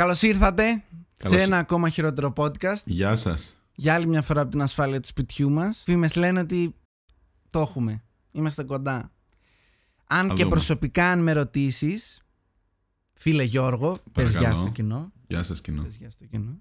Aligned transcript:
Καλώς 0.00 0.22
ήρθατε 0.22 0.82
Καλώς- 1.16 1.38
σε 1.38 1.44
ένα 1.44 1.58
ακόμα 1.58 1.88
χειρότερο 1.88 2.32
podcast. 2.36 2.82
Γεια 2.84 3.16
σας. 3.16 3.56
Για 3.74 3.94
άλλη 3.94 4.06
μια 4.06 4.22
φορά 4.22 4.40
από 4.40 4.50
την 4.50 4.62
ασφάλεια 4.62 5.00
του 5.00 5.06
σπιτιού 5.08 5.50
μας. 5.50 5.82
Φήμες 5.84 6.14
λένε 6.16 6.40
ότι 6.40 6.74
το 7.50 7.60
έχουμε. 7.60 8.02
Είμαστε 8.32 8.62
κοντά. 8.62 9.12
Αν 10.06 10.28
και 10.28 10.34
δούμε. 10.34 10.48
προσωπικά, 10.48 11.10
αν 11.10 11.22
με 11.22 11.32
ρωτήσεις, 11.32 12.22
φίλε 13.14 13.42
Γιώργο, 13.42 13.90
πες 14.12 14.24
Παρακαλώ. 14.24 14.44
γεια 14.46 14.54
στο 14.54 14.68
κοινό. 14.68 15.12
Γεια 15.26 15.42
σας, 15.42 15.60
κοινό. 15.60 15.82
Πες 15.82 15.96
γεια 15.96 16.10
στο 16.10 16.24
κοινό. 16.24 16.58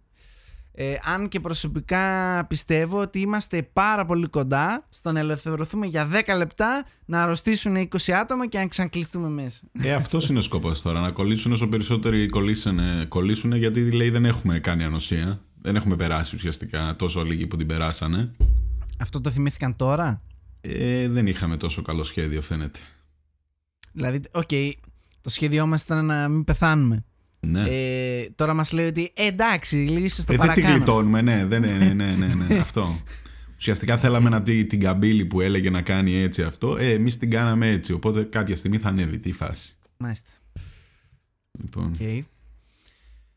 Ε, 0.71 0.95
αν 1.13 1.27
και 1.27 1.39
προσωπικά 1.39 2.45
πιστεύω 2.45 3.01
ότι 3.01 3.19
είμαστε 3.19 3.63
πάρα 3.73 4.05
πολύ 4.05 4.27
κοντά 4.27 4.85
στο 4.89 5.11
να 5.11 5.19
ελευθερωθούμε 5.19 5.85
για 5.85 6.09
10 6.11 6.37
λεπτά, 6.37 6.85
να 7.05 7.23
αρρωστήσουν 7.23 7.75
20 7.75 8.11
άτομα 8.11 8.47
και 8.47 8.57
να 8.57 8.67
ξανακλειστούμε 8.67 9.29
μέσα. 9.29 9.59
Ε, 9.71 9.93
αυτός 9.93 10.29
είναι 10.29 10.39
ο 10.39 10.41
σκοπός 10.41 10.81
τώρα. 10.81 10.99
Να 10.99 11.11
κολλήσουν 11.11 11.51
όσο 11.51 11.67
περισσότεροι 11.67 12.29
κολλήσουν, 12.29 12.79
κολλήσουν, 13.07 13.53
γιατί 13.53 13.91
λέει 13.91 14.09
δεν 14.09 14.25
έχουμε 14.25 14.59
κάνει 14.59 14.83
ανοσία. 14.83 15.41
Δεν 15.61 15.75
έχουμε 15.75 15.95
περάσει 15.95 16.35
ουσιαστικά 16.35 16.95
τόσο 16.97 17.23
λίγοι 17.23 17.47
που 17.47 17.57
την 17.57 17.67
περάσανε. 17.67 18.31
Αυτό 18.99 19.21
το 19.21 19.29
θυμήθηκαν 19.29 19.75
τώρα; 19.75 20.21
Ε, 20.61 21.07
δεν 21.07 21.27
είχαμε 21.27 21.57
τόσο 21.57 21.81
καλό 21.81 22.03
σχέδιο, 22.03 22.41
φαίνεται. 22.41 22.79
Δηλαδή, 23.91 24.21
οκ, 24.31 24.49
το 25.21 25.29
σχέδιό 25.29 25.65
μας 25.67 25.81
ήταν 25.81 26.05
να 26.05 26.27
μην 26.27 26.43
πεθάνουμε. 26.43 27.03
Ναι. 27.39 27.63
Ε, 27.69 28.29
τώρα 28.35 28.53
μας 28.53 28.71
λέει 28.71 28.87
ότι 28.87 29.11
ε, 29.13 29.25
εντάξει, 29.25 29.75
λίγο 29.75 30.05
ίσως 30.05 30.25
το 30.25 30.33
Ε, 30.33 30.37
δεν 30.37 30.45
την 30.45 30.55
παρακάνω. 30.55 30.75
γλιτώνουμε, 30.75 31.21
ναι, 31.21 31.45
δεν, 31.45 31.61
ναι, 31.61 31.71
ναι, 31.77 31.93
ναι, 31.93 32.15
ναι, 32.15 32.33
ναι, 32.33 32.57
αυτό. 32.57 33.01
Ουσιαστικά 33.57 33.97
θέλαμε 33.97 34.29
να 34.29 34.41
τη, 34.41 34.65
την 34.65 34.79
καμπύλη 34.79 35.25
που 35.25 35.41
έλεγε 35.41 35.69
να 35.69 35.81
κάνει 35.81 36.15
έτσι 36.15 36.43
αυτό. 36.43 36.77
Ε, 36.77 36.91
εμείς 36.91 37.17
την 37.17 37.29
κάναμε 37.29 37.69
έτσι. 37.69 37.93
Οπότε 37.93 38.23
κάποια 38.23 38.55
στιγμή 38.55 38.77
θα 38.77 38.89
ανέβει. 38.89 39.17
Τι 39.17 39.31
φάση. 39.31 39.75
Μάλιστα. 39.97 40.29
Λοιπόν. 41.59 41.93
ΟΚ. 41.93 42.25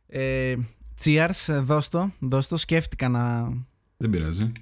Ε, 0.06 0.56
cheers, 1.04 1.60
δώσ' 1.62 1.88
το, 1.88 2.12
δώσ' 2.18 2.48
το. 2.48 2.56
Σκέφτηκα 2.56 3.08
να... 3.08 3.52
Δεν 3.96 4.10
πειράζει. 4.10 4.52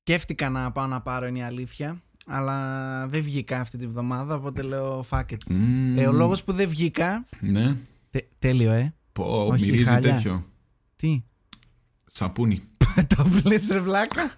Σκέφτηκα 0.00 0.48
να 0.48 0.72
πάω 0.72 0.86
να 0.86 1.00
πάρω 1.00 1.26
είναι 1.26 1.38
η 1.38 1.42
αλήθεια, 1.42 2.02
αλλά 2.26 3.06
δεν 3.08 3.22
βγήκα 3.22 3.60
αυτή 3.60 3.78
τη 3.78 3.86
βδομάδα, 3.86 4.34
οπότε 4.34 4.62
λέω 4.62 5.04
fuck 5.10 5.24
it. 5.30 5.36
Μμμ. 5.48 5.98
Ε, 5.98 6.06
ο 6.06 6.12
λόγος 6.12 6.42
που 6.44 6.52
δεν 6.52 6.68
βγήκα... 6.68 7.26
Ναι. 7.40 7.76
Τε- 8.10 8.28
τέλειο, 8.38 8.72
ε. 8.72 8.94
Πω, 9.12 9.46
Όχι, 9.46 9.64
μυρίζει 9.64 9.84
χάλια. 9.84 10.14
τέτοιο. 10.14 10.44
Τι, 10.96 11.22
Σαπούνι. 12.12 12.62
το 13.16 13.26
'πλυνες 13.42 13.68
ρε 13.68 13.80
βλάκα. 13.80 14.32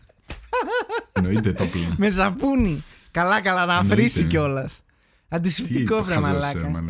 Εννοείται 1.13 1.53
το 1.53 1.67
'πλυνα. 1.67 1.95
Με 1.97 2.11
σαπούνι. 2.11 2.83
Καλά, 3.11 3.41
καλά, 3.41 3.67
να 3.67 3.73
Εννοείται. 3.73 3.95
αφρίσει 3.95 4.25
κιόλας. 4.25 4.81
Αντισηπτικό, 5.29 6.03
βρε 6.03 6.19
μαλάκα. 6.21 6.85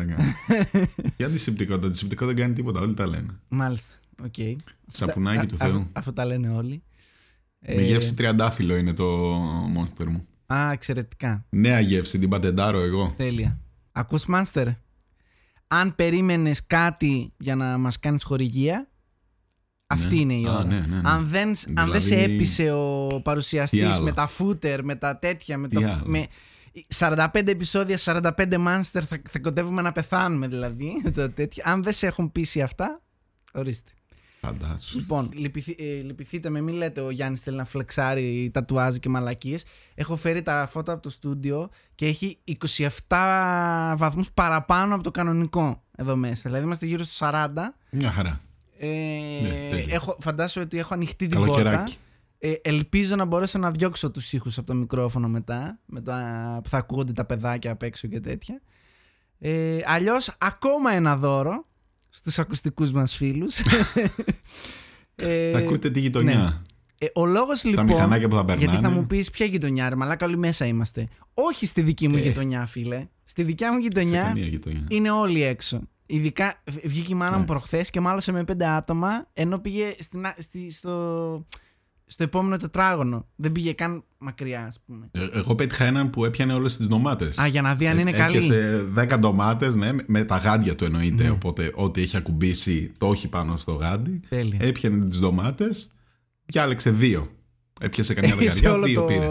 Τι 1.15 1.23
αντισηπτικό, 1.27 1.79
το 1.79 1.87
αντισηπτικό 1.87 2.25
δεν 2.25 2.35
κάνει 2.35 2.53
τίποτα, 2.53 2.79
όλοι 2.79 2.93
τα 2.93 3.07
λένε. 3.07 3.39
Μάλιστα. 3.47 3.93
ΟΚ. 4.23 4.33
Σαπουνάκι 4.91 5.37
Α- 5.37 5.45
του 5.45 5.55
αφού- 5.59 5.71
Θεού. 5.73 5.87
Αφού 5.93 6.13
τα 6.13 6.25
λένε 6.25 6.49
όλοι. 6.49 6.83
Με 7.67 7.73
Ε, 7.73 7.81
γεύση 7.85 8.13
τριαντάφυλλο 8.13 8.75
είναι 8.75 8.93
το 8.93 9.33
monster 9.77 10.05
μου. 10.05 10.27
Α, 10.45 10.71
εξαιρετικά. 10.71 11.45
Νέα 11.49 11.79
γεύση, 11.79 12.19
την 12.19 12.29
πατεντάρω 12.29 12.79
εγώ. 12.81 13.13
Τέλεια. 13.17 13.59
Ακούς 13.91 14.25
Monster. 14.25 14.67
Αν 15.67 15.95
περίμενες 15.95 16.65
κάτι 16.67 17.33
για 17.37 17.55
να 17.55 17.77
μας 17.77 17.99
κάνεις 17.99 18.23
χορηγία, 18.23 18.89
αυτή 19.87 20.15
Ναι. 20.15 20.21
είναι 20.21 20.33
η 20.33 20.45
Α, 20.45 20.51
ώρα. 20.53 20.63
ναι, 20.65 20.79
ναι, 20.79 20.85
ναι. 20.95 21.01
Αν, 21.09 21.27
δεν, 21.27 21.55
αν 21.73 21.91
δεν 21.91 22.01
σε 22.01 22.15
Δηλαδή- 22.15 22.33
έπεισε 22.33 22.71
ο 22.71 23.07
Τι 23.07 23.21
παρουσιαστής 23.21 23.93
άλλο; 23.95 24.03
με 24.03 24.11
τα 24.11 24.29
footer, 24.37 24.79
με 24.83 24.95
τα 24.95 25.17
τέτοια, 25.17 25.57
με, 25.57 25.67
Τι 25.67 25.75
το, 25.75 25.87
άλλο; 25.91 26.03
με 26.05 26.27
45 26.97 27.27
επεισόδια, 27.51 27.97
45 27.97 28.57
Μάνστερ, 28.57 29.07
θα, 29.07 29.21
θα 29.29 29.39
κοντεύουμε 29.39 29.81
να 29.81 29.91
πεθάνουμε 29.91 30.47
δηλαδή. 30.47 31.01
το 31.15 31.29
τέτοιο. 31.29 31.63
Αν 31.67 31.83
δεν 31.83 31.93
σε 31.93 32.07
έχουν 32.07 32.31
πείσει 32.31 32.61
αυτά, 32.61 33.01
ορίστε. 33.53 33.91
Φαντάσου. 34.45 34.97
Λοιπόν, 34.97 35.29
λυπηθή, 35.33 35.75
ε, 35.79 35.83
λυπηθείτε 36.01 36.49
με, 36.49 36.61
μην 36.61 36.75
λέτε 36.75 37.01
ο 37.01 37.09
Γιάννης 37.09 37.39
θέλει 37.39 37.57
να 37.57 37.65
φλεξάρει 37.65 38.49
τατουάζ 38.53 38.95
και 38.95 39.09
μαλακίες. 39.09 39.63
Έχω 39.95 40.15
φέρει 40.15 40.41
τα 40.41 40.67
φώτα 40.69 40.91
από 40.91 41.01
το 41.01 41.09
στούντιο 41.09 41.69
και 41.95 42.05
έχει 42.05 42.37
27 43.07 43.93
βαθμούς 43.97 44.31
παραπάνω 44.31 44.95
από 44.95 45.03
το 45.03 45.11
κανονικό 45.11 45.83
εδώ 45.95 46.15
μέσα. 46.15 46.41
Δηλαδή 46.45 46.63
είμαστε 46.65 46.85
γύρω 46.85 47.03
στους 47.03 47.17
40. 47.21 47.47
Μια 47.89 48.11
χαρά. 48.11 48.41
Ε, 48.77 48.87
Ναι, 49.41 49.67
τέλεια. 49.69 49.93
έχω, 49.95 50.17
φαντάσου 50.19 50.61
ότι 50.61 50.77
έχω 50.77 50.93
ανοιχτή 50.93 51.27
την 51.27 51.37
πόρτα. 51.39 51.53
Καλοκαιράκι. 51.53 51.97
Ε, 52.39 52.53
ελπίζω 52.61 53.15
να 53.15 53.25
μπορέσω 53.25 53.59
να 53.59 53.71
διώξω 53.71 54.11
τους 54.11 54.33
ήχους 54.33 54.57
από 54.57 54.67
το 54.67 54.73
μικρόφωνο 54.73 55.27
μετά, 55.27 55.79
με 55.85 56.01
τα, 56.01 56.59
που 56.63 56.69
θα 56.69 56.77
ακούγονται 56.77 57.13
τα 57.13 57.25
παιδάκια 57.25 57.71
απ' 57.71 57.83
έξω 57.83 58.07
και 58.07 58.19
τέτοια. 58.19 58.61
Ε, 59.39 59.79
αλλιώς 59.85 60.35
ακόμα 60.37 60.91
ένα 60.91 61.17
δώρο 61.17 61.65
στους 62.15 62.39
ακουστικούς 62.39 62.91
μας 62.91 63.15
φίλους. 63.15 63.57
ε, 65.15 65.51
Θα 65.51 65.57
ακούτε 65.57 65.89
τη 65.89 65.99
γειτονιά. 65.99 66.33
ναι. 66.39 67.07
ε, 67.07 67.11
ο 67.13 67.25
λόγος 67.25 67.61
Τα 67.61 67.69
λοιπόν, 67.69 67.85
μηχανάκια 67.85 68.27
που 68.27 68.35
θα 68.35 68.45
περνάνε. 68.45 68.69
γιατί 68.71 68.83
θα 68.85 68.89
μου 68.91 69.05
πεις 69.07 69.29
ποια 69.29 69.45
γειτονιά 69.45 69.89
ρε 69.89 69.95
μαλάκα 69.95 70.25
όλοι 70.25 70.37
μέσα 70.37 70.65
είμαστε. 70.65 71.07
Όχι 71.33 71.65
στη 71.65 71.81
δική 71.81 72.07
μου 72.07 72.17
Ε. 72.17 72.19
γειτονιά 72.21 72.65
φίλε. 72.65 73.07
Στη 73.23 73.43
δικιά 73.43 73.67
μου 73.71 73.77
Σε 73.77 73.81
γειτονιά 73.81 74.23
καμία 74.23 74.45
γειτονιά. 74.45 74.85
είναι 74.89 75.09
όλοι 75.11 75.41
έξω. 75.43 75.81
Ειδικά 76.05 76.61
β- 76.71 76.87
βγήκε 76.87 77.11
η 77.13 77.15
μάνα 77.15 77.37
μου 77.37 77.43
Εντάξει. 77.43 77.53
προχθές 77.67 77.89
και 77.89 77.99
μάλωσε 77.99 78.31
με 78.31 78.43
πέντε 78.43 78.65
άτομα 78.67 79.27
ενώ 79.33 79.59
πήγε 79.59 79.93
στην, 79.99 80.25
α- 80.25 80.35
στη, 80.37 80.71
στο, 80.71 81.45
στο 82.05 82.23
επόμενο 82.23 82.57
τετράγωνο. 82.57 83.27
Δεν 83.35 83.51
πήγε 83.51 83.73
καν 83.73 84.03
μακριά, 84.17 84.65
ας 84.65 84.79
πούμε. 84.85 85.09
Ε, 85.11 85.27
Εγώ 85.33 85.55
πέτυχα 85.55 85.85
έναν 85.85 86.09
που 86.09 86.25
έπιανε 86.25 86.53
όλες 86.53 86.77
τις 86.77 86.87
ντομάτες. 86.87 87.39
Α, 87.39 87.47
για 87.47 87.61
να 87.61 87.75
δει 87.75 87.87
αν 87.87 87.99
είναι 87.99 88.11
καλή. 88.11 88.37
Έπιασε 88.37 88.85
10 88.95 89.17
ντομάτες, 89.19 89.75
ναι, 89.75 89.89
με 90.05 90.23
τα 90.23 90.37
γάντια 90.37 90.75
του 90.75 90.85
εννοείται. 90.85 91.23
Ναι. 91.23 91.29
Οπότε 91.29 91.71
ό,τι 91.75 92.01
έχει 92.01 92.17
ακουμπήσει 92.17 92.91
το 92.97 93.11
έχει 93.11 93.29
πάνω 93.29 93.57
στο 93.57 93.73
γάντι. 93.73 94.21
Τέλεια. 94.29 94.57
Έπιανε 94.61 95.05
τις 95.05 95.19
ντομάτες, 95.19 95.91
διάλεξε 96.45 96.89
δύο. 96.91 97.29
Έπιασε 97.81 98.13
καμιά 98.13 98.29
Σε 98.29 98.35
δεκαετία, 98.35 98.73
όλο 98.73 98.85
δύο 98.85 99.01
το, 99.01 99.07
πήρε. 99.07 99.27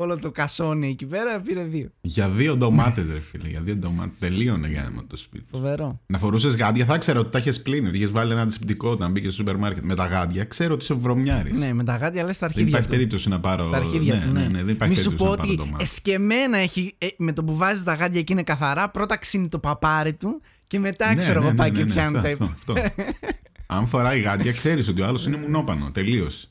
Όλο 0.00 0.18
το 0.18 0.30
κασόνι 0.30 0.88
εκεί 0.88 1.06
πέρα 1.06 1.40
πήρε 1.40 1.62
δύο. 1.62 1.88
Για 2.00 2.28
δύο 2.28 2.56
ντομάτες, 2.56 3.06
ρε 3.12 3.20
φίλε. 3.20 3.48
Για 3.48 3.60
δύο 3.60 3.76
ντομάτες. 3.76 4.18
Τελείωνε 4.18 4.68
για 4.68 4.92
να 4.94 5.06
το 5.06 5.16
σπίτι. 5.16 5.44
Φοβερό. 5.50 6.00
Να 6.06 6.18
φορούσες 6.18 6.56
γάντια, 6.56 6.84
θα 6.84 6.98
ξέρω 6.98 7.20
ότι 7.20 7.30
τα 7.30 7.38
είχες 7.38 7.62
πλύνει. 7.62 7.88
Ότι 7.88 7.96
είχες 7.96 8.10
βάλει 8.10 8.32
ένα 8.32 8.40
αντισηπτικό 8.40 8.90
όταν 8.90 9.10
μπήκες 9.10 9.32
στο 9.32 9.42
σούπερ 9.42 9.56
μάρκετ. 9.56 9.84
Με 9.84 9.94
τα 9.94 10.06
γάντια, 10.06 10.44
ξέρω 10.44 10.74
ότι 10.74 10.82
είσαι 10.82 10.94
βρωμιάρης. 10.94 11.52
Ναι, 11.58 11.72
με 11.72 11.84
τα 11.84 11.96
γάτια 11.96 12.24
λε 12.24 12.32
στα 12.32 12.46
δεν 12.46 12.56
αρχίδια 12.56 12.68
υπάρχει 12.68 12.86
του. 12.86 12.92
περίπτωση 12.92 13.28
να 13.28 13.40
πάρω. 13.40 13.66
Στα 13.66 13.76
αρχίδια 13.76 14.14
ναι, 14.14 14.20
του, 14.20 14.32
ναι. 14.32 14.40
ναι, 14.40 14.46
ναι, 14.48 14.62
δεν 14.62 14.74
υπάρχει 14.74 14.96
Μη 14.96 15.02
σου 15.02 15.14
πω 15.14 15.16
περίπτωση 15.16 15.30
να 15.30 15.36
πάρω 15.36 15.52
ότι 15.52 15.56
ντομάτε. 15.56 15.82
εσκεμμένα 15.82 16.58
έχει, 16.58 16.94
ε, 16.98 17.06
με 17.16 17.32
το 17.32 17.44
που 17.44 17.56
βάζεις 17.56 17.82
τα 17.82 17.94
γάντια 17.94 18.22
και 18.22 18.32
είναι 18.32 18.42
καθαρά, 18.42 18.90
πρώτα 18.90 19.16
ξύνει 19.16 19.48
το 19.48 19.58
παπάρι 19.58 20.14
του 20.14 20.40
και 20.66 20.78
μετά 20.78 21.08
Ναι, 21.08 21.14
ξέρω 21.14 21.38
ναι, 21.38 21.44
εγώ 21.44 21.50
ναι, 21.50 21.56
πάει 21.56 21.70
ναι, 21.70 21.78
και 21.78 21.84
ναι, 21.84 21.90
πιάνει 21.92 22.16
αυτό, 22.16 22.36
τα 22.38 22.44
αυτό, 22.44 22.72
αυτό. 22.72 23.02
Αν 23.76 23.86
φοράει 23.86 24.20
γάντια, 24.20 24.52
ξέρεις 24.52 24.88
ότι 24.88 25.00
ο 25.00 25.06
άλλος 25.06 25.26
είναι 25.26 25.36
μουνόπανο. 25.36 25.90
Τελείωσε. 25.90 26.48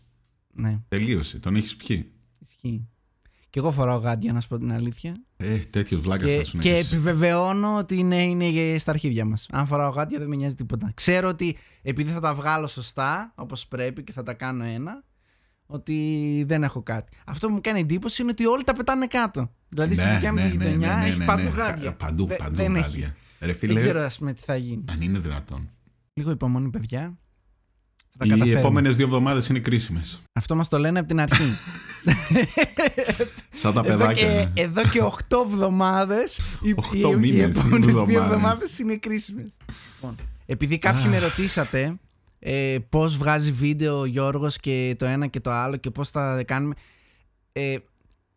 Ναι, 0.53 0.79
Τελείωσε. 0.87 1.39
Τον 1.39 1.55
έχεις 1.55 1.75
πιει. 1.75 2.11
ισχύει. 2.39 2.87
Και 3.57 3.63
εγώ 3.63 3.71
φοράω 3.71 3.97
γάντια, 3.97 4.33
να 4.33 4.39
σου 4.39 4.47
πω 4.47 4.57
την 4.57 4.71
αλήθεια. 4.71 5.13
Ε, 5.37 5.57
τέτοιο 5.57 6.01
βλάκα 6.01 6.25
Και, 6.25 6.37
θα 6.37 6.43
σου 6.43 6.57
και 6.57 6.75
έχεις. 6.75 6.91
επιβεβαιώνω 6.91 7.77
ότι 7.77 8.03
ναι, 8.03 8.21
είναι 8.27 8.77
στα 8.77 8.91
αρχίδια 8.91 9.25
μας. 9.25 9.47
Αν 9.51 9.67
φοράω 9.67 9.89
γάντια 9.89 10.19
δεν 10.19 10.27
με 10.27 10.35
νοιάζει 10.35 10.55
τίποτα. 10.55 10.91
Ξέρω 10.93 11.27
ότι 11.29 11.57
επειδή 11.81 12.11
θα 12.11 12.19
τα 12.19 12.33
βγάλω 12.35 12.67
σωστά, 12.67 13.31
όπως 13.35 13.67
πρέπει 13.67 14.03
και 14.03 14.11
θα 14.11 14.23
τα 14.23 14.33
κάνω 14.33 14.63
ένα, 14.63 15.03
ότι 15.65 16.43
δεν 16.47 16.63
έχω 16.63 16.81
κάτι. 16.83 17.11
Αυτό 17.25 17.47
που 17.47 17.53
μου 17.53 17.61
κάνει 17.61 17.79
εντύπωση 17.79 18.21
είναι 18.21 18.31
ότι 18.31 18.45
όλοι 18.45 18.63
τα 18.63 18.73
πετάνε 18.73 19.07
κάτω. 19.07 19.51
Δηλαδή 19.69 19.93
στη 19.93 20.03
Ναι, 20.03 20.13
δικιά 20.13 20.33
μου 20.33 20.39
ναι, 20.39 20.49
τη 20.49 20.57
ναι, 20.57 20.63
γειτονιά 20.65 20.93
ναι, 20.93 20.99
ναι, 21.01 21.05
έχει 21.07 21.17
ναι, 21.19 21.25
παντού 21.25 21.43
ναι. 21.43 21.49
γάντια. 21.49 21.93
Παντού, 21.93 22.25
Δε- 22.27 22.35
παντού 22.35 22.55
δεν 22.55 22.75
έχει. 22.75 22.89
γάντια. 22.89 23.15
Ρε 23.39 23.45
Δεν 23.45 23.55
φίλε, 23.55 23.79
ξέρω 23.79 23.99
ας 24.01 24.17
πούμε 24.17 24.33
τι 24.33 24.41
θα 24.45 24.55
γίνει. 24.55 24.83
αν 24.89 25.01
είναι 25.01 25.19
δυνατόν. 25.19 25.69
Λίγο 26.13 26.31
υπομονή, 26.31 26.69
παιδιά. 26.69 27.17
Θα 28.19 28.25
τα 28.25 28.25
Οι 28.25 28.29
καταφέρουμε. 28.29 28.59
επόμενες 28.59 28.95
δύο 28.95 29.05
εβδομάδες 29.05 29.47
είναι 29.49 29.59
κρίσιμες. 29.59 30.21
Αυτό 30.33 30.55
μας 30.55 30.67
το 30.67 30.77
λένε 30.79 30.99
από 30.99 31.07
την 31.07 31.19
αρχή. 31.19 31.43
Σαν 33.53 33.73
τα 33.73 33.81
εδώ, 33.85 33.97
παιδάκια. 33.97 34.27
και, 34.27 34.33
ναι. 34.35 34.51
εδώ 34.61 34.81
και 34.83 35.01
8 35.01 35.37
εβδομάδες 35.45 36.37
οι, 36.61 36.73
Οχτώ 36.75 37.07
οι, 37.09 37.11
οι 37.11 37.15
μήνες, 37.15 37.55
επόμενες 37.57 37.85
δύο 37.93 38.05
δύο 38.05 38.21
εβδομάδες. 38.21 38.25
εβδομάδες 38.25 38.79
είναι 38.79 38.95
κρίσιμες. 38.95 39.57
Λοιπόν, 39.95 40.15
επειδή 40.45 40.77
κάποιοι 40.79 41.01
Αχ. 41.03 41.09
με 41.09 41.17
ρωτήσατε 41.19 41.97
ε, 42.39 42.77
πώς 42.89 43.17
βγάζει 43.17 43.51
βίντεο 43.51 43.99
ο 43.99 44.05
Γιώργος 44.05 44.57
και 44.57 44.95
το 44.99 45.05
ένα 45.05 45.27
και 45.27 45.39
το 45.39 45.51
άλλο 45.51 45.75
και 45.75 45.89
πώς 45.89 46.09
θα 46.09 46.43
κάνουμε. 46.43 46.73
Ε, 47.53 47.75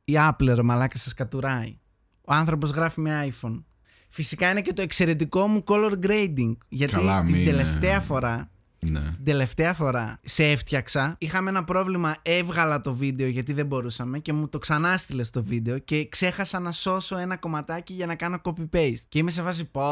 η 0.04 0.12
Apple 0.16 0.52
ρε 0.54 0.62
μαλάκα 0.62 0.96
σας 0.98 1.14
κατουράει. 1.14 1.76
Ο 2.24 2.32
άνθρωπος 2.34 2.70
γράφει 2.70 3.00
με 3.00 3.28
iPhone. 3.32 3.62
Φυσικά 4.08 4.50
είναι 4.50 4.60
και 4.60 4.72
το 4.72 4.82
εξαιρετικό 4.82 5.46
μου 5.46 5.64
color 5.66 5.92
grading. 6.06 6.56
Γιατί 6.68 6.92
Καλά, 6.94 7.22
την 7.24 7.34
μην, 7.34 7.44
τελευταία 7.44 7.96
ε, 7.96 8.00
φορά 8.00 8.50
Ναι. 8.80 9.00
την 9.00 9.24
τελευταία 9.24 9.74
φορά 9.74 10.20
σε 10.22 10.44
έφτιαξα. 10.44 11.14
Είχαμε 11.18 11.50
ένα 11.50 11.64
πρόβλημα, 11.64 12.16
έβγαλα 12.22 12.80
το 12.80 12.94
βίντεο 12.94 13.28
γιατί 13.28 13.52
δεν 13.52 13.66
μπορούσαμε 13.66 14.18
και 14.18 14.32
μου 14.32 14.48
το 14.48 14.58
ξανά 14.58 14.96
στείλε 14.96 15.22
στο 15.22 15.42
βίντεο 15.44 15.78
και 15.78 16.08
ξέχασα 16.08 16.58
να 16.58 16.72
σώσω 16.72 17.18
ένα 17.18 17.36
κομματάκι 17.36 17.92
για 17.92 18.06
να 18.06 18.14
κάνω 18.14 18.40
copy-paste. 18.44 19.04
Και 19.08 19.18
είμαι 19.18 19.30
σε 19.30 19.42
φάση 19.42 19.64
πω, 19.64 19.82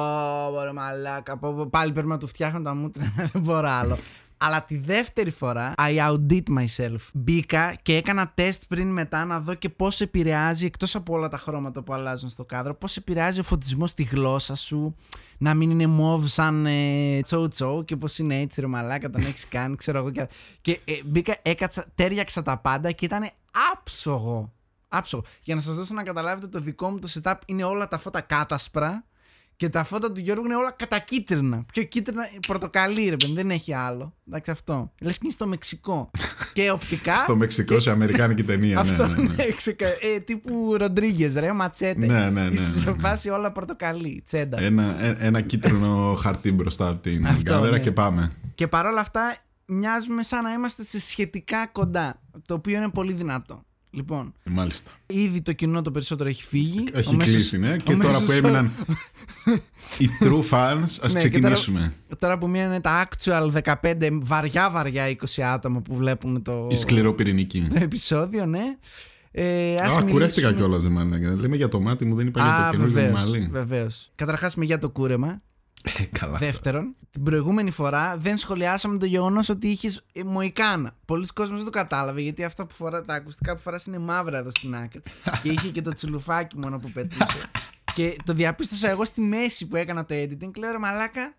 ρε 0.65 0.73
μαλάκα, 0.73 1.39
πω, 1.39 1.53
πω, 1.55 1.67
πάλι 1.67 1.93
πρέπει 1.93 2.09
να 2.09 2.19
του 2.19 2.27
φτιάχνω 2.27 2.63
τα 2.63 2.75
μούτρα, 2.75 3.13
δεν 3.33 3.43
μπορώ 3.43 3.69
άλλο. 3.69 3.99
Αλλά 4.41 4.63
τη 4.63 4.79
δεύτερη 4.79 5.31
φορά, 5.31 5.75
I 5.79 5.97
outdid 5.97 6.43
myself. 6.43 6.97
Μπήκα 7.13 7.75
και 7.83 7.97
έκανα 7.97 8.31
τεστ 8.35 8.63
πριν 8.69 8.93
μετά 8.93 9.25
να 9.25 9.41
δω 9.41 9.55
και 9.55 9.69
πώς 9.69 10.01
επηρεάζει, 10.01 10.67
εκτός 10.67 10.95
από 10.95 11.13
όλα 11.13 11.29
τα 11.29 11.37
χρώματα 11.37 11.83
που 11.83 11.93
αλλάζουν 11.93 12.29
στο 12.29 12.45
κάδρο, 12.45 12.75
πώς 12.75 12.97
επηρεάζει 12.97 13.41
ο 13.41 13.43
φωτισμός 13.43 13.91
στη 13.91 14.03
γλώσσα 14.03 14.55
σου. 14.55 14.95
Να 15.39 15.55
μην 15.55 15.71
είναι 15.71 15.87
μοβ 15.87 16.27
σαν 16.27 16.67
ε, 16.67 17.21
τσόου 17.23 17.49
τσόου 17.49 17.85
και 17.85 17.97
πώς 17.97 18.19
είναι 18.19 18.41
έτσι 18.41 18.61
ρε 18.61 18.67
μαλάκα, 18.67 19.11
τον 19.11 19.21
έχεις 19.21 19.49
κάνει, 19.49 19.77
ξέρω 19.77 19.99
εγώ. 19.99 20.11
Και, 20.11 20.29
και 20.61 20.81
ε, 20.85 20.93
μπήκα, 21.05 21.37
έκατσα, 21.43 21.87
τέριαξα 21.95 22.43
τα 22.43 22.59
πάντα 22.59 22.93
και 22.93 23.05
ήταν 23.05 23.31
άψογο. 23.73 24.53
Άψογο. 24.89 25.25
Για 25.43 25.55
να 25.55 25.61
σας 25.61 25.77
δώσω 25.77 25.95
να 25.95 26.03
καταλάβετε, 26.03 26.47
το 26.47 26.61
δικό 26.61 26.91
μου 26.91 26.99
το 26.99 27.09
setup 27.15 27.35
είναι 27.47 27.65
όλα 27.65 27.89
τα 27.89 27.99
φώτα 27.99 28.21
κάτασπρα 28.21 29.05
και 29.59 29.69
τα 29.69 29.85
φώτα 29.85 30.13
του 30.13 30.21
Γιώργου 30.21 30.45
είναι 30.45 30.57
όλα 30.57 30.71
κατακίτρινα. 30.71 31.65
Πιο 31.73 31.83
κίτρινα, 31.83 32.23
πορτοκαλί, 32.47 33.09
ρε 33.09 33.17
παιδί, 33.17 33.33
δεν 33.33 33.51
έχει 33.51 33.75
άλλο. 33.75 34.15
Εντάξει, 34.29 34.51
αυτό. 34.51 34.93
Λες 35.01 35.13
και 35.13 35.21
είναι 35.23 35.33
στο 35.33 35.47
Μεξικό. 35.47 36.11
και 36.53 36.71
οπτικά. 36.71 37.15
Στο 37.15 37.37
Μεξικό, 37.37 37.81
σε 37.81 37.91
αμερικάνικη 37.91 38.45
ταινία. 38.45 38.79
αυτό 38.79 39.07
ναι, 39.07 39.17
ναι, 39.17 39.23
ναι. 39.23 39.45
ε, 40.15 40.21
τύπου 40.21 40.77
Ροντρίγκες, 40.77 41.35
ρε, 41.35 41.53
ματσέτε. 41.53 42.07
Ναι, 42.07 42.31
ναι, 42.31 42.49
ναι, 42.49 42.57
Σε 42.57 42.79
ναι, 42.79 42.91
ναι. 42.91 43.01
βάση 43.01 43.29
όλα 43.29 43.53
πορτοκαλί, 43.53 44.23
τσέντα. 44.27 44.61
Ένα, 44.61 45.03
ε- 45.03 45.17
ένα 45.19 45.41
κίτρινο 45.41 46.15
χαρτί 46.21 46.53
μπροστά 46.53 46.89
από 46.89 47.03
την 47.11 47.27
Αυτό, 47.27 47.53
κάμερα 47.53 47.73
ναι. 47.73 47.79
και 47.79 47.93
πάμε. 47.93 48.33
Και 48.55 48.67
παρόλα 48.67 49.01
αυτά, 49.01 49.37
μοιάζουμε 49.67 50.23
σαν 50.23 50.43
να 50.43 50.53
είμαστε 50.53 50.83
σε 50.83 51.01
σχετικά 51.01 51.67
κοντά. 51.67 52.21
Το 52.47 52.55
οποίο 52.55 52.77
είναι 52.77 52.89
πολύ 52.89 53.13
δυνατό. 53.13 53.63
Λοιπόν, 53.99 54.33
Μάλιστα. 54.51 54.91
ήδη 55.07 55.43
το 55.43 55.53
κοινό 55.53 55.83
το 55.83 55.91
περισσότερο 55.91 56.29
έχει 56.29 56.45
φύγει. 56.45 56.85
Έχει 56.93 57.09
Ο 57.09 57.17
μέσος- 57.17 57.33
κλείσει, 57.35 57.59
ναι. 57.59 57.73
ο 57.73 57.77
Και 57.77 57.83
τώρα 57.93 57.97
μέσος 57.97 58.19
που 58.21 58.25
όρος- 58.29 58.39
έμειναν 58.39 58.71
οι 59.99 60.09
true 60.21 60.43
fans, 60.51 60.83
ας 60.83 61.15
Ναι, 61.15 61.21
και 61.21 61.29
ξεκινήσουμε. 61.29 61.93
Τώρα 62.19 62.39
που 62.39 62.49
μείνανε 62.49 62.81
τα 62.81 63.09
actual 63.09 63.51
15 63.63 64.19
βαριά 64.23 64.71
βαριά 64.71 65.07
20 65.09 65.43
άτομα 65.43 65.81
που 65.81 65.95
βλέπουν 65.97 66.43
το, 66.43 66.69
Η 66.71 66.77
σκληροπυρηνική. 66.77 67.69
το 67.75 67.79
επεισόδιο, 67.83 68.47
ναι. 68.47 68.77
Ε, 69.31 69.75
ας 69.75 69.81
Α, 69.81 69.85
μιλήσουμε- 69.85 70.11
κουρεύτηκα 70.11 70.53
κιόλας, 70.53 70.83
δεν 70.83 70.93
μάλλον. 70.93 71.41
Λέμε 71.41 71.57
για 71.57 71.69
το 71.69 71.81
μάτι 71.81 72.05
μου, 72.05 72.15
δεν 72.15 72.27
είπα 72.27 72.41
για 72.43 72.53
Α, 72.55 72.65
το 72.71 72.77
καινούργιο 72.77 73.01
μου 73.01 73.07
βεβαίως, 73.07 73.25
μαλλί. 73.31 73.49
βεβαίως. 73.53 74.11
Καταρχάς 74.15 74.55
με 74.55 74.65
για 74.65 74.79
το 74.79 74.89
κούρεμα. 74.91 75.43
Ε, 75.83 76.05
καλά. 76.19 76.39
Δεύτερον, 76.39 76.97
την 77.11 77.23
προηγούμενη 77.23 77.71
φορά 77.71 78.17
δεν 78.17 78.37
σχολιάσαμε 78.37 78.99
το 78.99 79.07
γεγονός 79.07 79.49
ότι 79.49 79.69
είχες 79.69 80.05
μοϊκάνα. 80.25 80.97
Πολλοί 81.05 81.27
κόσμοι 81.27 81.57
δεν 81.57 81.65
το 81.65 81.71
κατάλαβε 81.71 82.21
γιατί 82.21 82.45
αυτά 82.45 82.67
που 82.67 82.75
φορά, 82.75 83.01
τα 83.01 83.15
ακουστικά 83.15 83.55
που 83.55 83.61
φοράς 83.61 83.87
είναι 83.87 83.99
μαύρα 83.99 84.39
εδώ 84.39 84.51
στην 84.51 84.75
άκρη. 84.75 85.03
και 85.43 85.49
είχε 85.49 85.69
και 85.69 85.83
το 85.83 85.93
τσιλουφάκι 85.93 86.59
μόνο 86.59 86.79
που 86.79 86.91
πετούσε. 86.91 87.51
και 87.95 88.17
το 88.25 88.33
διαπίστωσα 88.33 88.91
εγώ 88.91 89.05
στη 89.05 89.21
μέση 89.21 89.67
που 89.67 89.77
έκανα 89.77 90.05
το 90.05 90.15
editing. 90.15 90.57
Λέω 90.59 90.71
ρε 90.71 90.79
μαλάκα, 90.79 91.37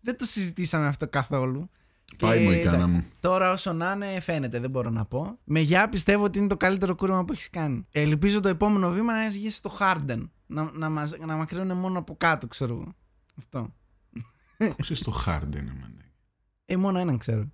δεν 0.00 0.18
το 0.18 0.24
συζητήσαμε 0.24 0.86
αυτό 0.86 1.08
καθόλου. 1.08 1.70
Πάει 2.18 2.36
Και, 2.36 2.42
η 2.42 2.46
μοϊκάνα 2.46 2.76
εντάξει, 2.76 2.94
μου. 2.96 3.04
Τώρα 3.20 3.50
όσο 3.50 3.72
να 3.72 3.92
είναι 3.92 4.20
φαίνεται, 4.20 4.60
δεν 4.60 4.70
μπορώ 4.70 4.90
να 4.90 5.04
πω. 5.04 5.38
Με 5.44 5.60
γεια 5.60 5.88
πιστεύω 5.88 6.24
ότι 6.24 6.38
είναι 6.38 6.48
το 6.48 6.56
καλύτερο 6.56 6.94
κούρεμα 6.94 7.24
που 7.24 7.32
έχεις 7.32 7.50
κάνει. 7.50 7.86
Ελπίζω 7.92 8.40
το 8.40 8.48
επόμενο 8.48 8.90
βήμα 8.90 9.12
να 9.12 9.24
έχει 9.24 9.50
στο 9.50 9.76
Harden. 9.80 10.28
Να, 10.46 10.70
να, 10.72 10.88
μας, 10.88 11.14
να 11.26 11.36
μακρύνουν 11.36 11.76
μόνο 11.76 11.98
από 11.98 12.16
κάτω, 12.16 12.46
ξέρω 12.46 12.74
εγώ. 12.74 12.94
Αυτό. 13.38 13.74
Πώ 14.58 14.74
είσαι 14.78 14.94
στο 14.94 15.12
Harden, 15.26 15.54
εμένα. 15.56 15.90
Ε, 16.64 16.76
μόνο 16.76 16.98
έναν 16.98 17.18
ξέρω. 17.18 17.50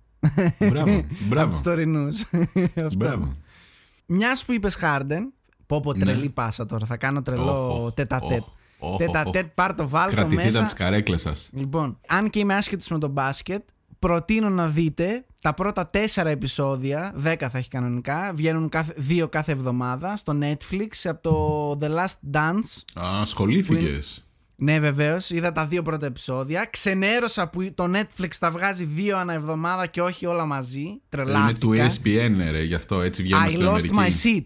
Μπράβο. 0.59 0.97
Από 0.97 1.05
Μπράβο. 1.27 1.51
τους 1.51 1.61
τωρινούς. 1.61 2.23
Μπράβο. 2.95 3.35
Μιας 4.05 4.45
που 4.45 4.51
είπες 4.53 4.77
Harden, 4.81 5.21
πω 5.65 5.79
πω 5.79 5.93
Ναι. 5.93 5.99
τρελή 5.99 6.29
πάσα 6.29 6.65
τώρα. 6.65 6.85
Θα 6.85 6.97
κάνω 6.97 7.21
τρελό 7.21 7.73
Οχ, 7.75 7.83
οχ, 7.85 7.93
τέτα-τέτ. 7.93 8.39
οχ, 8.41 8.47
οχ, 8.79 8.91
οχ. 8.91 8.97
Τέτα-τέτ, 8.97 9.45
πάρ 9.47 9.73
το 9.75 9.87
βάλ 9.89 10.09
το 10.09 10.15
Κρατηθείτε 10.15 10.43
μέσα. 10.43 10.57
από 10.57 10.67
τις 10.67 10.75
καρέκλες 10.75 11.21
σας. 11.21 11.49
Λοιπόν, 11.53 11.99
αν 12.07 12.29
και 12.29 12.39
είμαι 12.39 12.55
άσχετος 12.55 12.87
με 12.87 12.97
το 12.99 13.07
μπάσκετ, 13.07 13.63
προτείνω 13.99 14.49
να 14.49 14.67
δείτε 14.67 15.25
τα 15.41 15.53
πρώτα 15.53 15.87
τέσσερα 15.87 16.29
επεισόδια, 16.29 17.11
δέκα 17.15 17.49
θα 17.49 17.57
έχει 17.57 17.69
κανονικά, 17.69 18.31
βγαίνουν 18.35 18.69
κάθε, 18.69 18.93
δύο 18.97 19.27
κάθε 19.29 19.51
εβδομάδα 19.51 20.15
στο 20.15 20.37
Netflix 20.41 20.87
από 21.03 21.21
το 21.21 21.77
The 21.87 21.95
Last 21.97 22.37
Dance. 22.37 23.01
Α, 23.05 23.21
ασχολήθηκες. 23.21 24.23
Ναι, 24.61 24.79
βεβαίως, 24.79 25.29
είδα 25.29 25.51
τα 25.51 25.67
δύο 25.67 25.81
πρώτα 25.81 26.05
επεισόδια. 26.05 26.65
Ξενέρωσα 26.65 27.49
που 27.49 27.73
το 27.73 27.91
Netflix 27.95 28.29
τα 28.39 28.51
βγάζει 28.51 28.83
δύο 28.83 29.17
ανά 29.17 29.33
εβδομάδα 29.33 29.85
και 29.87 30.01
όχι 30.01 30.25
όλα 30.25 30.45
μαζί. 30.45 31.01
Τρελάθηκα. 31.09 31.49
Είναι 31.49 31.87
του 31.87 31.93
ESPN, 31.95 32.51
ρε, 32.51 32.63
γι' 32.63 32.73
αυτό 32.73 33.01
έτσι 33.01 33.21
βγαίνουμε 33.21 33.47
I 33.47 33.49
στην 33.49 33.61
lost 33.61 33.89
Αμερική. 33.89 33.95
my 33.95 34.09
seat. 34.25 34.45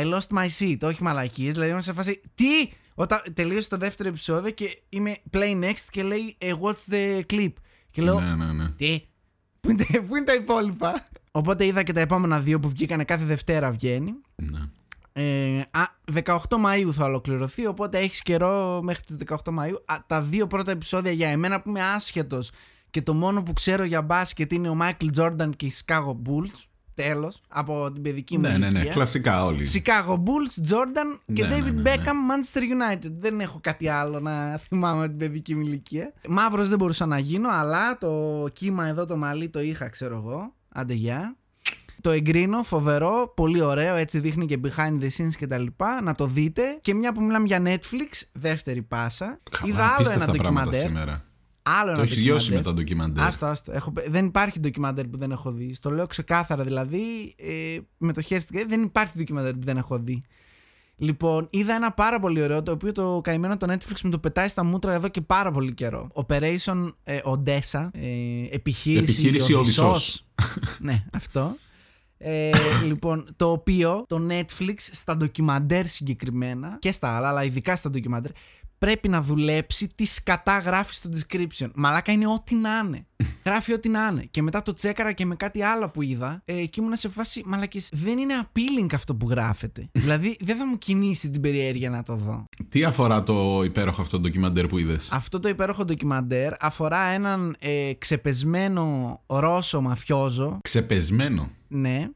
I 0.00 0.14
lost 0.14 0.38
my 0.38 0.48
seat, 0.58 0.76
όχι 0.82 1.02
μαλακίες. 1.02 1.52
Δηλαδή 1.52 1.70
είμαι 1.70 1.82
σε 1.82 1.92
φάση. 1.92 2.20
Τι! 2.34 2.70
Όταν 2.94 3.22
τελείωσε 3.34 3.68
το 3.68 3.76
δεύτερο 3.76 4.08
επεισόδιο 4.08 4.50
και 4.50 4.82
είμαι 4.88 5.16
play 5.32 5.64
next 5.64 5.84
και 5.90 6.02
λέει 6.02 6.36
ε, 6.38 6.52
What's 6.60 6.92
the 6.94 7.20
clip. 7.32 7.52
Και 7.90 8.02
λέω 8.02 8.20
Ναι, 8.20 8.34
ναι, 8.44 8.52
ναι. 8.52 8.68
Τι! 8.70 9.00
Πού 9.60 9.70
είναι, 9.70 9.84
πού 9.84 10.16
είναι 10.16 10.24
τα 10.24 10.34
υπόλοιπα; 10.34 11.08
Οπότε 11.40 11.66
είδα 11.66 11.82
και 11.82 11.92
τα 11.92 12.00
επόμενα 12.00 12.40
δύο 12.40 12.60
που 12.60 12.68
βγήκανε 12.68 13.04
κάθε 13.04 13.24
Δευτέρα 13.24 13.70
βγαίνει. 13.70 14.12
ναι. 14.36 14.60
Ε, 15.12 15.58
α, 15.70 15.82
18 16.12 16.34
Μαΐου 16.64 16.90
θα 16.92 17.04
ολοκληρωθεί, 17.04 17.66
οπότε 17.66 17.98
έχεις 17.98 18.22
καιρό 18.22 18.80
μέχρι 18.82 19.02
τις 19.02 19.16
18 19.26 19.36
Μαΐου. 19.58 19.80
Α, 19.84 19.96
τα 20.06 20.22
δύο 20.22 20.46
πρώτα 20.46 20.70
επεισόδια 20.70 21.10
για 21.12 21.28
εμένα 21.28 21.60
που 21.60 21.68
είμαι 21.68 21.82
άσχετος 21.82 22.50
και 22.90 23.02
το 23.02 23.14
μόνο 23.14 23.42
που 23.42 23.52
ξέρω 23.52 23.84
για 23.84 24.02
μπάσκετ 24.02 24.52
είναι 24.52 24.68
ο 24.68 24.74
Μάικλ 24.74 25.06
Τζόρνταν 25.08 25.56
και 25.56 25.66
οι 25.66 25.72
Chicago 25.84 26.12
Bulls. 26.28 26.64
Τέλος, 26.94 27.40
από 27.48 27.90
την 27.92 28.02
παιδική 28.02 28.38
μου 28.38 28.42
Ναι, 28.42 28.48
ναι, 28.48 28.58
ναι. 28.58 28.66
ηλικία. 28.66 28.92
Κλασικά 28.92 29.44
όλοι. 29.44 29.66
Chicago 29.72 30.14
Bulls, 30.14 30.70
Jordan 30.72 31.18
και 31.34 31.46
Ναι, 31.46 31.56
David 31.56 31.62
ναι, 31.62 31.70
ναι, 31.70 31.80
ναι. 31.80 31.94
Beckham, 31.94 31.98
Manchester 32.30 32.60
United. 32.60 33.10
Δεν 33.18 33.40
έχω 33.40 33.58
κάτι 33.62 33.88
άλλο 33.88 34.20
να 34.20 34.56
θυμάμαι 34.68 34.98
από 35.00 35.08
την 35.08 35.16
παιδική 35.18 35.54
μου 35.54 35.60
ηλικία. 35.60 36.12
Μαύρος 36.28 36.68
δεν 36.68 36.78
μπορούσα 36.78 37.06
να 37.06 37.18
γίνω, 37.18 37.48
αλλά 37.52 37.98
το 37.98 38.46
κύμα 38.52 38.86
εδώ 38.86 39.04
το 39.06 39.16
μαλλί 39.16 39.48
το 39.48 39.60
είχα, 39.60 39.88
ξέρω 39.88 40.16
εγώ. 40.16 40.54
Άντε 40.68 40.94
γεια. 40.94 41.36
Το 42.00 42.10
εγκρίνω, 42.10 42.62
φοβερό, 42.62 43.32
πολύ 43.36 43.60
ωραίο, 43.60 43.94
έτσι 43.94 44.18
δείχνει 44.18 44.46
και 44.46 44.58
behind 44.64 45.00
the 45.02 45.08
scenes 45.16 45.34
και 45.38 45.46
τα 45.46 45.58
λοιπά. 45.58 46.00
Να 46.02 46.14
το 46.14 46.26
δείτε. 46.26 46.78
Και 46.80 46.94
μια 46.94 47.12
που 47.12 47.22
μιλάμε 47.22 47.46
για 47.46 47.62
Netflix, 47.64 48.22
δεύτερη 48.32 48.82
πάσα, 48.82 49.40
Καλά, 49.50 49.72
είδα 49.72 49.82
άλλο 49.84 49.92
απίστευτα 49.94 50.24
ένα 50.24 50.32
πράγματα 50.32 50.64
ντοκιμαντέρ. 50.70 50.86
σήμερα. 50.88 51.24
Άλλο 51.62 51.86
Το 51.86 51.92
ένα 51.92 52.02
έχει 52.02 52.20
λιώσει 52.20 52.52
με 52.52 52.60
ντοκιμαντέρ. 52.60 52.62
τα 52.62 52.72
ντοκιμαντέρ. 52.72 53.24
Άστο, 53.24 53.46
άστο. 53.46 53.72
Έχω... 53.72 53.92
Δεν 54.08 54.24
υπάρχει 54.24 54.60
ντοκιμαντέρ 54.60 55.06
που 55.06 55.18
δεν 55.18 55.30
έχω 55.30 55.52
δει. 55.52 55.74
Στο 55.74 55.90
λέω 55.90 56.06
ξεκάθαρα 56.06 56.64
δηλαδή. 56.64 57.34
Ε, 57.38 57.78
με 57.98 58.12
το 58.12 58.20
χέρι 58.20 58.40
στην 58.40 58.56
καρδιά, 58.56 58.76
δεν 58.76 58.86
υπάρχει 58.86 59.18
ντοκιμαντέρ 59.18 59.52
που 59.52 59.64
δεν 59.64 59.76
έχω 59.76 59.98
δει. 59.98 60.22
Λοιπόν, 60.96 61.46
είδα 61.50 61.74
ένα 61.74 61.92
πάρα 61.92 62.20
πολύ 62.20 62.42
ωραίο 62.42 62.62
το 62.62 62.72
οποίο 62.72 62.92
το 62.92 63.20
καημένο 63.24 63.56
το 63.56 63.72
Netflix 63.72 64.00
μου 64.04 64.10
το 64.10 64.18
πετάει 64.18 64.48
στα 64.48 64.64
μούτρα 64.64 64.92
εδώ 64.92 65.08
και 65.08 65.20
πάρα 65.20 65.50
πολύ 65.52 65.74
καιρό. 65.74 66.08
Operation 66.14 66.92
ε, 67.04 67.18
Odessa. 67.24 67.88
Ε, 67.92 68.08
επιχείρηση, 68.50 69.12
Επιχείρηση 69.12 69.54
Οδυσσός. 69.54 69.86
Οδυσσός. 69.86 70.26
ναι, 70.78 71.04
αυτό. 71.12 71.56
Ε, 72.22 72.50
λοιπόν, 72.84 73.28
το 73.36 73.50
οποίο 73.50 74.04
το 74.08 74.20
Netflix 74.30 74.74
στα 74.76 75.16
ντοκιμαντέρ 75.16 75.86
συγκεκριμένα 75.86 76.76
και 76.78 76.92
στα 76.92 77.16
άλλα, 77.16 77.28
αλλά 77.28 77.44
ειδικά 77.44 77.76
στα 77.76 77.90
ντοκιμαντέρ, 77.90 78.30
πρέπει 78.80 79.08
να 79.08 79.22
δουλέψει 79.22 79.90
τις 79.94 80.14
σκατά 80.14 80.58
γράφει 80.58 80.94
στο 80.94 81.10
description. 81.14 81.68
Μαλάκα 81.74 82.12
είναι 82.12 82.26
ό,τι 82.26 82.54
να 82.54 82.82
είναι. 82.86 83.06
Γράφει 83.44 83.72
ό,τι 83.72 83.88
να 83.88 84.08
είναι. 84.12 84.26
Και 84.30 84.42
μετά 84.42 84.62
το 84.62 84.72
τσέκαρα 84.72 85.12
και 85.12 85.26
με 85.26 85.34
κάτι 85.34 85.62
άλλο 85.62 85.88
που 85.88 86.02
είδα 86.02 86.42
ε, 86.44 86.66
και 86.66 86.80
ήμουν 86.80 86.96
σε 86.96 87.08
φάση 87.08 87.42
μαλακής. 87.46 87.88
Δεν 87.92 88.18
είναι 88.18 88.34
appealing 88.42 88.94
αυτό 88.94 89.14
που 89.14 89.28
γράφεται. 89.30 89.88
δηλαδή 90.02 90.36
δεν 90.40 90.56
θα 90.56 90.66
μου 90.66 90.78
κινήσει 90.78 91.30
την 91.30 91.40
περιέργεια 91.40 91.90
να 91.90 92.02
το 92.02 92.16
δω. 92.16 92.44
Τι 92.68 92.84
αφορά 92.84 93.22
το 93.22 93.62
υπέροχο 93.64 94.02
αυτό 94.02 94.20
ντοκιμαντέρ 94.20 94.66
που 94.66 94.78
είδες; 94.78 95.08
Αυτό 95.10 95.40
το 95.40 95.48
υπέροχο 95.48 95.84
ντοκιμαντέρ 95.84 96.52
αφορά 96.60 97.02
έναν 97.04 97.56
ε, 97.58 97.92
ξεπεσμένο 97.98 99.20
Ρώσο 99.26 99.80
μαφιόζο 99.80 100.58
Ξεπεσμένο; 100.62 101.50
Ναι, 101.68 102.08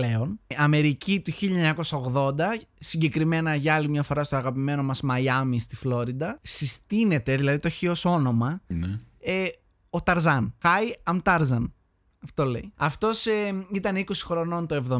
πλέον. 0.00 0.40
Αμερική 0.56 1.20
του 1.20 1.32
1980, 1.32 2.32
συγκεκριμένα 2.78 3.54
για 3.54 3.74
άλλη 3.74 3.88
μια 3.88 4.02
φορά 4.02 4.24
στο 4.24 4.36
αγαπημένο 4.36 4.82
μας 4.82 5.00
Μαϊάμι 5.00 5.60
στη 5.60 5.76
Φλόριντα. 5.76 6.38
Συστήνεται, 6.42 7.36
δηλαδή 7.36 7.58
το 7.58 7.66
έχει 7.66 7.88
ως 7.88 8.04
όνομα, 8.04 8.60
Ναι. 8.66 8.96
ε, 9.20 9.44
ο 9.90 10.02
Ταρζάν. 10.02 10.54
Hi, 10.62 11.12
I'm 11.14 11.18
Tarzan. 11.22 11.64
Αυτό 12.28 12.44
λέει. 12.44 12.72
Αυτός 12.76 13.26
ήταν 13.72 13.96
20 13.96 14.02
χρονών 14.24 14.66
το 14.66 14.84
70, 14.90 14.96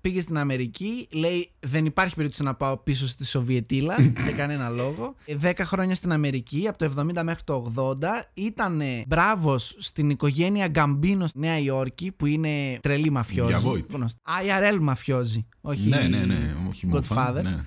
πήγε 0.00 0.20
στην 0.20 0.38
Αμερική, 0.38 1.08
λέει 1.12 1.50
δεν 1.60 1.86
υπάρχει 1.86 2.14
περίπτωση 2.14 2.42
να 2.42 2.54
πάω 2.54 2.76
πίσω 2.76 3.08
στη 3.08 3.26
Σοβιετήλα, 3.26 4.00
για 4.24 4.32
κανένα 4.36 4.68
λόγο. 4.68 5.14
Ε, 5.24 5.36
10 5.42 5.52
χρόνια 5.60 5.94
στην 5.94 6.12
Αμερική, 6.12 6.68
από 6.68 6.78
το 6.78 6.94
70 6.98 7.22
μέχρι 7.22 7.42
το 7.44 7.72
80, 7.76 7.94
ήταν 8.34 8.82
μπράβος 9.06 9.76
στην 9.78 10.10
οικογένεια 10.10 10.66
Γκαμπίνος 10.66 11.30
στη 11.30 11.38
Νέα 11.38 11.58
Υόρκη, 11.58 12.12
που 12.12 12.26
είναι 12.26 12.78
τρελή 12.80 13.10
μαφιόζη. 13.10 13.48
Διαβόητη. 13.48 13.96
Γνωστή. 13.96 14.20
IRL 14.42 14.78
μαφιόζη, 14.80 15.46
όχι 15.60 15.88
Ναι, 15.88 16.08
ναι, 16.08 16.24
ναι. 16.24 16.54
Όχι 16.68 16.86
μόνο 16.86 17.02
Godfather. 17.08 17.42
Ναι. 17.42 17.64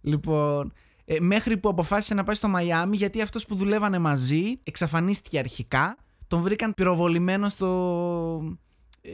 Λοιπόν, 0.00 0.72
ε, 1.04 1.16
μέχρι 1.20 1.56
που 1.56 1.68
αποφάσισε 1.68 2.14
να 2.14 2.24
πάει 2.24 2.34
στο 2.34 2.48
Μαϊάμι, 2.48 2.96
γιατί 2.96 3.22
αυτός 3.22 3.46
που 3.46 3.54
δουλεύανε 3.54 3.98
μαζί 3.98 4.60
εξαφανίστηκε 4.62 5.38
αρχικά. 5.38 5.96
Τον 6.26 6.42
βρήκαν 6.42 6.74
πυροβολημένος 6.74 7.52
στο. 7.52 8.58
Ε, 9.02 9.12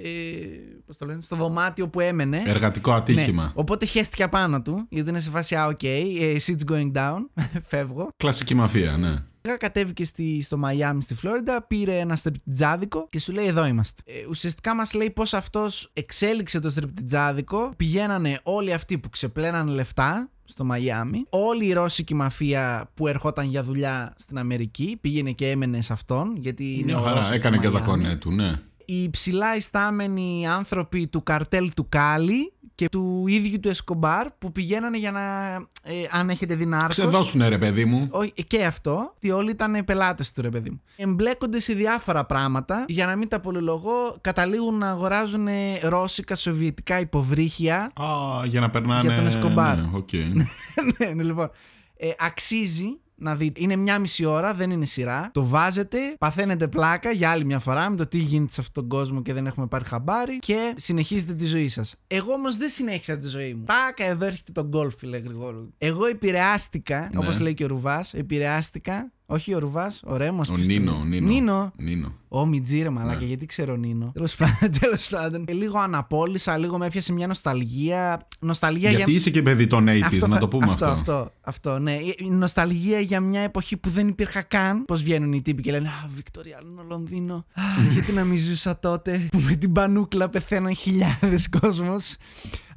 πώς 0.86 0.96
το 0.96 1.06
λένε, 1.06 1.20
στο 1.20 1.36
δωμάτιο 1.36 1.88
που 1.88 2.00
έμενε. 2.00 2.42
Εργατικό 2.46 2.92
ατύχημα. 2.92 3.44
Ναι. 3.44 3.50
Οπότε 3.54 3.86
χέστηκε 3.86 4.22
απάνω 4.22 4.62
του, 4.62 4.86
γιατί 4.88 5.08
είναι 5.08 5.20
σε 5.20 5.30
φάση, 5.30 5.54
α, 5.54 5.66
ΟΚ, 5.66 5.82
ε, 5.82 6.36
shit's 6.46 6.72
going 6.72 6.92
down, 6.92 7.18
φεύγω. 7.68 8.08
Κλασική 8.16 8.54
μαφία, 8.54 8.96
ναι. 8.96 9.24
Κατέβηκε 9.56 10.04
στη, 10.04 10.42
στο 10.42 10.56
Μαϊάμι 10.56 11.02
στη 11.02 11.14
Φλόριντα, 11.14 11.62
πήρε 11.62 11.98
ένα 11.98 12.16
στριπτιτζάδικο 12.16 13.06
και 13.10 13.20
σου 13.20 13.32
λέει: 13.32 13.46
Εδώ 13.46 13.66
είμαστε. 13.66 14.02
Ε, 14.06 14.26
ουσιαστικά 14.28 14.74
μας 14.74 14.92
λέει 14.92 15.10
πώς 15.10 15.34
αυτός 15.34 15.90
εξέλιξε 15.92 16.60
το 16.60 16.70
στριπτιτζάδικο. 16.70 17.72
Πηγαίνανε 17.76 18.40
όλοι 18.42 18.72
αυτοί 18.72 18.98
που 18.98 19.10
ξεπλέναν 19.10 19.68
λεφτά 19.68 20.30
στο 20.52 20.64
Μαϊάμι. 20.64 21.24
Όλη 21.28 21.66
η 21.66 21.72
ρώσικη 21.72 22.14
μαφία 22.14 22.90
που 22.94 23.06
ερχόταν 23.06 23.48
για 23.48 23.62
δουλειά 23.64 24.14
στην 24.18 24.38
Αμερική 24.38 24.98
πήγαινε 25.00 25.30
και 25.32 25.50
έμενε 25.50 25.82
σε 25.82 25.92
αυτόν. 25.92 26.36
Γιατί 26.36 26.72
είναι 26.72 26.84
Μια 26.84 26.98
ο 26.98 27.00
χαρά. 27.00 27.16
Ρώσος 27.16 27.32
Έκανε 27.32 27.56
του 27.56 27.62
και 27.62 27.68
τα 27.68 27.80
Μαϊάμι. 27.80 28.02
κονέ 28.02 28.16
του, 28.16 28.30
ναι. 28.30 28.60
Οι 28.84 29.02
υψηλά 29.02 29.56
ιστάμενοι 29.56 30.46
άνθρωποι 30.48 31.06
του 31.06 31.22
καρτέλ 31.22 31.70
του 31.74 31.86
Κάλι 31.88 32.51
και 32.74 32.88
του 32.88 33.24
ίδιου 33.26 33.60
του 33.60 33.68
Εσκομπάρ 33.68 34.30
που 34.30 34.52
πηγαίνανε 34.52 34.98
για 34.98 35.10
να. 35.10 35.54
Ε, 35.82 36.04
αν 36.10 36.30
έχετε 36.30 36.54
δει 36.54 36.66
Narcos, 36.66 36.96
Ξεδώσουνε 36.96 37.48
ρε 37.48 37.58
παιδί 37.58 37.84
μου. 37.84 38.08
όχι, 38.10 38.32
και 38.46 38.64
αυτό, 38.64 39.12
ότι 39.16 39.30
όλοι 39.30 39.50
ήταν 39.50 39.84
πελάτες 39.84 40.32
του 40.32 40.42
ρε 40.42 40.48
παιδί 40.48 40.70
μου. 40.70 40.82
Εμπλέκονται 40.96 41.58
σε 41.58 41.74
διάφορα 41.74 42.24
πράγματα. 42.24 42.84
Για 42.88 43.06
να 43.06 43.16
μην 43.16 43.28
τα 43.28 43.40
πολυλογώ, 43.40 44.16
καταλήγουν 44.20 44.78
να 44.78 44.90
αγοράζουν 44.90 45.48
ρώσικα 45.82 46.34
σοβιετικά 46.34 47.00
υποβρύχια. 47.00 47.92
Α, 47.94 48.06
για 48.46 48.60
να 48.60 48.70
περνάνε. 48.70 49.00
Για 49.00 49.14
τον 49.14 49.26
Εσκομπάρ. 49.26 49.76
Ναι, 49.76 49.88
ΟΚ. 49.92 50.12
ναι, 50.98 51.06
ναι, 51.14 51.22
λοιπόν. 51.22 51.50
Ε, 51.96 52.10
αξίζει 52.18 53.00
να 53.22 53.36
δείτε. 53.36 53.60
Είναι 53.62 53.76
μια 53.76 53.98
μισή 53.98 54.24
ώρα, 54.24 54.52
δεν 54.52 54.70
είναι 54.70 54.84
σειρά. 54.84 55.30
Το 55.32 55.44
βάζετε, 55.46 55.98
παθαίνετε 56.18 56.68
πλάκα 56.68 57.10
για 57.10 57.30
άλλη 57.30 57.44
μια 57.44 57.58
φορά 57.58 57.90
με 57.90 57.96
το 57.96 58.06
τι 58.06 58.18
γίνεται 58.18 58.52
σε 58.52 58.60
αυτόν 58.60 58.88
τον 58.88 58.98
κόσμο 58.98 59.22
και 59.22 59.32
δεν 59.32 59.46
έχουμε 59.46 59.66
πάρει 59.66 59.84
χαμπάρι 59.84 60.38
και 60.38 60.74
συνεχίζετε 60.76 61.34
τη 61.34 61.44
ζωή 61.44 61.68
σας. 61.68 61.94
Εγώ 62.06 62.32
όμως 62.32 62.56
δεν 62.56 62.68
συνέχισα 62.68 63.18
τη 63.18 63.28
ζωή 63.28 63.54
μου. 63.54 63.64
Πάκα, 63.64 64.04
εδώ 64.04 64.24
έρχεται 64.26 64.52
το 64.52 64.64
γκολφ, 64.66 64.94
φίλε 64.98 65.18
Γρηγόρου. 65.18 65.68
Εγώ 65.78 66.06
επηρεάστηκα, 66.06 67.08
Ναι. 67.12 67.18
όπως 67.18 67.40
λέει 67.40 67.54
και 67.54 67.64
ο 67.64 67.66
Ρουβάς, 67.66 68.14
επηρεάστηκα. 68.14 69.12
Όχι 69.32 69.54
ο 69.54 69.58
Ρουβάς, 69.58 70.02
ο 70.06 70.16
Ρέμος. 70.16 70.48
Ο 70.48 70.56
Νίνο, 70.56 70.92
ο 70.92 71.04
Νίνο. 71.04 71.26
Νίνο. 71.26 71.72
Νίνο. 71.76 72.12
Ω, 72.28 72.46
Μιτζίρε, 72.46 72.90
μαλάκα, 72.90 73.18
Ναι. 73.18 73.24
γιατί 73.24 73.46
ξέρω 73.46 73.76
Νίνο. 73.76 74.10
Τέλος 74.14 74.34
πάντων, 74.34 74.70
τέλος 74.80 75.08
πάντων. 75.08 75.44
Ε, 75.48 75.52
λίγο 75.52 75.78
αναπόλυσα, 75.78 76.58
λίγο 76.58 76.78
με 76.78 76.86
έπιασε 76.86 77.12
μια 77.12 77.26
νοσταλγία. 77.26 78.26
Νοσταλγία 78.40 78.90
Γιατί 78.90 79.10
για. 79.10 79.18
είσαι 79.20 79.30
και 79.30 79.42
παιδί 79.42 79.66
των 79.66 79.86
80s, 79.88 80.00
Αυτό 80.04 80.26
να 80.26 80.34
θα- 80.34 80.40
το 80.40 80.48
πούμε 80.48 80.64
αυτό. 80.64 80.84
αυτό. 80.86 81.12
Αυτό, 81.12 81.32
αυτό, 81.40 81.78
ναι. 81.78 81.92
Η 82.16 82.30
νοσταλγία 82.30 83.00
για 83.00 83.20
μια 83.20 83.40
εποχή 83.40 83.76
που 83.76 83.88
δεν 83.90 84.08
υπήρχα 84.08 84.42
καν. 84.42 84.84
Πώς 84.84 85.02
βγαίνουν 85.02 85.32
οι 85.32 85.42
τύποι 85.42 85.62
και 85.62 85.70
λένε 85.70 85.88
Α, 85.88 86.06
Βικτοριανό 86.16 86.84
Λονδίνο. 86.88 87.34
Α, 87.34 87.62
γιατί 87.92 88.12
να 88.12 88.24
μην 88.24 88.38
ζούσα 88.38 88.78
τότε 88.78 89.28
που 89.30 89.38
με 89.40 89.54
την 89.54 89.72
πανούκλα 89.72 90.28
πεθαίναν 90.28 90.74
χιλιάδες 90.74 91.48
κόσμος. 91.60 92.16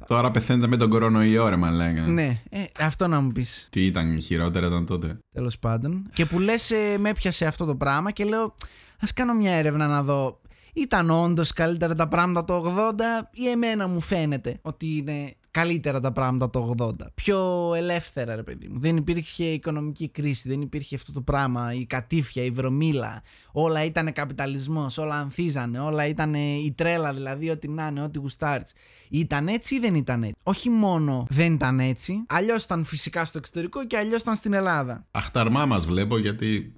Τώρα 0.06 0.30
πεθαίνετε 0.30 0.66
με 0.66 0.76
τον 0.76 0.90
κορονοϊό, 0.90 1.48
ρε 1.48 1.56
μαλάκα. 1.56 2.00
ναι, 2.00 2.42
ε, 2.50 2.64
αυτό 2.80 3.06
να 3.06 3.20
μου 3.20 3.32
πεις. 3.32 3.68
Τι 3.70 3.86
ήταν, 3.86 4.20
χειρότερα 4.20 4.66
ήταν 4.66 4.86
τότε; 4.86 5.18
Τέλος 5.32 5.58
πάντων. 5.58 6.10
Και 6.12 6.26
που 6.26 6.38
λες, 6.38 6.70
ε, 6.70 6.98
με 6.98 7.08
έπιασε 7.08 7.46
αυτό 7.46 7.64
το 7.64 7.76
πράγμα 7.76 8.10
και 8.10 8.24
λέω, 8.24 8.54
ας 9.00 9.12
κάνω 9.12 9.34
μια 9.34 9.52
έρευνα 9.52 9.86
να 9.86 10.02
δω. 10.02 10.40
Ήταν 10.74 11.10
όντως 11.10 11.52
καλύτερα 11.52 11.94
τα 11.94 12.08
πράγματα 12.08 12.44
το 12.44 12.54
80 12.54 13.30
ή 13.32 13.48
εμένα 13.48 13.88
μου 13.88 14.00
φαίνεται 14.00 14.58
ότι 14.62 14.96
είναι 14.96 15.34
καλύτερα 15.50 16.00
τα 16.00 16.12
πράγματα 16.12 16.50
το 16.50 16.74
80. 16.78 16.90
Πιο 17.14 17.72
ελεύθερα, 17.76 18.34
ρε 18.34 18.42
παιδί 18.42 18.68
μου. 18.68 18.78
Δεν 18.78 18.96
υπήρχε 18.96 19.44
οικονομική 19.44 20.08
κρίση, 20.08 20.48
δεν 20.48 20.60
υπήρχε 20.60 20.94
αυτό 20.94 21.12
το 21.12 21.20
πράγμα, 21.20 21.72
η 21.74 21.84
κατήφια, 21.84 22.42
η 22.44 22.50
βρωμίλα. 22.50 23.22
Όλα 23.52 23.84
ήταν 23.84 24.12
καπιταλισμός, 24.12 24.98
όλα 24.98 25.14
ανθίζανε, 25.14 25.80
όλα 25.80 26.06
ήταν 26.06 26.34
η 26.34 26.74
τρέλα 26.76 27.14
δηλαδή, 27.14 27.50
ό,τι 27.50 27.68
να 27.68 27.86
είναι, 27.86 28.02
ό,τι 28.02 28.18
γουστάρεις. 28.18 28.72
Ήταν 29.10 29.48
έτσι 29.48 29.74
ή 29.74 29.78
δεν 29.78 29.94
ήταν 29.94 30.22
έτσι; 30.22 30.36
Όχι 30.42 30.70
μόνο 30.70 31.26
δεν 31.28 31.54
ήταν 31.54 31.80
έτσι, 31.80 32.24
αλλιώς 32.28 32.64
ήταν 32.64 32.84
φυσικά 32.84 33.24
στο 33.24 33.38
εξωτερικό 33.38 33.86
και 33.86 33.96
αλλιώς 33.96 34.20
ήταν 34.20 34.34
στην 34.34 34.52
Ελλάδα. 34.52 35.06
Αχταρμά 35.10 35.66
μας 35.66 35.86
βλέπω 35.86 36.18
γιατί 36.18 36.72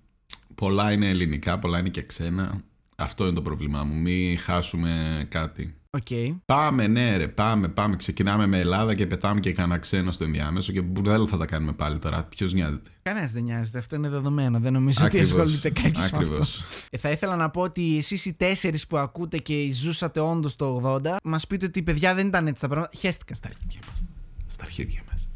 πολλά 0.55 0.93
είναι 0.93 1.09
ελληνικά, 1.09 1.59
πολλά 1.59 1.79
είναι 1.79 1.89
και 1.89 2.03
ξένα. 2.03 2.63
Αυτό 3.03 3.25
είναι 3.25 3.35
το 3.35 3.43
πρόβλημά 3.43 3.85
μου. 3.85 4.01
Μην 4.01 4.39
χάσουμε 4.39 5.25
κάτι. 5.31 5.75
ΟΚ. 5.91 6.07
Πάμε, 6.45 6.87
ναι, 6.87 7.17
ρε, 7.17 7.29
πάμε, 7.29 7.69
πάμε. 7.69 7.97
Ξεκινάμε 7.97 8.47
με 8.47 8.59
Ελλάδα 8.59 8.95
και 8.95 9.07
πετάμε 9.07 9.41
και 9.41 9.53
κανένα 9.53 9.79
ξένο 9.79 10.11
στο 10.11 10.25
ενδιάμεσο 10.25 10.73
και 10.73 10.81
μπουρδέλο 10.81 11.27
θα 11.27 11.37
τα 11.37 11.45
κάνουμε 11.47 11.73
πάλι 11.73 11.99
τώρα. 11.99 12.25
Ποιος 12.25 12.53
νοιάζεται; 12.53 12.91
Κανένας 13.03 13.33
δεν 13.33 13.43
νοιάζεται. 13.43 13.79
Αυτό 13.79 13.97
είναι 13.97 14.09
δεδομένο. 14.09 14.59
Δεν 14.61 14.73
νομίζω 14.73 15.05
Ακριβώς. 15.05 15.31
ότι 15.33 15.41
ασχολείται 15.41 15.71
κάποιο 15.71 15.91
με 15.97 16.01
αυτό. 16.05 16.17
Ακριβώς. 16.17 16.65
Ε, 16.91 16.99
θα 16.99 17.11
ήθελα 17.11 17.37
να 17.37 17.51
πω 17.51 17.61
ότι 17.61 17.97
εσείς 17.99 18.25
οι 18.25 18.33
τέσσερις 18.35 18.87
που 18.87 18.97
ακούτε 18.99 19.39
και 19.39 19.71
ζούσατε 19.73 20.21
όντως 20.21 20.57
το 20.57 20.81
80, 21.05 21.17
μας 21.25 21.47
πείτε 21.47 21.67
ότι 21.67 21.83
παιδιά 21.83 22.15
δεν 22.15 22.27
ήταν 22.27 22.47
έτσι 22.47 22.61
τα 22.61 22.69
πράγματα. 22.69 22.93
Χέστηκα. 22.99 23.35
Στα 23.35 23.49
αρχίδια 23.49 23.81
μας. 23.89 24.05
Στα 24.47 24.65
αρχίδια 24.65 25.03
μας. 25.11 25.29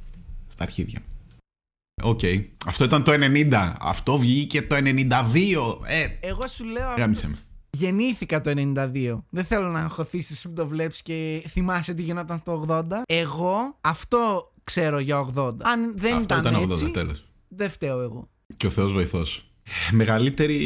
Στα 0.48 0.62
αρχίδια. 0.64 1.00
ΟΚ. 2.02 2.20
Αυτό 2.66 2.84
ήταν 2.84 3.02
το 3.02 3.12
90. 3.12 3.74
Αυτό 3.80 4.18
βγήκε 4.18 4.62
το 4.62 4.74
92. 4.76 5.80
Ε, 5.86 6.06
Εγώ 6.28 6.46
σου 6.48 6.64
λέω. 6.64 6.88
αυτό- 6.88 7.00
γάμισε 7.00 7.28
με. 7.28 7.36
Γεννήθηκα 7.78 8.40
το 8.40 8.52
92. 8.56 9.18
Δεν 9.30 9.44
θέλω 9.44 9.68
να 9.68 9.78
αγχωθείς 9.80 10.33
εσύ 10.33 10.48
που 10.48 10.54
το 10.54 10.66
βλέπεις 10.66 11.02
και 11.02 11.44
θυμάσαι 11.48 11.94
τι 11.94 12.02
γινόταν 12.02 12.42
το 12.42 12.64
80. 12.68 12.82
Εγώ 13.06 13.78
αυτό 13.80 14.52
ξέρω 14.64 14.98
για 14.98 15.32
80. 15.34 15.50
Αν 15.62 15.92
δεν 15.96 16.12
Αυτό 16.16 16.22
ήταν, 16.22 16.38
ήταν 16.40 16.54
80, 16.64 16.70
έτσι, 16.70 16.90
τέλος. 16.90 17.26
δεν 17.48 17.70
φταίω 17.70 18.00
εγώ. 18.00 18.28
Και 18.56 18.66
ο 18.66 18.70
Θεός 18.70 18.92
βοηθός. 18.92 19.46
Μεγαλύτερη 19.90 20.56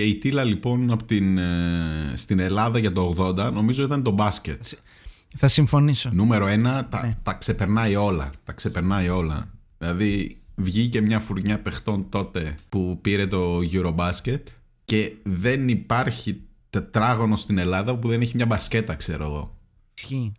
ετίλα 0.00 0.44
λοιπόν 0.44 0.90
από 0.90 1.04
την, 1.04 1.38
ε, 1.38 2.12
στην 2.16 2.38
Ελλάδα 2.38 2.78
για 2.78 2.92
το 2.92 3.14
80 3.18 3.50
νομίζω 3.52 3.82
ήταν 3.82 4.02
το 4.02 4.10
μπάσκετ. 4.10 4.62
Θα 5.36 5.48
συμφωνήσω. 5.48 6.10
Νούμερο 6.12 6.46
ένα, 6.46 6.88
τα, 6.88 7.06
Ναι. 7.06 7.16
τα 7.22 7.32
ξεπερνάει 7.32 7.94
όλα. 7.96 8.30
Τα 8.44 8.52
ξεπερνάει 8.52 9.08
όλα. 9.08 9.48
Δηλαδή 9.78 10.36
βγήκε 10.54 11.00
μια 11.00 11.20
φουρνιά 11.20 11.58
παιχτών 11.60 12.08
τότε 12.08 12.54
που 12.68 12.98
πήρε 13.00 13.26
το 13.26 13.58
Eurobasket 13.72 14.40
και 14.84 15.12
δεν 15.22 15.68
υπάρχει 15.68 16.40
τετράγωνο 16.72 17.36
στην 17.36 17.58
Ελλάδα 17.58 17.96
που 17.96 18.08
δεν 18.08 18.20
έχει 18.20 18.36
μια 18.36 18.46
μπασκέτα, 18.46 18.94
ξέρω 18.94 19.24
εγώ. 19.24 19.56
Ισχύει. 19.96 20.32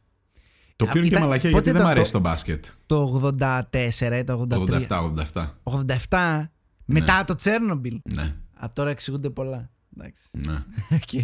Το 0.76 0.86
οποίο 0.86 1.00
είναι 1.00 1.10
και 1.10 1.16
ήταν- 1.16 1.28
μαλακία 1.28 1.50
πότε 1.52 1.64
γιατί 1.64 1.70
δεν 1.70 1.76
ήταν 1.76 1.86
μου 1.86 1.92
αρέσει 1.92 2.12
το- 2.12 2.18
το 2.18 2.24
μπάσκετ. 2.24 2.66
Το 2.86 3.04
84 3.04 4.18
ή 4.20 4.24
το 4.24 4.34
83. 4.50 4.88
87-87. 5.34 5.60
87 5.64 6.52
μετά 6.86 7.24
το 7.24 7.36
Τσέρνομπιλ. 7.36 8.00
Ναι, 8.14 8.36
Α, 8.54 8.70
τώρα 8.74 8.90
εξηγούνται 8.90 9.30
πολλά. 9.30 9.70
Εντάξει. 9.98 10.22
ναι. 10.32 10.54
ΟΚ. 10.98 11.24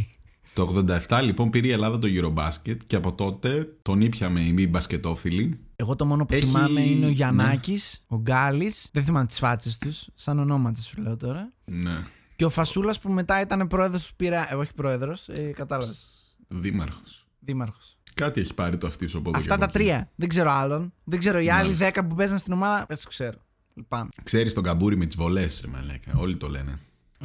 Το 0.54 0.84
87 1.08 1.20
λοιπόν 1.24 1.50
πήρε 1.50 1.68
η 1.68 1.72
Ελλάδα 1.72 2.00
το 2.00 2.08
Eurobasket 2.12 2.78
και 2.88 2.96
από 2.96 3.14
τότε 3.14 3.68
τον 3.82 4.02
ήπιαμε 4.02 4.40
οι 4.42 4.54
μη 4.54 4.68
μπασκετόφιλοι. 4.68 5.58
Εγώ 5.76 5.96
το 5.96 6.06
μόνο 6.06 6.26
που 6.26 6.34
Έχει- 6.34 6.46
θυμάμαι 6.46 6.82
είναι 6.82 7.06
ο 7.06 7.08
ναι. 7.08 7.14
Γιαννάκης, 7.14 8.04
ο 8.08 8.18
Γκάλης. 8.18 8.90
Δεν 8.92 9.04
θυμάμαι 9.04 9.26
τις 9.26 9.38
φάτσες 9.40 9.78
τους, 9.78 10.08
σαν 10.16 10.40
ονόματα 10.40 10.82
σου 10.82 11.02
λέω 11.02 11.18
τώρα. 11.18 11.52
Ναι. 11.66 12.02
Και 12.40 12.46
ο 12.46 12.50
Φασούλας 12.50 13.00
που 13.00 13.12
μετά 13.12 13.42
ήταν 13.42 13.68
πρόεδρος 13.68 14.08
του 14.08 14.16
Πειραιά. 14.16 14.48
Ε, 14.52 14.56
όχι 14.56 14.74
πρόεδρος, 14.74 15.30
ε, 15.30 15.42
κατάλαβες. 15.56 16.06
Δήμαρχος. 16.48 17.28
Δήμαρχος. 17.40 17.98
Κάτι 18.14 18.42
έχει 18.42 18.54
πάρει 18.54 18.78
το 18.78 18.88
αυτί 18.88 19.08
σου 19.08 19.18
από 19.18 19.30
εδώ 19.30 19.38
Αυτά 19.40 19.54
και 19.54 19.60
τα 19.60 19.66
από 19.66 19.78
εκεί. 19.78 19.84
τρία. 19.90 20.12
Δεν 20.16 20.28
ξέρω 20.30 20.50
άλλον. 20.50 20.94
Δεν 21.04 21.20
ξέρω 21.20 21.40
οι 21.40 21.50
άλλοι 21.50 21.64
Μάλιστα. 21.64 21.86
δέκα 21.86 22.06
που 22.06 22.16
παίζαν 22.16 22.38
στην 22.38 22.54
ομάδα. 22.54 22.86
Δεν 22.88 22.96
τους 22.98 23.06
ξέρω. 23.06 23.38
Λυπάμαι. 23.74 24.10
Ξέρεις 24.24 24.54
τον 24.54 24.64
καμπούρι 24.64 24.98
με 24.98 25.06
τις 25.06 25.16
βολές, 25.16 25.62
ρε 25.62 25.68
μαλάκα. 25.68 26.14
Όλοι 26.18 26.38
το 26.38 26.50
λένε. 26.50 26.80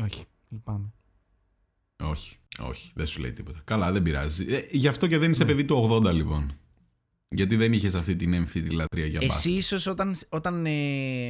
Όχι. 0.05 0.25
Λυπάμαι. 0.49 0.93
Όχι, 2.03 2.37
όχι, 2.59 2.91
δεν 2.95 3.07
σου 3.07 3.21
λέει 3.21 3.33
τίποτα. 3.33 3.61
Καλά, 3.65 3.93
δεν 3.93 4.03
πειράζει. 4.03 4.47
Ε, 4.55 4.61
γι' 4.71 4.89
αυτό 4.89 5.07
και 5.07 5.19
δεν 5.19 5.31
είσαι 5.31 5.45
Ναι. 5.45 5.51
παιδί 5.51 5.65
του 5.65 5.89
80 6.05 6.13
λοιπόν. 6.13 6.53
Γιατί 7.29 7.57
δεν 7.57 7.73
είχες 7.73 7.95
αυτή 7.95 8.17
την 8.17 8.33
έμφυτη 8.33 8.71
λατρεία 8.71 9.07
για 9.07 9.19
Εσύ 9.23 9.33
μπάσκετ; 9.33 9.53
ίσως 9.53 9.87
όταν, 9.87 10.15
όταν 10.29 10.67
ε, 10.67 10.71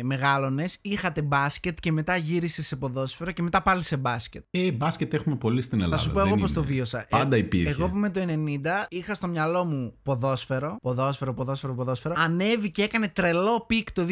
μεγάλωνες 0.02 0.78
είχατε 0.82 1.22
μπάσκετ 1.22 1.78
και 1.80 1.92
μετά 1.92 2.16
γύρισες 2.16 2.66
σε 2.66 2.76
ποδόσφαιρο 2.76 3.30
και 3.30 3.42
μετά 3.42 3.62
πάλι 3.62 3.82
σε 3.82 3.96
μπάσκετ. 3.96 4.44
Ε, 4.50 4.72
μπάσκετ 4.72 5.14
έχουμε 5.14 5.36
πολύ 5.36 5.62
στην 5.62 5.80
Ελλάδα. 5.80 5.96
Θα 5.96 6.02
σου 6.02 6.08
πω 6.08 6.18
δεν 6.18 6.26
εγώ 6.26 6.36
πώ 6.36 6.44
είναι. 6.44 6.54
το 6.54 6.64
βίωσα. 6.64 7.06
Πάντα 7.08 7.36
Ε, 7.36 7.38
υπήρχε. 7.38 7.68
Εγώ 7.68 7.88
που 7.88 7.96
με 7.96 8.10
το 8.10 8.20
90 8.28 8.86
είχα 8.88 9.14
στο 9.14 9.26
μυαλό 9.26 9.64
μου 9.64 9.94
ποδόσφαιρο, 10.02 10.76
ποδόσφαιρο, 10.82 11.34
ποδόσφαιρο, 11.34 11.74
ποδόσφαιρο. 11.74 12.14
Ανέβηκε, 12.18 12.82
έκανε 12.82 13.08
τρελό 13.08 13.64
peak 13.66 13.92
το 13.92 14.06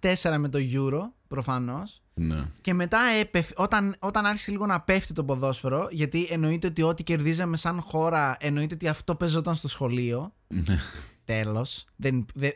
2004 0.00 0.36
με 0.38 0.48
το 0.48 0.58
Euro, 0.72 1.00
προφανώς. 1.28 2.02
Ναι. 2.14 2.44
Και 2.60 2.74
μετά 2.74 2.98
έπεφ, 3.20 3.48
όταν, 3.54 3.96
όταν 3.98 4.26
άρχισε 4.26 4.50
λίγο 4.50 4.66
να 4.66 4.80
πέφτει 4.80 5.12
το 5.12 5.24
ποδόσφαιρο, 5.24 5.88
γιατί 5.90 6.26
εννοείται 6.30 6.66
ότι 6.66 6.82
ό,τι 6.82 7.02
κερδίζαμε 7.02 7.56
σαν 7.56 7.80
χώρα, 7.80 8.36
εννοείται 8.40 8.74
ότι 8.74 8.88
αυτό 8.88 9.14
παίζονταν 9.14 9.54
στο 9.54 9.68
σχολείο. 9.68 10.32
Ναι. 10.46 10.78
Τέλος. 11.32 11.84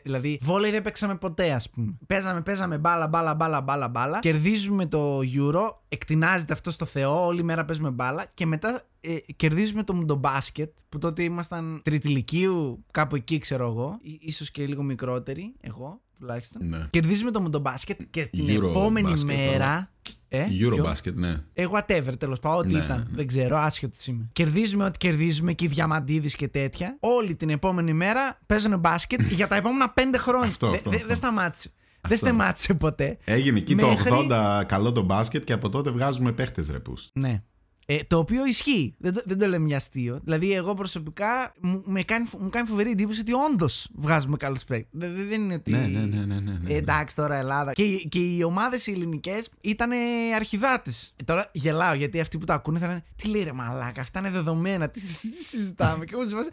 Δηλαδή, 0.03 0.39
βόλεϊ 0.41 0.71
δεν 0.71 0.81
παίξαμε 0.81 1.15
ποτέ, 1.15 1.51
ας 1.51 1.69
πούμε. 1.69 1.93
Παίζαμε, 2.07 2.41
παίζαμε 2.41 2.77
μπάλα, 2.77 3.07
μπάλα, 3.07 3.35
μπάλα, 3.35 3.61
μπάλα, 3.61 3.87
μπάλα. 3.89 4.19
Κερδίζουμε 4.19 4.85
το 4.85 5.19
Euro, 5.19 5.73
εκτινάζεται 5.89 6.53
αυτό 6.53 6.71
στο 6.71 6.85
Θεό, 6.85 7.25
όλη 7.25 7.43
μέρα 7.43 7.65
παίζουμε 7.65 7.89
μπάλα. 7.89 8.25
Και 8.33 8.45
μετά 8.45 8.81
ε, 9.01 9.15
κερδίζουμε 9.35 9.83
το 9.83 9.93
μουντομπάσκετ, 9.93 10.71
που 10.89 10.97
τότε 10.97 11.23
ήμασταν 11.23 11.81
τριτηλικίου, 11.83 12.83
κάπου 12.91 13.15
εκεί 13.15 13.37
ξέρω 13.37 13.67
εγώ. 13.67 13.99
Ή- 14.01 14.19
ίσως 14.21 14.51
και 14.51 14.65
λίγο 14.67 14.83
μικρότεροι, 14.83 15.53
εγώ 15.61 16.01
τουλάχιστον. 16.19 16.67
ναι. 16.67 16.87
Κερδίζουμε 16.89 17.31
το 17.31 17.41
μουντομπάσκετ 17.41 18.01
και 18.09 18.25
την 18.25 18.45
Euro 18.47 18.69
επόμενη 18.69 19.09
μπάσκετ, 19.09 19.27
μέρα. 19.35 19.91
Ε, 20.35 20.45
ποιο; 20.49 20.69
Eurobasket, 20.75 21.13
ναι. 21.13 21.35
Ε, 21.53 21.65
whatever, 21.71 22.13
τέλος 22.17 22.39
πάντων, 22.39 22.59
ό,τι 22.59 22.73
Ναι, 22.73 22.83
ήταν. 22.83 22.97
ναι. 23.09 23.15
Δεν 23.15 23.27
ξέρω, 23.27 23.57
άσχετος 23.57 24.07
είμαι. 24.07 24.29
Κερδίζουμε 24.33 24.85
ό,τι 24.85 24.97
κερδίζουμε 24.97 25.53
και 25.53 25.65
οι 25.65 25.67
διαμαντίδε 25.67 26.27
και 26.27 26.47
τέτοια. 26.47 26.97
Όλη 26.99 27.35
την 27.35 27.49
επόμενη 27.49 27.93
μέρα 27.93 28.39
παίζουν 28.45 28.79
μπάσκετ 28.79 29.21
για 29.39 29.47
τα 29.47 29.55
επόμενα 29.55 29.89
πέντε 29.89 30.17
χρόνια. 30.17 30.47
Αυτό, 30.47 30.69
Δε- 30.69 30.75
αυτό, 30.75 30.89
δε- 30.89 30.95
αυτό. 30.95 31.07
Δεν 31.07 31.17
σταμάτησε. 31.17 31.71
Δεν 32.07 32.17
στεμάτησε 32.17 32.73
ποτέ. 32.73 33.17
Έγινε 33.23 33.57
εκεί 33.59 33.75
Μέχρι- 33.75 34.09
το 34.09 34.15
80 34.29 34.63
καλό 34.67 34.91
το 34.91 35.01
μπάσκετ 35.01 35.43
και 35.43 35.53
από 35.53 35.69
τότε 35.69 35.89
βγάζουμε 35.89 36.31
παίχτες 36.31 36.69
ρεπούς. 36.69 37.07
Ναι. 37.13 37.43
Ε, 37.85 37.97
το 38.07 38.17
οποίο 38.17 38.45
ισχύει. 38.45 38.95
Δεν 38.97 39.13
το, 39.13 39.21
δεν 39.25 39.37
το 39.37 39.47
λέμε 39.47 39.67
για 39.67 39.77
αστείο. 39.77 40.19
Δηλαδή, 40.23 40.53
εγώ 40.53 40.73
προσωπικά 40.73 41.53
μου, 41.61 41.83
με 41.85 42.03
κάνει, 42.03 42.25
μου 42.39 42.49
κάνει 42.49 42.67
φοβερή 42.67 42.91
εντύπωση 42.91 43.19
ότι 43.19 43.33
όντως 43.33 43.89
βγάζουμε 43.95 44.37
καλού 44.37 44.57
παίκτε. 44.67 44.87
Δεν, 44.91 45.15
δεν 45.27 45.41
είναι 45.41 45.53
ότι. 45.53 45.71
Ναι, 45.71 45.77
ναι, 45.77 45.99
ναι, 45.99 46.25
ναι, 46.25 46.39
ναι, 46.39 46.57
ναι. 46.61 46.73
Ε, 46.73 46.77
εντάξει 46.77 47.15
τώρα 47.15 47.35
Ελλάδα. 47.35 47.73
Και, 47.73 47.83
και 47.97 48.19
οι 48.19 48.43
ομάδες 48.43 48.87
οι 48.87 48.91
ελληνικές 48.91 49.49
ήταν 49.61 49.91
αρχιδάτες. 50.35 51.13
τώρα 51.25 51.49
γελάω 51.51 51.93
γιατί 51.93 52.19
αυτοί 52.19 52.37
που 52.37 52.45
το 52.45 52.53
ακούνε 52.53 52.79
θα 52.79 52.87
λένε 52.87 53.03
Τι 53.15 53.27
λέει 53.27 53.43
ρε 53.43 53.53
Μαλάκα, 53.53 54.01
αυτά 54.01 54.19
είναι 54.19 54.29
δεδομένα. 54.29 54.89
Τι, 54.89 55.01
τι, 55.01 55.29
τι 55.29 55.43
συζητάμε. 55.43 56.05
και 56.05 56.11
εγώ 56.13 56.27
σε 56.27 56.35
φάση, 56.35 56.49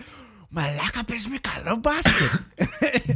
Μαλάκα, 0.48 1.04
παίζουμε 1.06 1.36
καλό 1.40 1.80
μπάσκετ. 1.80 2.40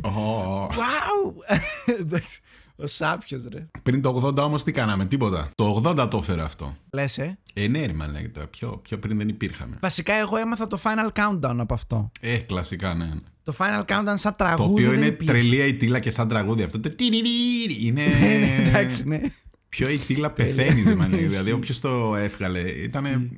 Ω, 0.17 0.67
Wow! 0.67 1.55
Εντάξει. 2.01 2.41
Ο 2.85 2.87
Σάπιος, 2.87 3.45
ρε. 3.53 3.67
Πριν 3.83 4.03
το 4.03 4.23
80 4.27 4.37
όμως 4.37 4.65
τι 4.65 4.73
κάναμε, 4.73 5.07
τίποτα. 5.07 5.51
Το 5.55 5.83
80 5.85 6.09
το 6.11 6.19
έφερε 6.19 6.43
αυτό. 6.43 6.77
Λες, 6.93 7.19
ε. 7.19 7.39
Ε, 7.55 7.69
ναι, 7.69 7.87
ρε, 7.87 7.93
μαλάκα, 7.93 8.31
τώρα. 8.31 8.47
Πιο, 8.47 8.81
πιο 8.83 8.99
πριν 8.99 9.19
δεν 9.19 9.29
υπήρχαμε. 9.29 9.77
Βασικά, 9.81 10.13
εγώ 10.13 10.37
έμαθα 10.37 10.67
το 10.67 10.79
Final 10.83 11.09
Countdown 11.19 11.57
από 11.59 11.75
αυτό. 11.75 12.11
Ε, 12.21 12.37
κλασικά, 12.37 12.95
ναι. 12.95 13.11
Το 13.43 13.55
Final 13.59 13.85
Countdown 13.85 14.15
σαν 14.15 14.35
τραγούδι. 14.37 14.67
Το 14.67 14.73
οποίο 14.73 14.89
δεν 14.89 14.99
είναι 14.99 15.07
υπήρχε. 15.07 15.33
τρελή 15.33 15.57
ετίλα 15.69 15.99
και 15.99 16.11
σαν 16.11 16.29
τραγούδι 16.29 16.63
αυτό. 16.63 16.81
Το 16.81 16.95
τιριριρι 16.95 17.87
Είναι. 17.87 18.07
Ναι, 18.21 18.27
ναι, 18.27 18.69
εντάξει, 18.69 19.09
ναι. 19.09 19.21
Πιο 19.69 19.89
ετίλα 19.89 20.31
πεθαίνει, 20.31 20.83
ρε, 20.83 20.95
μαλάκα. 20.95 21.17
Ισχύει. 21.17 21.29
Δηλαδή, 21.33 21.53
όποιος 21.53 21.81
το 21.81 22.17
έβγαλε. 22.17 22.61
Ήταν. 22.61 23.31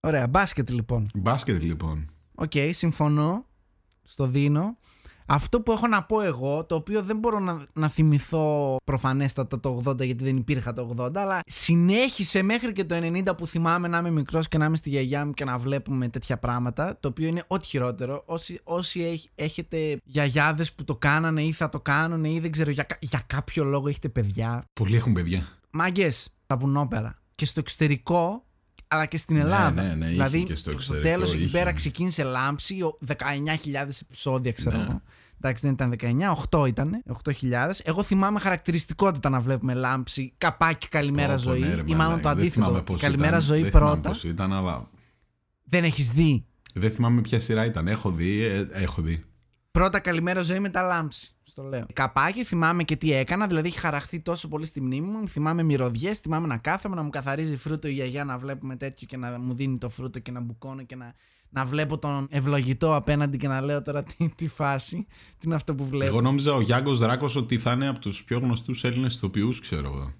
Ωραία, 0.00 0.26
μπάσκετ 0.26 0.70
λοιπόν. 0.70 1.10
Μπάσκετ, 1.14 1.62
λοιπόν. 1.62 2.10
ΟΚ, 2.34 2.52
συμφωνώ. 2.70 3.44
Στο 4.02 4.26
δίνω. 4.26 4.76
Αυτό 5.32 5.60
που 5.60 5.72
έχω 5.72 5.86
να 5.86 6.02
πω 6.02 6.20
εγώ, 6.20 6.64
το 6.64 6.74
οποίο 6.74 7.02
δεν 7.02 7.18
μπορώ 7.18 7.38
να, 7.38 7.62
να 7.72 7.88
θυμηθώ 7.88 8.76
προφανέστατα 8.84 9.60
το 9.60 9.82
80 9.86 9.96
γιατί 10.04 10.24
δεν 10.24 10.36
υπήρχα 10.36 10.72
το 10.72 10.94
80, 10.98 11.16
αλλά 11.16 11.40
συνέχισε 11.46 12.42
μέχρι 12.42 12.72
και 12.72 12.84
το 12.84 12.94
90 13.02 13.36
που 13.36 13.46
θυμάμαι 13.46 13.88
να 13.88 13.98
είμαι 13.98 14.10
μικρός 14.10 14.48
και 14.48 14.58
να 14.58 14.64
είμαι 14.64 14.76
στη 14.76 14.88
γιαγιά 14.88 15.26
μου 15.26 15.32
και 15.32 15.44
να 15.44 15.58
βλέπουμε 15.58 16.08
τέτοια 16.08 16.38
πράγματα, 16.38 16.96
το 17.00 17.08
οποίο 17.08 17.26
είναι 17.28 17.42
ό,τι 17.46 17.66
χειρότερο. 17.66 18.22
Όσοι, 18.26 18.60
όσοι 18.64 19.00
έχ- 19.02 19.26
έχετε 19.34 19.96
γιαγιάδες 20.04 20.72
που 20.72 20.84
το 20.84 20.96
κάνανε 20.96 21.42
ή 21.42 21.52
θα 21.52 21.68
το 21.68 21.80
κάνουν 21.80 22.24
ή 22.24 22.40
δεν 22.40 22.50
ξέρω 22.50 22.70
για, 22.70 22.82
κα- 22.82 22.98
για 23.00 23.22
κάποιο 23.26 23.64
λόγο 23.64 23.88
έχετε 23.88 24.08
παιδιά, 24.08 24.64
Πολλοί 24.80 24.96
έχουν 24.96 25.12
παιδιά. 25.12 25.46
Μάγκες, 25.70 26.28
σαπουνόπερα. 26.46 27.18
Και 27.34 27.46
στο 27.46 27.60
εξωτερικό, 27.60 28.44
αλλά 28.88 29.06
και 29.06 29.16
στην 29.16 29.36
Ναι, 29.36 29.42
Ελλάδα. 29.42 29.70
ναι, 29.82 29.94
ναι, 29.94 30.04
είχε 30.04 30.12
δηλαδή, 30.12 30.42
και 30.44 30.54
στο 30.54 30.60
στο 30.60 30.70
εξωτερικό, 30.70 31.08
τέλος 31.10 31.34
εκεί 31.34 31.42
είχε. 31.42 31.58
πέρα 31.58 31.72
ξεκίνησε 31.72 32.22
λάμψη, 32.22 32.82
ο- 32.82 32.98
19.000 33.06 34.00
επεισόδια, 34.02 34.52
ξέρω 34.52 34.76
Ναι. 34.76 34.82
εγώ. 34.82 35.02
Εντάξει, 35.42 35.64
δεν 35.66 35.72
ήταν 35.72 35.94
19, 36.50 36.58
8 36.60 36.66
ήταν. 36.68 37.02
8.000. 37.24 37.70
Εγώ 37.82 38.02
θυμάμαι 38.02 38.38
χαρακτηριστικότητα 38.40 39.28
να 39.28 39.40
βλέπουμε 39.40 39.74
λάμψη, 39.74 40.32
καπάκι 40.38 40.88
καλημέρα 40.88 41.34
Πω, 41.34 41.42
πω, 41.44 41.48
ζωή. 41.50 41.60
ναι, 41.60 41.74
ρε, 41.74 41.82
ή 41.84 41.94
μάλλον 41.94 41.96
μαλάκα. 41.96 42.34
το 42.34 42.40
Δεν 42.40 42.50
θυμάμαι 42.50 42.70
αντίθετο. 42.70 42.92
πώς 42.92 43.00
Καλημέρα 43.00 43.28
ήταν. 43.28 43.40
ζωή 43.40 43.62
Δεν 43.62 43.70
θυμάμαι 43.70 43.90
πρώτα. 43.92 44.08
πώς 44.08 44.24
ήταν, 44.24 44.52
αλλά 44.52 44.88
Δεν 45.64 45.84
έχεις 45.84 46.10
δει. 46.10 46.44
δεν 46.74 46.90
θυμάμαι 46.90 47.20
ποια 47.20 47.40
σειρά 47.40 47.64
ήταν. 47.64 47.88
Έχω 47.88 48.10
δει, 48.10 48.42
ε, 48.42 48.68
έχω 48.72 49.02
δει. 49.02 49.24
Πρώτα 49.70 49.98
καλημέρα 49.98 50.42
ζωή 50.42 50.58
μετά 50.60 50.82
λάμψη. 50.82 51.34
Στο 51.42 51.62
λέω. 51.62 51.86
Καπάκι, 51.92 52.44
θυμάμαι 52.44 52.82
και 52.82 52.96
τι 52.96 53.12
έκανα. 53.12 53.46
Δηλαδή 53.46 53.68
έχει 53.68 53.78
χαραχθεί 53.78 54.20
τόσο 54.20 54.48
πολύ 54.48 54.66
στη 54.66 54.80
μνήμη 54.80 55.06
μου. 55.06 55.28
Θυμάμαι 55.28 55.62
μυρωδιές, 55.62 56.18
θυμάμαι 56.18 56.46
να 56.46 56.56
κάθομαι, 56.56 56.96
να 56.96 57.02
μου 57.02 57.10
καθαρίζει 57.10 57.56
φρούτο 57.56 57.88
η 57.88 57.92
γιαγιά, 57.92 58.24
να 58.24 58.38
βλέπουμε 58.38 58.76
τέτοιο 58.76 59.06
και 59.06 59.16
να 59.16 59.38
μου 59.38 59.54
δίνει 59.54 59.78
το 59.78 59.88
φρούτο 59.88 60.18
και 60.18 60.30
να 60.30 60.40
μπουκώνω 60.40 60.82
και 60.82 60.96
να, 60.96 61.14
να 61.50 61.64
βλέπω 61.64 61.98
τον 61.98 62.26
ευλογητό 62.30 62.94
απέναντι 62.94 63.36
και 63.36 63.48
να 63.48 63.60
λέω 63.60 63.82
τώρα 63.82 64.02
τι, 64.02 64.28
τι 64.36 64.48
φάση. 64.48 65.06
Τι 65.38 65.46
είναι 65.46 65.54
αυτό 65.54 65.74
που 65.74 65.86
βλέπω. 65.86 66.04
Εγώ 66.10 66.20
νόμιζα 66.20 66.52
ο 66.54 66.60
Γιάνγκο 66.60 66.94
Δράκος 66.94 67.36
ότι 67.36 67.58
θα 67.58 67.72
είναι 67.72 67.88
από 67.88 67.98
τους 67.98 68.24
πιο 68.24 68.38
γνωστούς 68.38 68.84
Έλληνες 68.84 69.14
ηθοποιούς, 69.14 69.60
ξέρω 69.60 69.86
εγώ. 69.86 70.12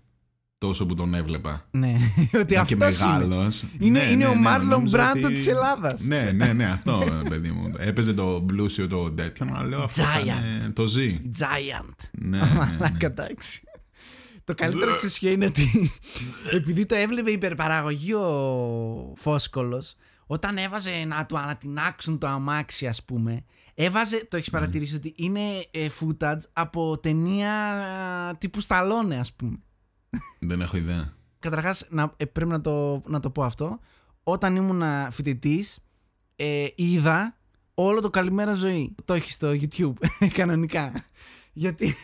Τόσο 0.58 0.86
που 0.86 0.94
τον 0.94 1.14
έβλεπα. 1.14 1.68
Ναι, 1.70 1.94
ότι 2.40 2.52
Ήταν 2.54 2.66
και 2.66 2.74
αυτός 2.74 3.00
είναι. 3.00 3.12
μεγάλος. 3.26 3.64
Είναι, 3.78 4.04
Ναι, 4.04 4.10
είναι 4.10 4.14
ναι, 4.24 4.26
ο 4.30 4.34
ναι, 4.34 4.40
Μάρλον 4.40 4.68
νόμιζα 4.68 4.96
Μπράντο 4.96 5.26
ότι- 5.26 5.34
της 5.36 5.46
Ελλάδας. 5.46 6.00
Ναι, 6.00 6.30
ναι, 6.34 6.52
ναι, 6.52 6.64
αυτό 6.64 7.22
παιδί 7.28 7.50
μου. 7.50 7.70
Έπαιζε 7.78 8.12
το 8.14 8.42
πλούσιο 8.46 8.86
το 8.86 9.10
τέτοιο, 9.10 9.46
αλλά 9.50 9.64
λέω 9.66 9.82
αυτό 9.82 10.02
θα 10.02 10.18
είναι 10.20 10.70
το 10.74 10.86
ζει. 10.86 11.20
Giant. 11.38 11.94
Ναι, 12.12 12.38
ναι, 12.38 12.44
ναι. 12.46 12.54
Μαλάκα, 12.54 13.06
εντάξει. 13.06 13.62
Το 14.44 14.54
καλύτερο 14.54 14.96
ξέρεις 14.96 15.18
ποιο 15.18 15.30
είναι 15.30 15.46
ότι 15.46 15.92
επειδή 16.52 16.86
το 16.86 16.94
έβλεπε 16.94 17.30
υπερπαραγωγή 17.30 18.12
ο 18.14 19.14
Φόσκολος 19.16 19.94
όταν 20.32 20.56
έβαζε 20.56 21.04
να 21.06 21.26
του 21.26 21.38
ανατινάξουν 21.38 22.18
το 22.18 22.26
αμάξι 22.26 22.86
ας 22.86 23.04
πούμε 23.04 23.44
έβαζε, 23.74 24.26
το 24.30 24.36
έχεις 24.36 24.50
παρατηρήσει 24.50 24.94
ότι 24.94 25.14
είναι 25.16 25.40
ε, 25.70 25.88
footage 26.00 26.40
από 26.52 26.98
ταινία 26.98 27.52
ε, 28.30 28.34
τύπου 28.38 28.60
Σταλόνε 28.60 29.18
ας 29.18 29.32
πούμε. 29.32 29.58
Δεν 30.38 30.60
έχω 30.60 30.76
ιδέα. 30.76 31.14
Καταρχάς 31.38 31.86
να, 31.90 32.14
ε, 32.16 32.24
πρέπει 32.24 32.50
να 32.50 32.60
το, 32.60 33.02
να 33.06 33.20
το 33.20 33.30
πω 33.30 33.42
αυτό 33.42 33.80
όταν 34.22 34.56
ήμουν 34.56 34.82
φοιτητής, 35.10 35.78
ε, 36.36 36.66
είδα 36.74 37.36
όλο 37.74 38.00
το 38.00 38.10
καλημέρα 38.10 38.52
ζωή. 38.52 38.94
Το 39.04 39.14
έχεις 39.14 39.34
στο 39.34 39.50
YouTube 39.50 40.06
κανονικά. 40.38 40.92
Γιατί 41.52 41.94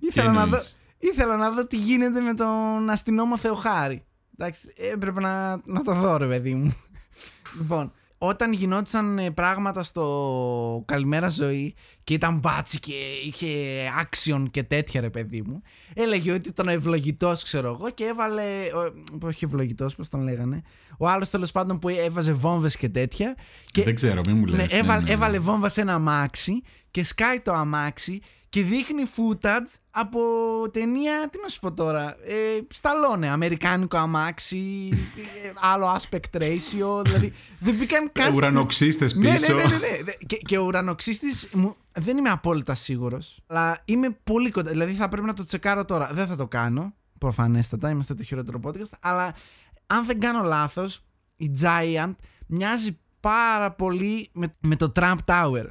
ήθελα 0.00 0.32
να, 0.32 0.46
δω, 0.46 0.56
εννοείς; 0.56 0.76
ήθελα 0.98 1.36
να 1.36 1.50
δω 1.50 1.66
τι 1.66 1.76
γίνεται 1.76 2.20
με 2.20 2.34
τον 2.34 2.90
αστυνόμο 2.90 3.38
Θεοχάρη. 3.38 4.04
Εντάξει, 4.38 4.72
έπρεπε 4.92 5.20
να, 5.20 5.60
να 5.64 5.82
το 5.82 5.94
δω 5.94 6.16
ρε 6.16 6.26
παιδί 6.26 6.54
μου. 6.54 6.76
Λοιπόν, 7.58 7.92
όταν 8.18 8.52
γινόντουσαν 8.52 9.18
ε, 9.18 9.30
πράγματα 9.30 9.82
στο 9.82 10.82
Καλημέρα 10.86 11.28
Ζωή 11.28 11.74
και 12.04 12.14
ήταν 12.14 12.38
μπάτσι 12.38 12.80
και 12.80 12.92
είχε 13.26 13.46
action 14.02 14.44
και 14.50 14.62
τέτοια 14.62 15.00
ρε 15.00 15.10
παιδί 15.10 15.42
μου, 15.46 15.62
έλεγε 15.94 16.32
ότι 16.32 16.48
ήταν 16.48 16.68
ευλογητός, 16.68 17.42
ξέρω 17.42 17.68
εγώ, 17.68 17.90
και 17.90 18.04
έβαλε. 18.04 18.42
ο- 18.74 19.26
Όχι 19.26 19.44
ευλογητός, 19.44 19.94
πώς 19.94 20.08
τον 20.08 20.20
λέγανε. 20.22 20.62
Ο 20.98 21.08
άλλος 21.08 21.30
τέλος 21.30 21.52
πάντων 21.52 21.78
που 21.78 21.88
έβαζε 21.88 22.32
βόμβες 22.32 22.76
και 22.76 22.88
τέτοια. 22.88 23.34
Και 23.64 23.82
Δεν 23.82 23.94
ξέρω, 23.94 24.20
μην 24.26 24.36
μου 24.36 24.46
λες. 24.46 24.56
ναι, 24.56 24.64
ναι, 24.64 24.78
έβαλε, 24.84 25.00
ναι, 25.00 25.06
ναι. 25.06 25.12
έβαλε 25.12 25.38
βόμβα 25.38 25.68
σε 25.68 25.80
ένα 25.80 25.94
αμάξι 25.94 26.62
και 26.90 27.04
σκάει 27.04 27.40
το 27.40 27.52
αμάξι 27.52 28.20
και 28.48 28.62
δείχνει 28.62 29.02
footage 29.16 29.74
από 29.90 30.20
ταινία, 30.72 31.28
τι 31.32 31.38
να 31.42 31.48
σου 31.48 31.60
πω 31.60 31.72
τώρα, 31.72 32.16
ε, 32.24 32.58
σταλόνε, 32.70 33.28
αμερικάνικο 33.28 33.96
αμάξι, 33.96 34.88
ε, 35.44 35.52
άλλο 35.60 35.96
aspect 36.00 36.40
ratio, 36.40 37.04
δηλαδή 37.04 37.32
δεν 37.58 37.74
μπήκαν 37.74 38.10
καν... 38.12 38.26
στη- 38.26 38.36
Ουρανοξύστες 38.36 39.14
Ναι, 39.14 39.32
πίσω. 39.32 39.54
ναι, 39.54 39.62
ναι, 39.62 39.68
ναι, 39.68 39.76
ναι. 39.76 40.02
Δε- 40.02 40.12
Και, 40.26 40.36
και 40.36 40.58
ο 40.58 40.62
ουρανοξύστης 40.64 41.48
μου, 41.52 41.76
δεν 41.94 42.16
είμαι 42.16 42.30
απόλυτα 42.30 42.74
σίγουρος, 42.74 43.40
αλλά 43.46 43.82
είμαι 43.84 44.10
πολύ 44.24 44.50
κοντά, 44.50 44.70
δηλαδή 44.70 44.92
θα 44.92 45.08
πρέπει 45.08 45.26
να 45.26 45.34
το 45.34 45.44
τσεκάρω 45.44 45.84
τώρα, 45.84 46.10
δεν 46.12 46.26
θα 46.26 46.36
το 46.36 46.46
κάνω, 46.46 46.94
προφανέστατα, 47.18 47.90
είμαστε 47.90 48.14
το 48.14 48.22
χειρότερο 48.22 48.60
podcast, 48.64 48.90
αλλά 49.00 49.34
αν 49.86 50.06
δεν 50.06 50.20
κάνω 50.20 50.42
λάθος, 50.42 51.02
η 51.36 51.50
Giant 51.62 52.14
μοιάζει 52.46 52.98
πάρα 53.20 53.70
πολύ 53.72 54.28
με, 54.32 54.54
με 54.60 54.76
το 54.76 54.92
Trump 54.94 55.16
Tower. 55.24 55.64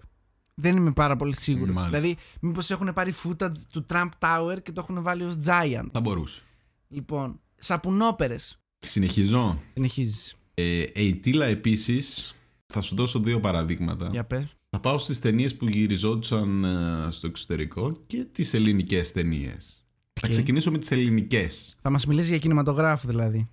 Δεν 0.55 0.75
είμαι 0.75 0.91
πάρα 0.91 1.15
πολύ 1.15 1.35
σίγουρος. 1.35 1.75
Μάλιστα. 1.75 1.99
Δηλαδή, 1.99 2.17
μήπως 2.41 2.71
έχουν 2.71 2.93
πάρει 2.93 3.13
footage 3.23 3.57
του 3.71 3.85
Trump 3.89 4.09
Tower 4.19 4.57
και 4.63 4.71
το 4.71 4.85
έχουν 4.87 5.01
βάλει 5.03 5.23
ως 5.23 5.37
Giant. 5.45 5.87
Θα 5.91 5.99
μπορούσε. 5.99 6.41
Λοιπόν, 6.87 7.39
σαπουνόπερες. 7.55 8.59
Συνεχίζω. 8.79 9.59
Συνεχίζεις. 9.73 10.35
Ε, 10.53 10.83
ετίλα 10.95 11.45
επίσης, 11.45 12.35
θα 12.67 12.81
σου 12.81 12.95
δώσω 12.95 13.19
δύο 13.19 13.39
παραδείγματα. 13.39 14.09
Για 14.11 14.23
πες. 14.23 14.55
Θα 14.69 14.79
πάω 14.79 14.97
στις 14.97 15.19
ταινίες 15.19 15.55
που 15.55 15.67
γυριζόντουσαν 15.67 16.63
ε, 16.63 17.11
στο 17.11 17.27
εξωτερικό 17.27 17.91
και 18.05 18.25
τις 18.31 18.53
ελληνικές 18.53 19.11
ταινίες. 19.11 19.85
Θα 20.13 20.27
Οκ. 20.27 20.31
ξεκινήσω 20.31 20.71
με 20.71 20.77
τις 20.77 20.91
ελληνικές. 20.91 21.75
Θα 21.81 21.89
μας 21.89 22.05
μιλήσεις 22.05 22.29
για 22.29 22.37
κινηματογράφο 22.39 23.07
δηλαδή. 23.07 23.49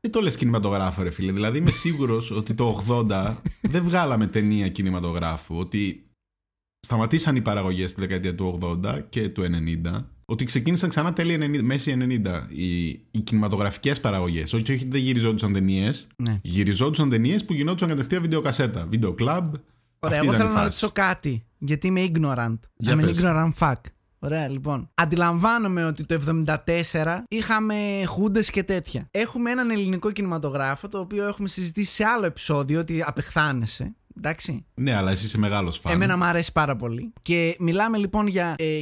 Δεν 0.00 0.10
το 0.10 0.20
λες 0.20 0.36
κινηματογράφο 0.36 1.02
ρε 1.02 1.10
φίλε. 1.10 1.32
Δηλαδή 1.32 1.58
είμαι 1.58 1.70
σίγουρος 1.70 2.30
ότι 2.30 2.54
το 2.54 2.84
80 2.88 3.36
δεν 3.72 3.82
βγάλαμε 3.82 4.26
ταινία 4.26 4.68
κινηματογράφου. 4.68 5.56
Ότι 5.56 6.05
σταματήσαν 6.86 7.36
οι 7.36 7.40
παραγωγές 7.40 7.90
στη 7.90 8.00
δεκαετία 8.00 8.34
του 8.34 8.58
80 8.84 9.00
και 9.08 9.28
του 9.28 9.42
90. 9.84 10.04
Ότι 10.24 10.44
ξεκίνησαν 10.44 10.88
ξανά 10.88 11.12
τέλη 11.12 11.58
90, 11.58 11.62
μέση 11.62 11.96
90 11.98 12.46
οι, 12.48 12.88
οι 12.88 13.20
κινηματογραφικές 13.24 14.00
παραγωγές. 14.00 14.52
Όχι, 14.52 14.72
όχι 14.72 14.86
δεν 14.88 15.00
γυριζόντουσαν 15.00 15.52
ταινίες. 15.52 16.06
Ναι. 16.16 16.38
Γυριζόντουσαν 16.42 17.10
ταινίες 17.10 17.44
που 17.44 17.52
γινόντουσαν 17.52 17.88
κατευθείαν 17.88 18.22
βιντεοκασέτα. 18.22 18.86
Βίντεο 18.88 19.12
κλαμπ. 19.12 19.54
Ωραία, 19.98 20.18
εγώ 20.18 20.32
θέλω 20.32 20.48
να 20.48 20.62
ρωτήσω 20.62 20.90
κάτι. 20.90 21.44
Γιατί 21.58 21.86
είμαι 21.86 22.04
ignorant. 22.04 22.58
Για 22.76 22.94
I'm 22.94 22.98
an 22.98 23.04
πες. 23.04 23.20
ignorant 23.22 23.52
fuck. 23.58 23.80
Ωραία, 24.18 24.48
λοιπόν. 24.48 24.90
Αντιλαμβάνομαι 24.94 25.84
ότι 25.84 26.04
το 26.04 26.42
74 26.44 26.54
είχαμε 27.28 28.04
χούντες 28.06 28.50
και 28.50 28.62
τέτοια. 28.62 29.08
Έχουμε 29.10 29.50
έναν 29.50 29.70
ελληνικό 29.70 30.10
κινηματογράφο, 30.10 30.88
το 30.88 30.98
οποίο 30.98 31.26
έχουμε 31.26 31.48
συζητήσει 31.48 31.92
σε 31.92 32.04
άλλο 32.04 32.26
επεισόδιο, 32.26 32.80
ότι 32.80 33.02
απεχθάνεσαι. 33.06 33.94
Εντάξει. 34.16 34.64
Ναι, 34.74 34.94
αλλά 34.94 35.10
εσύ 35.10 35.24
είσαι 35.24 35.38
μεγάλος 35.38 35.78
φαν. 35.78 35.92
Εμένα 35.92 36.16
μου 36.16 36.24
αρέσει 36.24 36.52
πάρα 36.52 36.76
πολύ. 36.76 37.12
Και 37.22 37.56
μιλάμε 37.58 37.98
λοιπόν 37.98 38.26
για 38.26 38.54
ε, 38.58 38.80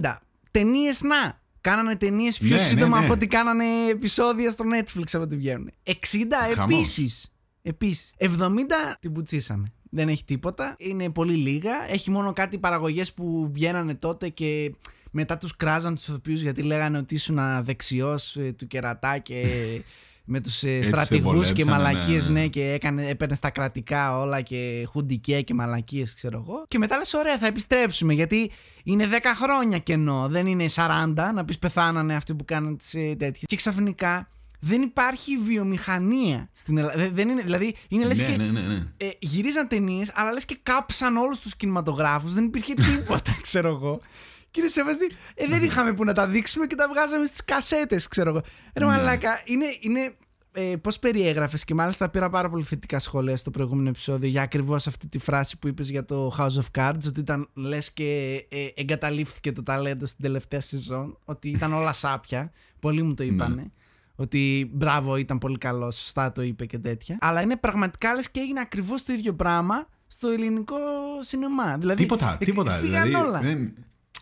1950. 0.00 0.16
Ταινίες 0.50 1.02
να. 1.02 1.40
Κάνανε 1.60 1.96
ταινίες 1.96 2.38
πιο 2.38 2.56
Ναι, 2.56 2.62
σύντομα 2.62 2.88
ναι, 2.88 2.98
ναι. 2.98 3.04
από 3.04 3.12
ότι 3.14 3.26
κάνανε 3.26 3.64
επεισόδια 3.90 4.50
στο 4.50 4.64
Netflix 4.74 5.04
από 5.12 5.22
ό,τι 5.24 5.36
βγαίνουν. 5.36 5.70
60 5.84 5.92
Χαμός. 6.54 6.74
επίσης. 6.78 7.32
Επίσης. 7.62 8.14
70 8.18 8.26
την 9.00 9.12
πουτσίσαμε. 9.12 9.72
Δεν 9.90 10.08
έχει 10.08 10.24
τίποτα. 10.24 10.74
Είναι 10.78 11.10
πολύ 11.10 11.34
λίγα. 11.34 11.92
Έχει 11.92 12.10
μόνο 12.10 12.32
κάτι 12.32 12.58
παραγωγές 12.58 13.12
που 13.12 13.50
βγαίνανε 13.52 13.94
τότε 13.94 14.28
και 14.28 14.74
μετά 15.10 15.38
τους 15.38 15.56
κράζαν 15.56 15.94
τους 15.94 16.08
ηθοποιούς 16.08 16.40
γιατί 16.40 16.62
λέγανε 16.62 16.98
ότι 16.98 17.14
ήσουν 17.14 17.38
δεξιός 17.62 18.36
ε, 18.36 18.52
του 18.52 18.66
κερατά 18.66 19.18
και 19.18 19.42
με 20.30 20.40
τους 20.40 20.62
ε, 20.62 20.70
Έτσι 20.70 20.88
στρατηγούς 20.88 21.46
σε 21.46 21.52
και 21.52 21.64
βολέψανε, 21.64 21.92
μαλακίες 21.92 22.28
ναι. 22.28 22.40
ναι, 22.40 22.46
και 22.46 22.72
έκανε, 22.72 23.08
έπαιρνε 23.08 23.34
στα 23.34 23.50
κρατικά 23.50 24.18
όλα 24.18 24.40
και 24.40 24.86
χουντικέ 24.90 25.40
και 25.40 25.54
μαλακίες 25.54 26.14
ξέρω 26.14 26.44
εγώ 26.46 26.64
και 26.68 26.78
μετά 26.78 26.96
λες 26.96 27.14
ωραία 27.14 27.38
θα 27.38 27.46
επιστρέψουμε 27.46 28.12
γιατί 28.14 28.50
είναι 28.84 29.08
10 29.12 29.16
χρόνια 29.42 29.78
κενό 29.78 30.26
δεν 30.30 30.46
είναι 30.46 30.64
40 30.74 31.14
να 31.34 31.44
πεις 31.44 31.58
πεθάνανε 31.58 32.14
αυτοί 32.14 32.34
που 32.34 32.44
κάναν 32.44 32.76
τις 32.76 32.94
ε, 32.94 33.14
τέτοιες 33.18 33.42
και 33.46 33.56
ξαφνικά 33.56 34.28
δεν 34.60 34.82
υπάρχει 34.82 35.36
βιομηχανία 35.38 36.48
στην 36.52 36.78
Ελλάδα. 36.78 36.96
Δεν- 36.98 37.14
Δεν 37.14 37.28
είναι, 37.28 37.42
δηλαδή, 37.42 37.74
είναι 37.88 38.04
λες 38.04 38.20
ναι, 38.20 38.26
και 38.26 38.36
ναι, 38.36 38.44
ναι, 38.46 38.60
ναι. 38.60 38.74
ε, 38.96 39.08
γυρίζαν 39.18 39.68
ταινίες, 39.68 40.12
αλλά 40.14 40.32
λες 40.32 40.44
και 40.44 40.58
κάψαν 40.62 41.16
όλους 41.16 41.38
τους 41.40 41.56
κινηματογράφους. 41.56 42.34
Δεν 42.34 42.44
υπήρχε 42.44 42.74
τίποτα, 42.74 43.36
ξέρω 43.46 43.68
εγώ. 43.68 44.00
Και 44.58 44.64
είναι 44.64 44.68
σε 44.72 44.82
φάση, 44.84 45.16
ε, 45.34 45.46
δεν 45.46 45.62
είχαμε 45.62 45.92
που 45.94 46.04
να 46.04 46.12
τα 46.12 46.26
δείξουμε 46.26 46.66
και 46.66 46.74
τα 46.74 46.88
βγάζαμε 46.88 47.26
στις 47.26 47.44
κασέτες, 47.44 48.08
ξέρω 48.08 48.30
εγώ. 48.30 48.40
Ρε 48.74 48.84
Ναι. 48.84 48.90
μαλάκα, 48.90 49.40
είναι. 49.44 49.66
είναι 49.80 50.14
ε, 50.52 50.76
Πώς 50.76 50.98
περιέγραφες 50.98 51.64
και 51.64 51.74
μάλιστα 51.74 52.08
πήρα 52.08 52.30
πάρα 52.30 52.48
πολύ 52.50 52.64
θετικά 52.64 52.98
σχόλια 52.98 53.36
στο 53.36 53.50
προηγούμενο 53.50 53.88
επεισόδιο 53.88 54.28
για 54.28 54.42
ακριβώς 54.42 54.86
αυτή 54.86 55.08
τη 55.08 55.18
φράση 55.18 55.58
που 55.58 55.68
είπες 55.68 55.90
για 55.90 56.04
το 56.04 56.34
House 56.38 56.60
of 56.60 56.80
Cards. 56.80 57.06
Ότι 57.06 57.20
ήταν 57.20 57.48
λες 57.54 57.92
και 57.92 58.44
ε, 58.48 58.66
εγκαταλείφθηκε 58.74 59.52
το 59.52 59.62
ταλέντο 59.62 60.06
στην 60.06 60.22
τελευταία 60.24 60.60
σεζόν. 60.60 61.18
Ότι 61.24 61.48
ήταν 61.48 61.72
όλα 61.72 61.92
σάπια. 62.02 62.52
Πολλοί 62.80 63.02
μου 63.02 63.14
το 63.14 63.22
είπανε. 63.24 63.72
Ότι 64.16 64.70
μπράβο, 64.72 65.16
ήταν 65.16 65.38
πολύ 65.38 65.58
καλό, 65.58 65.90
σωστά 65.90 66.32
το 66.32 66.42
είπε 66.42 66.66
και 66.66 66.78
τέτοια. 66.78 67.18
Αλλά 67.20 67.40
είναι 67.40 67.56
πραγματικά 67.56 68.14
λες 68.14 68.30
και 68.30 68.40
έγινε 68.40 68.60
ακριβώς 68.60 69.02
το 69.02 69.12
ίδιο 69.12 69.34
πράγμα 69.34 69.88
στο 70.06 70.28
ελληνικό 70.28 70.76
σινεμά. 71.20 71.76
Δηλαδή, 71.78 72.02
Τίποτα, 72.02 72.36
ε, 72.40 72.44
τίποτα. 72.44 72.70
Φύγαν 72.72 73.02
Δηλαδή, 73.06 73.26
όλα. 73.26 73.40
δεν... 73.40 73.74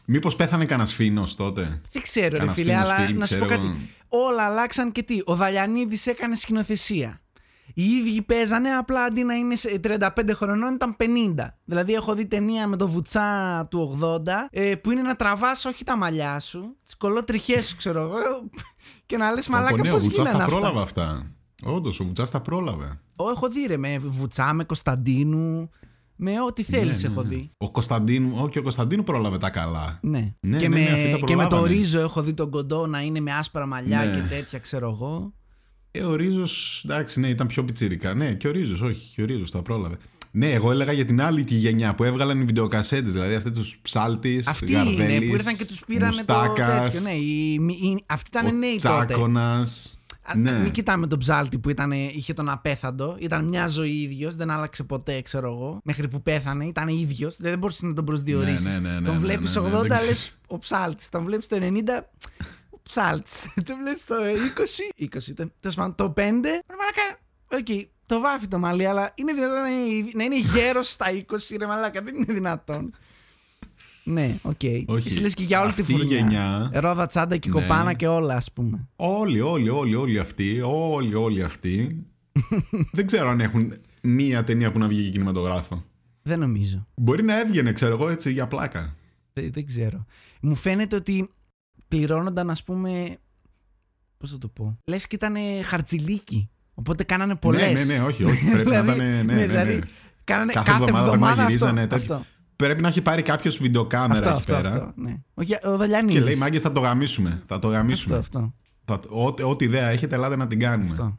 Μήπως 0.06 0.36
πέθανε 0.36 0.64
κανένας 0.64 0.94
φίνο 0.94 1.28
τότε; 1.36 1.80
Δεν 1.92 2.02
ξέρω, 2.02 2.28
ρε 2.28 2.36
Κανένας 2.36 2.54
φίλε, 2.54 2.72
φίλος 2.72 2.84
αλλά 2.84 2.94
φιλμ, 2.94 3.18
να 3.18 3.26
σου 3.26 3.38
πω 3.38 3.44
ξέρω 3.44 3.60
κάτι. 3.60 3.66
εγώ. 4.08 4.24
Όλα 4.26 4.42
αλλάξαν 4.42 4.92
και 4.92 5.02
τι. 5.02 5.18
Ο 5.24 5.34
Δαλιανίδη 5.34 5.98
έκανε 6.04 6.34
σκηνοθεσία. 6.34 7.20
Οι 7.74 7.84
ίδιοι 7.84 8.22
παίζανε, 8.22 8.70
απλά 8.70 9.02
αντί 9.02 9.22
να 9.22 9.34
είναι 9.34 9.54
σε 9.56 9.80
35 9.84 10.08
χρονών 10.32 10.74
ήταν 10.74 10.96
50. 10.98 11.46
Δηλαδή, 11.64 11.92
έχω 11.94 12.14
δει 12.14 12.26
ταινία 12.26 12.66
με 12.66 12.76
το 12.76 12.88
βουτσά 12.88 13.66
του 13.70 13.98
80 14.02 14.26
ε, 14.50 14.74
που 14.74 14.90
είναι 14.90 15.02
να 15.02 15.16
τραβάς 15.16 15.64
όχι 15.64 15.84
τα 15.84 15.96
μαλλιά 15.96 16.40
σου, 16.40 16.76
τις 16.84 16.96
κολότριχές 16.96 17.66
σου, 17.66 17.76
ξέρω 17.76 18.00
εγώ, 18.00 18.16
και 19.06 19.16
να 19.16 19.32
λες 19.32 19.48
μαλάκα 19.48 19.82
ναι, 19.82 19.90
πώς 19.90 20.00
ο 20.00 20.04
Βουτσάς 20.04 20.26
γίνανε 20.26 20.38
τα 20.38 20.44
αυτά; 20.44 20.58
πρόλαβε 20.58 20.82
αυτά. 20.82 21.26
Όντως, 21.64 22.00
ο 22.00 22.04
Βουτσάς 22.04 22.30
τα 22.30 22.40
πρόλαβε. 22.40 23.00
Ω, 23.16 23.30
έχω 23.30 23.48
δει 23.48 23.66
ρε 23.66 23.76
με 23.76 23.98
βουτσά, 23.98 24.52
με 24.52 24.64
Κωνσταντίνου, 24.64 25.70
με 26.16 26.32
ό,τι 26.46 26.62
θέλεις 26.62 27.02
Ναι, 27.02 27.08
ναι, 27.08 27.14
έχω 27.14 27.22
ναι. 27.22 27.34
δει. 27.34 27.50
Ο 27.56 27.70
Κωνσταντίνου, 27.70 28.32
όχι, 28.40 28.58
ο 28.58 28.62
Κωνσταντίνου 28.62 29.02
πρόλαβε 29.02 29.38
τα 29.38 29.50
καλά. 29.50 29.98
Ναι. 30.02 30.34
Ναι, 30.40 30.56
και, 30.58 30.68
ναι, 30.68 30.74
με, 30.74 30.82
ναι, 30.84 30.90
αυτοί 30.90 31.10
τα 31.10 31.26
και 31.26 31.36
με 31.36 31.42
το 31.42 31.48
προλάβανε. 31.48 31.74
ρίζο 31.74 32.00
έχω 32.00 32.22
δει 32.22 32.34
τον 32.34 32.50
κοντό 32.50 32.86
να 32.86 33.00
είναι 33.02 33.20
με 33.20 33.32
άσπρα 33.32 33.66
μαλλιά 33.66 34.04
Ναι. 34.04 34.14
και 34.14 34.34
τέτοια, 34.34 34.58
ξέρω 34.58 34.90
εγώ. 34.90 35.32
Ε, 35.90 36.02
ο 36.02 36.14
Ρίζος, 36.14 36.82
εντάξει, 36.84 37.20
ναι, 37.20 37.28
ήταν 37.28 37.46
πιο 37.46 37.64
πιτσίρικα. 37.64 38.14
Ναι, 38.14 38.34
και 38.34 38.48
ο 38.48 38.50
Ρίζος, 38.50 38.80
όχι, 38.80 39.12
και 39.14 39.22
ο 39.22 39.24
Ρίζος 39.24 39.50
τα 39.50 39.62
πρόλαβε. 39.62 39.96
Ναι, 40.30 40.50
εγώ 40.50 40.70
έλεγα 40.70 40.92
για 40.92 41.04
την 41.04 41.20
άλλη 41.22 41.44
τη 41.44 41.54
γενιά 41.54 41.94
που 41.94 42.04
έβγαλαν 42.04 42.40
οι 42.40 42.44
βιντεοκασέτες, 42.44 43.12
δηλαδή 43.12 43.34
αυτοί 43.34 43.50
τους 43.50 43.78
ψάλτης, 43.82 44.46
Αυτοί 44.46 44.72
είναι 44.72 45.18
που 45.18 45.34
ήρθαν 45.34 45.56
και 45.56 45.64
τους 45.64 45.84
πήρανε 45.86 46.22
το 46.26 46.52
τέτοιο. 46.56 47.00
Ναι, 47.00 47.10
οι, 47.10 47.52
οι, 47.54 48.02
αυτοί 48.06 48.30
ήταν 48.32 48.46
ο 48.46 48.52
νέοι 48.52 48.78
τότε. 48.82 49.04
Τσάκονα. 49.04 49.66
Α, 50.26 50.36
Ναι. 50.36 50.58
Μην 50.60 50.70
κοιτάμε 50.70 51.06
τον 51.06 51.18
ψάλτη 51.18 51.58
που 51.58 51.70
ήταν, 51.70 51.92
είχε 51.92 52.32
τον 52.32 52.48
απέθαντο. 52.48 53.16
Ήταν 53.18 53.44
μια 53.44 53.68
ζωή 53.68 53.90
ίδιος, 54.02 54.36
δεν 54.36 54.50
άλλαξε 54.50 54.82
ποτέ, 54.84 55.22
ξέρω 55.22 55.46
εγώ. 55.52 55.80
Μέχρι 55.84 56.08
που 56.08 56.22
πέθανε, 56.22 56.64
ήταν 56.66 56.88
ίδιος. 56.88 57.36
Δεν 57.40 57.58
μπορούσες 57.58 57.82
να 57.82 57.92
τον 57.94 58.04
προσδιορίσεις. 58.04 58.64
Ναι, 58.64 58.78
ναι, 58.78 58.78
ναι, 58.88 59.00
ναι, 59.00 59.06
τον 59.06 59.14
ναι, 59.14 59.20
βλέπεις 59.20 59.54
ναι, 59.56 59.60
ναι, 59.62 59.68
80, 59.68 59.70
δεν 59.80 59.88
λες 60.04 60.10
ξέρω. 60.12 60.36
ο 60.46 60.58
ψάλτης. 60.58 61.08
Τον 61.08 61.24
βλέπεις 61.24 61.46
το 61.46 61.56
90, 61.60 62.10
ο 62.70 62.78
ψάλτης. 62.82 63.42
τον 63.66 63.76
βλέπεις 63.82 64.04
το 64.06 64.14
20, 64.14 65.04
20. 65.04 65.32
το- 65.36 65.50
Τέλος 65.60 65.76
πάντων, 65.76 65.94
το 65.94 66.10
5. 66.16 66.20
Ρε 66.68 66.74
μαλάκα, 66.78 67.18
ΟΚ, 67.52 67.88
το 68.06 68.20
βάφει 68.20 68.48
το 68.48 68.58
μαλλί, 68.58 68.86
αλλά 68.86 69.12
είναι 69.14 69.32
δυνατόν 69.32 69.60
να 69.60 69.68
είναι, 69.70 70.10
να 70.14 70.24
είναι 70.24 70.38
γέρος 70.38 70.90
στα 70.90 71.06
20, 71.10 71.56
ρε 71.58 71.66
μαλάκα. 71.66 72.02
Δεν 72.02 72.14
είναι 72.16 72.32
δυνατόν. 72.32 72.94
Ναι, 74.08 74.36
ΟΚ. 74.42 74.60
Όχι. 74.86 75.08
Εσύ 75.08 75.20
λες 75.20 75.34
και 75.34 75.42
για 75.42 75.60
όλη 75.62 75.72
τη 75.72 75.80
Αυτή 75.80 75.92
η 75.92 75.96
φουρνιά. 75.96 76.16
γενιά- 76.16 76.70
Ρόδα, 76.74 77.06
τσάντα 77.06 77.36
και 77.36 77.48
Ναι. 77.48 77.60
κοπάνα 77.60 77.92
και 77.92 78.06
όλα, 78.06 78.34
ας 78.34 78.52
πούμε. 78.52 78.88
Όλοι, 78.96 79.40
όλοι, 79.40 79.68
όλοι, 79.68 79.94
όλοι 79.94 80.18
αυτοί, 80.18 80.60
όλοι, 80.64 81.14
όλοι 81.14 81.42
αυτοί. 81.42 82.04
δεν 82.92 83.06
ξέρω 83.06 83.28
αν 83.28 83.40
έχουν 83.40 83.72
μία 84.02 84.44
ταινία 84.44 84.72
που 84.72 84.78
να 84.78 84.86
βγει 84.88 85.00
για 85.00 85.10
κινηματογράφο. 85.10 85.84
Δεν 86.22 86.38
νομίζω. 86.38 86.86
Μπορεί 86.94 87.22
να 87.24 87.40
έβγαινε, 87.40 87.72
ξέρω 87.72 87.94
εγώ, 87.94 88.08
έτσι 88.08 88.32
για 88.32 88.46
πλάκα. 88.46 88.94
Δεν, 89.32 89.50
δεν 89.52 89.66
ξέρω. 89.66 90.04
Μου 90.40 90.54
φαίνεται 90.54 90.96
ότι 90.96 91.30
πληρώνονταν, 91.88 92.50
ας 92.50 92.62
πούμε. 92.64 93.16
Πώς 94.18 94.30
θα 94.30 94.38
το 94.38 94.48
πω. 94.48 94.78
Λες 94.84 95.06
και 95.06 95.14
ήταν 95.14 95.34
χαρτζηλίκι. 95.64 96.48
Οπότε 96.74 97.04
κάνανε 97.04 97.34
πολλές. 97.34 97.72
Ναι, 97.72 97.94
ναι, 97.94 97.98
ναι, 97.98 98.04
όχι, 98.04 98.24
όχι. 98.24 98.44
Πρέπει 98.52 98.70
να 98.70 98.78
ήταν. 98.78 98.96
Ναι, 98.96 99.04
ναι, 99.04 99.22
ναι. 99.22 99.46
δηλαδή, 99.46 99.82
κάνανε 100.24 100.52
Κάθε 100.52 100.70
κάθε, 100.70 100.82
εβδομάδα 100.82 101.06
εβδομάδα, 101.06 101.36
μαγειρίζανε 101.42 101.80
αυτό, 101.82 101.96
τέτοιο. 101.96 102.14
αυτό, 102.14 102.26
Πρέπει 102.56 102.82
να 102.82 102.88
έχει 102.88 103.02
πάρει 103.02 103.22
κάποιος 103.22 103.56
βιντεοκάμερα 103.58 104.32
αυτό, 104.32 104.52
εκεί 104.52 104.52
αυτό, 104.52 104.70
πέρα. 104.70 104.84
αυτό, 104.84 104.92
ναι. 105.00 105.14
Όχι, 105.34 105.56
ο 105.64 105.76
Δαλιανίδης. 105.76 106.14
Και 106.14 106.20
λέει, 106.24 106.34
μάγκες, 106.34 106.62
θα 106.62 106.72
το 106.72 106.80
γαμίσουμε. 106.80 107.30
Θα 107.30 107.58
το 107.58 107.66
αυτό, 107.66 107.68
γαμίσουμε. 107.68 108.16
αυτό, 108.16 108.54
Θα, 108.84 109.00
ό,τι, 109.08 109.42
ό,τι 109.42 109.64
ιδέα 109.64 109.88
έχετε, 109.88 110.14
ελάτε 110.14 110.36
να 110.36 110.46
την 110.46 110.58
κάνουμε. 110.58 110.88
Αυτό. 110.90 111.02
αυτό. 111.02 111.18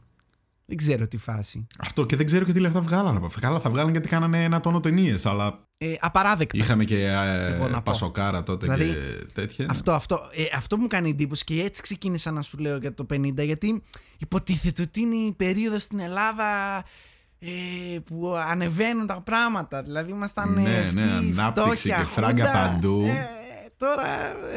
Δεν 0.70 0.76
ξέρω 0.76 1.06
τι 1.08 1.16
φάση. 1.16 1.66
και 2.06 2.16
δεν 2.16 2.26
ξέρω 2.26 2.44
και 2.44 2.52
τι 2.52 2.60
λεφτά 2.60 2.80
βγάλανε 2.80 3.16
από 3.16 3.26
αυτά. 3.26 3.40
Καλά, 3.40 3.60
θα 3.60 3.70
βγάλανε 3.70 3.90
γιατί 3.92 4.08
κάνανε 4.08 4.44
ένα 4.44 4.60
τόνο 4.60 4.80
ταινίες, 4.80 5.26
αλλά 5.26 5.66
Ε, 5.78 5.94
απαράδεκτα. 6.00 6.58
είχαμε 6.58 6.84
και 6.84 7.04
ε, 7.04 7.52
Εγώ 7.54 7.68
να 7.68 7.74
πω. 7.76 7.80
πασοκάρα 7.84 8.42
τότε 8.42 8.66
Δηλαδή, 8.74 8.84
και 8.92 9.26
τέτοια. 9.32 9.66
Αυτό, 9.70 9.92
αυτό, 9.92 10.20
ε, 10.32 10.56
αυτό 10.56 10.76
μου 10.76 10.86
κάνει 10.86 11.10
εντύπωση 11.10 11.44
και 11.44 11.62
έτσι 11.62 11.82
ξεκίνησα 11.82 12.30
να 12.30 12.42
σου 12.42 12.58
λέω 12.58 12.76
για 12.76 12.94
το 12.94 13.06
50 13.14 13.44
γιατί 13.44 13.82
υποτίθεται 14.18 14.82
ότι 14.82 15.00
είναι 15.00 15.14
η 15.16 15.32
περίοδος 15.32 15.82
στην 15.82 16.00
Ελλάδα 16.00 16.44
ε, 17.38 17.98
που 18.04 18.34
ανεβαίνουν 18.48 19.06
τα 19.06 19.20
πράγματα. 19.20 19.82
Δηλαδή 19.82 20.10
ήμασταν 20.12 20.52
Ναι, 20.62 20.74
ε, 20.76 20.90
ναι, 20.92 21.02
αυτή 21.02 21.26
η 21.26 21.30
ανάπτυξη 21.30 21.68
φτώχεια, 21.70 21.96
και 21.96 22.04
φράγκα 22.04 22.46
χούντα. 22.46 22.58
παντού. 22.70 23.02
Ε, 23.04 23.26
τώρα 23.76 24.04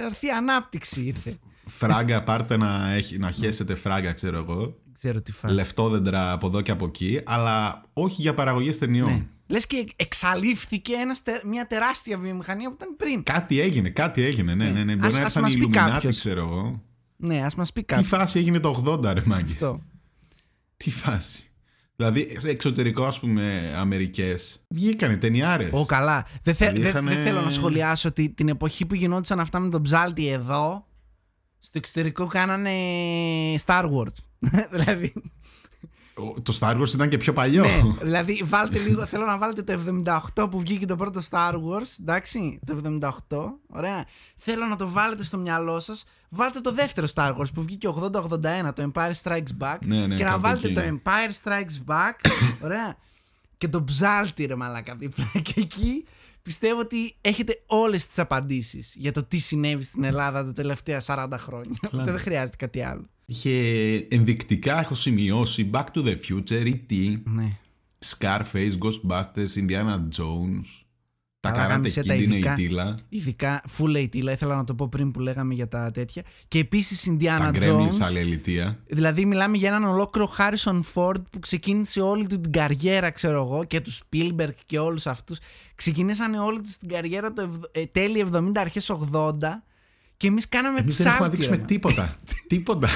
έρθει 0.06 0.26
η 0.28 0.32
ανάπτυξη 0.32 1.02
ήρθε. 1.02 1.38
Φράγκα, 1.68 2.24
πάρτε 2.24 2.58
να, 2.58 2.92
έχει, 2.92 3.18
να 3.18 3.32
χέσετε 3.32 3.76
φράγκα, 3.76 4.14
ξέρω 4.14 4.38
εγώ. 4.38 4.56
Δεν 4.60 4.94
ξέρω 4.98 5.22
τι 5.22 5.32
φάση. 5.32 5.54
Λεφτόδεντρα 5.54 6.32
από 6.32 6.48
εδώ 6.48 6.62
και 6.62 6.72
από 6.72 6.86
εκεί, 6.86 7.22
αλλά 7.26 7.84
όχι 7.94 8.22
για 8.22 8.34
παραγωγές 8.34 8.78
ταινιών. 8.78 9.10
Ναι. 9.12 9.26
Λες 9.48 9.68
και 9.68 9.86
εξαλείφθηκε 9.96 10.94
ένας, 10.94 11.22
τε- 11.24 11.44
μια 11.44 11.68
τεράστια 11.68 12.18
βιομηχανία 12.18 12.70
που 12.70 12.76
ήταν 12.80 12.96
πριν. 12.96 13.24
Κάτι 13.24 13.60
έγινε, 13.60 13.90
κάτι 13.90 14.22
έγινε. 14.24 14.56
Ναι, 14.56 14.70
ναι, 14.70 14.84
ναι. 14.84 14.96
Μπορεί 14.96 15.08
Ας- 15.08 15.14
να 15.18 15.26
ας 15.26 15.26
έρθαν 15.26 15.42
οι 15.42 15.46
μας 15.46 15.54
πει 15.54 15.60
Ιλουμινάτι, 15.60 15.92
κάποιος. 15.92 16.18
ξέρω 16.18 16.40
εγώ. 16.42 16.82
Ναι, 17.18 17.44
ας 17.46 17.56
μας 17.56 17.72
πει 17.72 17.80
Τι 17.84 17.86
κάτι. 17.94 18.04
φάση 18.04 18.40
έγινε 18.40 18.60
το 18.60 18.70
80, 18.86 19.14
ρε 19.14 19.22
μάγκες. 19.26 19.52
Αυτό. 19.52 19.82
Τι 20.78 20.92
φάση; 20.92 21.51
Δηλαδή, 21.96 22.36
σε 22.40 22.50
εξωτερικό, 22.50 23.06
ας 23.06 23.20
πούμε, 23.20 23.74
Αμερικές, 23.78 24.64
βγήκανε 24.70 25.18
ταινιάρες. 25.18 25.70
Ω, 25.72 25.86
καλά. 25.86 26.26
Δεν, 26.44 26.56
θε- 26.56 26.68
Δηλαδή 26.68 26.80
δεν- 26.82 26.90
είχανε- 26.90 27.14
δεν 27.16 27.24
θέλω 27.24 27.42
να 27.42 27.50
σχολιάσω 27.50 28.10
ότι 28.10 28.30
την 28.30 28.50
εποχή 28.50 28.86
που 28.86 28.96
γινόντουσαν 28.96 29.40
αυτά 29.40 29.60
με 29.60 29.70
τον 29.70 29.82
ψάλτη 29.82 30.28
εδώ, 30.28 30.86
στο 31.60 31.78
εξωτερικό 31.78 32.26
κάνανε 32.28 32.72
Star 33.66 33.84
Wars. 33.84 34.16
δηλαδή, 34.72 35.14
Ο- 35.16 35.22
Το 36.44 36.58
Star 36.60 36.82
Wars 36.82 36.94
ήταν 36.94 37.10
και 37.10 37.18
πιο 37.18 37.34
παλιό. 37.34 37.64
ναι, 37.64 37.82
δηλαδή, 38.02 38.44
βάλτε 38.46 38.80
λίγο, 38.80 39.06
θέλω 39.06 39.26
να 39.26 39.38
βάλετε 39.38 39.64
το 39.64 40.02
78 40.36 40.48
που 40.52 40.60
βγήκε 40.60 40.86
το 40.86 40.96
πρώτο 40.96 41.22
Star 41.30 41.54
Wars, 41.54 41.96
εντάξει, 42.00 42.60
το 42.66 42.82
78, 43.30 43.38
ωραία. 43.68 44.06
Θέλω 44.38 44.66
να 44.66 44.76
το 44.76 44.90
βάλετε 44.90 45.24
στο 45.24 45.38
μυαλό 45.38 45.80
σας, 45.80 46.04
βάλτε 46.30 46.60
το 46.60 46.72
δεύτερο 46.74 47.08
Star 47.14 47.36
Wars 47.38 47.54
που 47.54 47.62
βγήκε 47.62 47.88
80-81, 47.88 48.74
το 48.76 48.92
Empire 48.94 49.12
Strikes 49.24 49.52
Back, 49.60 49.78
Ναι, 49.82 50.06
ναι, 50.08 50.16
και 50.16 50.24
να 50.24 50.30
κάπου 50.30 50.42
βάλετε 50.42 50.68
εκεί. 50.68 50.76
το 50.76 50.82
Empire 51.04 51.32
Strikes 51.44 51.94
Back, 51.94 52.32
ωραία, 52.66 52.96
και 53.58 53.68
τον 53.68 53.84
ψάλτη 53.84 54.46
ρε 54.46 54.56
μαλάκα 54.56 54.96
δίπλα. 54.96 55.26
Και 55.42 55.54
εκεί 55.56 56.06
πιστεύω 56.44 56.80
ότι 56.80 57.16
έχετε 57.22 57.62
όλες 57.66 58.06
τις 58.06 58.20
απαντήσεις 58.20 58.94
για 58.96 59.12
το 59.12 59.24
τι 59.24 59.38
συνέβη 59.38 59.84
στην 59.84 60.04
Ελλάδα 60.04 60.46
τα 60.46 60.54
τελευταία 60.54 61.02
40 61.06 61.28
χρόνια. 61.38 61.80
Οπότε 61.86 62.12
δεν 62.12 62.20
χρειάζεται 62.20 62.56
κάτι 62.56 62.82
άλλο. 62.82 63.06
Είχε 63.32 64.08
ενδεικτικά, 64.10 64.80
έχω 64.80 64.96
σημειώσει, 64.96 65.70
Back 65.74 65.84
to 65.94 66.04
the 66.04 66.16
Future, 66.30 66.66
E.T., 66.74 67.18
Ναι. 67.24 67.58
Scarface, 68.06 68.72
Ghostbusters, 68.80 69.54
Indiana 69.56 69.96
Jones, 70.18 70.66
τα 71.40 71.50
Καλά, 71.52 71.66
Karate 71.66 71.70
γάμισε 71.70 72.04
τα 72.04 72.16
Kid 72.16 72.22
είναι 72.22 72.34
η 72.36 72.38
ειδικά. 72.38 72.54
τίλα, 72.54 73.00
Ειδικά 73.10 73.64
full 73.78 73.96
ATLA, 73.96 74.32
ήθελα 74.32 74.56
να 74.56 74.64
το 74.64 74.76
πω 74.76 74.88
πριν 74.88 75.12
που 75.12 75.20
λέγαμε 75.20 75.54
για 75.54 75.68
τα 75.68 75.92
τέτοια. 75.92 76.24
Και 76.48 76.60
επίσης 76.60 77.04
τα 77.04 77.18
Indiana 77.20 77.56
Gremlins, 77.56 77.88
Jones. 77.88 78.00
άλλη 78.02 78.18
ελιτία. 78.18 78.80
Δηλαδή 78.88 79.26
μιλάμε 79.26 79.58
για 79.58 79.70
έναν 79.70 79.84
ολόκληρο 79.84 80.32
Harrison 80.38 80.82
Ford 80.94 81.22
που 81.32 81.40
ξεκίνησε 81.40 82.02
όλη 82.02 82.28
του 82.28 82.40
την 82.40 82.52
καριέρα, 82.52 83.10
ξέρω 83.12 83.44
εγώ, 83.44 83.64
και 83.64 83.82
του 83.82 83.92
Spielberg 83.92 84.54
και 84.66 84.80
όλους 84.80 85.08
αυτούς. 85.08 85.38
Ξεκινήσανε 85.76 86.40
όλη 86.40 86.62
τους 86.62 86.78
την 86.78 86.90
καριέρα 86.90 87.34
το 87.34 87.42
ευ- 87.42 87.64
ε, 87.78 87.86
τέλη 87.86 88.20
70, 88.20 88.52
αρχές 88.62 88.90
80 88.90 89.64
και 90.22 90.28
εμείς 90.28 90.50
κάναμε 90.50 90.80
Εμείς 90.80 90.98
δεν 90.98 91.08
έχουμε 91.08 91.28
να 91.28 91.34
ψάρτη. 91.34 91.36
δείξουμε 91.36 91.58
ρε, 91.58 91.74
τίποτα. 91.74 92.16
τίποτα. 92.50 92.90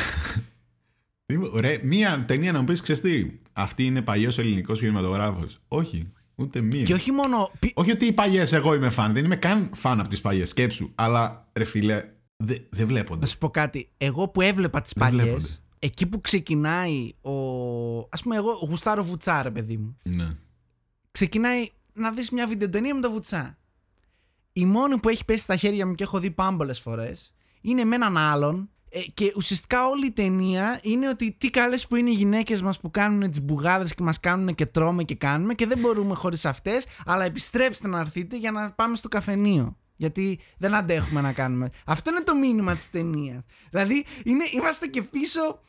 Τίποτα. 1.26 1.62
Ρε, 1.62 1.80
μία 1.84 2.24
ταινία 2.28 2.52
να 2.52 2.60
μου 2.60 2.66
πεις, 2.66 2.82
ξέρεις 2.82 3.02
τι, 3.02 3.32
αυτή 3.54 3.86
είναι 3.86 4.02
παλιός 4.02 4.38
ελληνικός 4.38 4.80
κινηματογράφος. 4.80 5.60
Όχι, 5.68 6.12
ούτε 6.36 6.62
μία. 6.62 6.84
Και 6.84 6.94
όχι 6.94 7.12
μόνο. 7.12 7.52
πι- 7.60 7.72
Όχι 7.80 7.92
ότι 7.92 8.06
οι 8.06 8.12
παλιές 8.14 8.54
εγώ 8.54 8.74
είμαι 8.74 8.90
φαν, 8.90 9.14
δεν 9.14 9.26
είμαι 9.26 9.36
καν 9.36 9.70
φαν 9.74 10.00
από 10.00 10.10
τις 10.10 10.22
παλιές, 10.22 10.50
σκέψου. 10.50 10.92
Αλλά 10.96 11.48
ρε 11.54 11.64
φίλε, 11.64 12.04
Δεν 12.38 12.58
δε 12.70 12.86
βλέπονται. 12.86 13.20
Να 13.20 13.26
σου 13.26 13.38
πω 13.38 13.50
κάτι. 13.50 13.90
Εγώ 13.98 14.28
που 14.28 14.42
έβλεπα 14.42 14.82
τις 14.82 14.94
Δεν 14.96 15.04
παλιές, 15.08 15.26
βλέπονται. 15.26 15.48
εκεί 15.80 16.06
που 16.06 16.22
ξεκινάει 16.22 17.12
ο. 17.22 17.32
Α 18.00 18.18
πούμε, 18.24 18.36
εγώ 18.36 18.52
γουστάρω 18.70 19.04
βουτσά, 19.04 19.42
ρε 19.44 19.52
παιδί 19.52 19.78
μου. 19.78 19.98
Ναι. 20.04 20.28
Ξεκινάει 21.12 21.70
να 21.94 22.12
δεις 22.12 22.30
μια 22.30 22.48
βιντεοτενία 22.48 22.96
με 22.96 23.02
το 23.02 23.12
βουτσά. 23.12 23.58
Η 24.58 24.66
μόνη 24.66 24.98
που 24.98 25.10
έχει 25.10 25.26
πέσει 25.26 25.42
στα 25.44 25.56
χέρια 25.56 25.86
μου 25.86 25.96
και 25.96 26.04
έχω 26.04 26.20
δει 26.20 26.32
πάμπολε 26.32 26.74
φορές 26.74 27.34
είναι 27.62 27.84
με 27.84 27.96
έναν 27.96 28.18
άλλον. 28.18 28.70
ε, 28.90 29.00
Και 29.14 29.34
ουσιαστικά 29.36 29.86
όλη 29.88 30.06
η 30.06 30.12
ταινία 30.12 30.80
είναι 30.84 31.10
ότι 31.10 31.32
τι 31.32 31.50
καλές 31.50 31.88
που 31.88 31.96
είναι 31.96 32.10
οι 32.10 32.14
γυναίκες 32.14 32.62
μας 32.62 32.80
που 32.80 32.92
κάνουν 32.92 33.30
τις 33.30 33.42
μπουγάδες 33.42 33.96
και 33.96 34.04
μας 34.04 34.20
κάνουν 34.20 34.56
και 34.56 34.66
τρώμε 34.66 35.04
και 35.04 35.16
κάνουμε 35.16 35.54
και 35.54 35.66
δεν 35.66 35.80
μπορούμε 35.80 36.16
χωρίς 36.16 36.46
αυτές 36.46 36.86
αλλά 37.06 37.26
επιστρέψτε 37.26 37.88
να 37.88 38.00
έρθετε 38.00 38.38
για 38.38 38.52
να 38.52 38.72
πάμε 38.72 38.96
στο 38.96 39.08
καφενείο. 39.08 39.78
Γιατί 39.96 40.40
δεν 40.58 40.74
αντέχουμε 40.74 41.22
να 41.22 41.34
κάνουμε. 41.34 41.70
Αυτό 41.86 42.10
είναι 42.10 42.22
το 42.24 42.36
μήνυμα 42.36 42.76
της 42.76 42.90
ταινίας. 42.90 43.42
Δηλαδή 43.70 44.06
είναι, 44.24 44.44
είμαστε 44.52 44.88
και 44.88 45.02
πίσω 45.02 45.60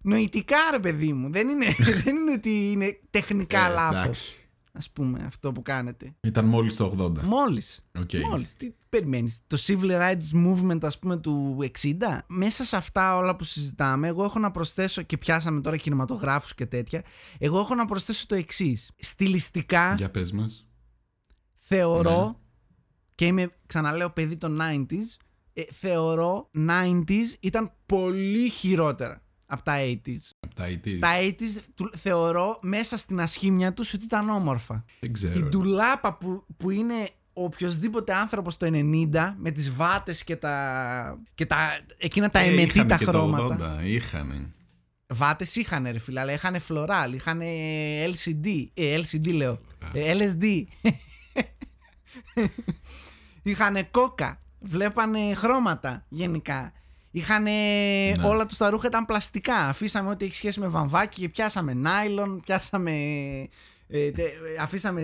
νοητικά 0.00 0.56
ρε 0.70 0.78
παιδί 0.78 1.12
μου. 1.12 1.30
Δεν 1.32 1.48
είναι, 1.48 1.66
δεν 2.04 2.16
είναι 2.16 2.32
ότι 2.32 2.70
είναι 2.70 2.98
τεχνικά 3.10 3.66
Ε, 3.66 3.72
λάθος 3.72 4.02
εντάξει. 4.04 4.45
Ας 4.76 4.90
πούμε 4.90 5.22
αυτό 5.26 5.52
που 5.52 5.62
κάνετε. 5.62 6.14
Ήταν 6.20 6.44
μόλις 6.44 6.76
το 6.76 6.94
80. 6.98 7.22
Μόλις. 7.22 7.84
Οκ. 7.98 8.10
Μόλις. 8.30 8.54
Τι 8.54 8.72
περιμένεις. 8.88 9.40
Το 9.46 9.56
Civil 9.66 9.90
Rights 9.90 10.46
Movement 10.46 10.78
ας 10.84 10.98
πούμε 10.98 11.16
του 11.16 11.56
60. 11.60 12.24
Μέσα 12.26 12.64
σε 12.64 12.76
αυτά 12.76 13.16
όλα 13.16 13.36
που 13.36 13.44
συζητάμε 13.44 14.08
εγώ 14.08 14.24
έχω 14.24 14.38
να 14.38 14.50
προσθέσω 14.50 15.02
και 15.02 15.16
πιάσαμε 15.18 15.60
τώρα 15.60 15.76
κινηματογράφους 15.76 16.54
και 16.54 16.66
τέτοια. 16.66 17.02
Εγώ 17.38 17.58
έχω 17.58 17.74
να 17.74 17.84
προσθέσω 17.84 18.26
το 18.26 18.34
εξής. 18.34 18.90
Στιλιστικά 18.98 19.94
Για 19.94 20.10
πες 20.10 20.32
μας. 20.32 20.66
θεωρώ 21.54 22.24
Ναι. 22.26 22.32
και 23.14 23.26
είμαι 23.26 23.50
ξαναλέω 23.66 24.10
παιδί 24.10 24.36
των 24.36 24.58
90s 24.60 25.16
ε, 25.52 25.62
θεωρώ 25.72 26.50
90s 26.68 27.34
ήταν 27.40 27.72
πολύ 27.86 28.48
χειρότερα 28.48 29.22
από 29.46 29.62
τα 29.62 29.74
80s. 29.78 30.18
Από 30.40 30.54
τα 30.54 30.64
IT. 30.68 30.98
Τα 31.00 31.08
80s 31.20 31.60
του- 31.74 31.92
θεωρώ 31.96 32.58
μέσα 32.62 32.96
στην 32.96 33.20
ασχήμια 33.20 33.72
τους 33.72 33.92
ότι 33.94 34.04
ήταν 34.04 34.28
όμορφα. 34.28 34.84
Δεν 35.00 35.10
Η 35.10 35.12
ξέρω. 35.12 35.34
ρε. 35.40 35.46
ντουλάπα 35.46 36.14
που, 36.14 36.44
που 36.56 36.70
είναι 36.70 37.08
ο 37.32 37.44
οποιοδήποτε 37.44 38.14
άνθρωπος 38.14 38.56
το 38.56 38.66
90 38.72 39.34
με 39.38 39.50
τις 39.50 39.72
βάτες 39.74 40.24
και 40.24 40.36
τα, 40.36 41.18
και 41.34 41.46
τα 41.46 41.78
εκείνα 41.96 42.30
τα 42.30 42.38
Ε, 42.38 42.48
εμετή 42.48 42.62
είχανε 42.68 42.88
τα 42.88 42.96
και 42.96 43.04
το 43.04 43.10
χρώματα. 43.10 43.76
80, 43.80 43.84
Είχανε. 43.84 44.50
Βάτες 45.08 45.56
είχαν 45.56 45.84
ρε 45.92 45.98
φίλε, 45.98 46.20
αλλά 46.20 46.32
είχαν 46.32 46.60
φλωράλ, 46.60 47.12
είχαν 47.12 47.40
LCD, 48.12 48.66
ε, 48.74 49.00
LCD 49.00 49.32
λέω, 49.32 49.60
ε, 49.92 50.16
LSD. 50.18 50.62
είχαν 53.42 53.90
κόκα, 53.90 54.40
βλέπανε 54.60 55.34
χρώματα 55.34 56.04
γενικά. 56.08 56.72
Είχαν 57.16 57.42
Ναι. 57.42 58.12
όλα 58.24 58.46
τους 58.46 58.56
τα 58.56 58.70
ρούχα 58.70 58.86
ήταν 58.86 59.04
πλαστικά. 59.06 59.54
Αφήσαμε 59.56 60.10
ό,τι 60.10 60.24
έχει 60.24 60.34
σχέση 60.34 60.60
με 60.60 60.68
βαμβάκι 60.68 61.20
και 61.20 61.28
πιάσαμε 61.28 61.74
νάιλον, 61.74 62.40
πιάσαμε. 62.40 62.92
ε, 63.88 64.10
τε- 64.10 64.18
ε, 64.18 64.60
αφήσαμε 64.60 65.02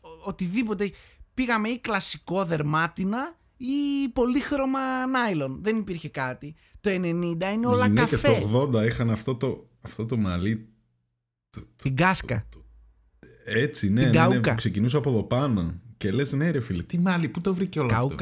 ο- 0.00 0.08
οτιδήποτε. 0.24 0.90
Πήγαμε 1.34 1.68
ή 1.68 1.78
κλασικό 1.78 2.44
δερμάτινα 2.44 3.36
ή 3.56 4.08
πολύχρωμα 4.12 5.06
νάιλον. 5.06 5.58
Δεν 5.62 5.76
υπήρχε 5.76 6.08
κάτι. 6.08 6.54
Το 6.80 6.90
90 6.90 7.50
είναι 7.52 7.66
όλα 7.66 7.84
Οι 7.84 7.88
γυναίκες 7.88 8.20
καφέ. 8.20 8.40
το 8.40 8.60
80 8.60 8.84
είχαν 8.86 9.10
αυτό 9.10 9.34
το, 9.34 9.68
αυτό 9.80 10.06
το 10.06 10.16
μαλλί. 10.16 10.68
το- 11.50 11.60
το- 11.60 11.66
Την 11.82 11.96
κάσκα. 11.96 12.46
το- 12.50 12.64
έτσι, 13.44 13.90
ναι, 13.90 14.00
Την 14.02 14.10
ναι, 14.10 14.26
ναι, 14.26 14.28
καούκα. 14.34 14.50
που 14.50 14.56
ξεκινούσε 14.56 14.96
από 14.96 15.10
εδώ 15.10 15.22
πάνω. 15.22 15.74
Και 15.96 16.10
λες 16.12 16.32
ναι 16.32 16.50
ρε 16.50 16.60
φίλε, 16.60 16.82
τι 16.82 16.98
μάλι, 16.98 17.28
πού 17.28 17.40
το 17.40 17.54
βρήκε 17.54 17.80
όλο 17.80 17.94
αυτό; 17.94 18.14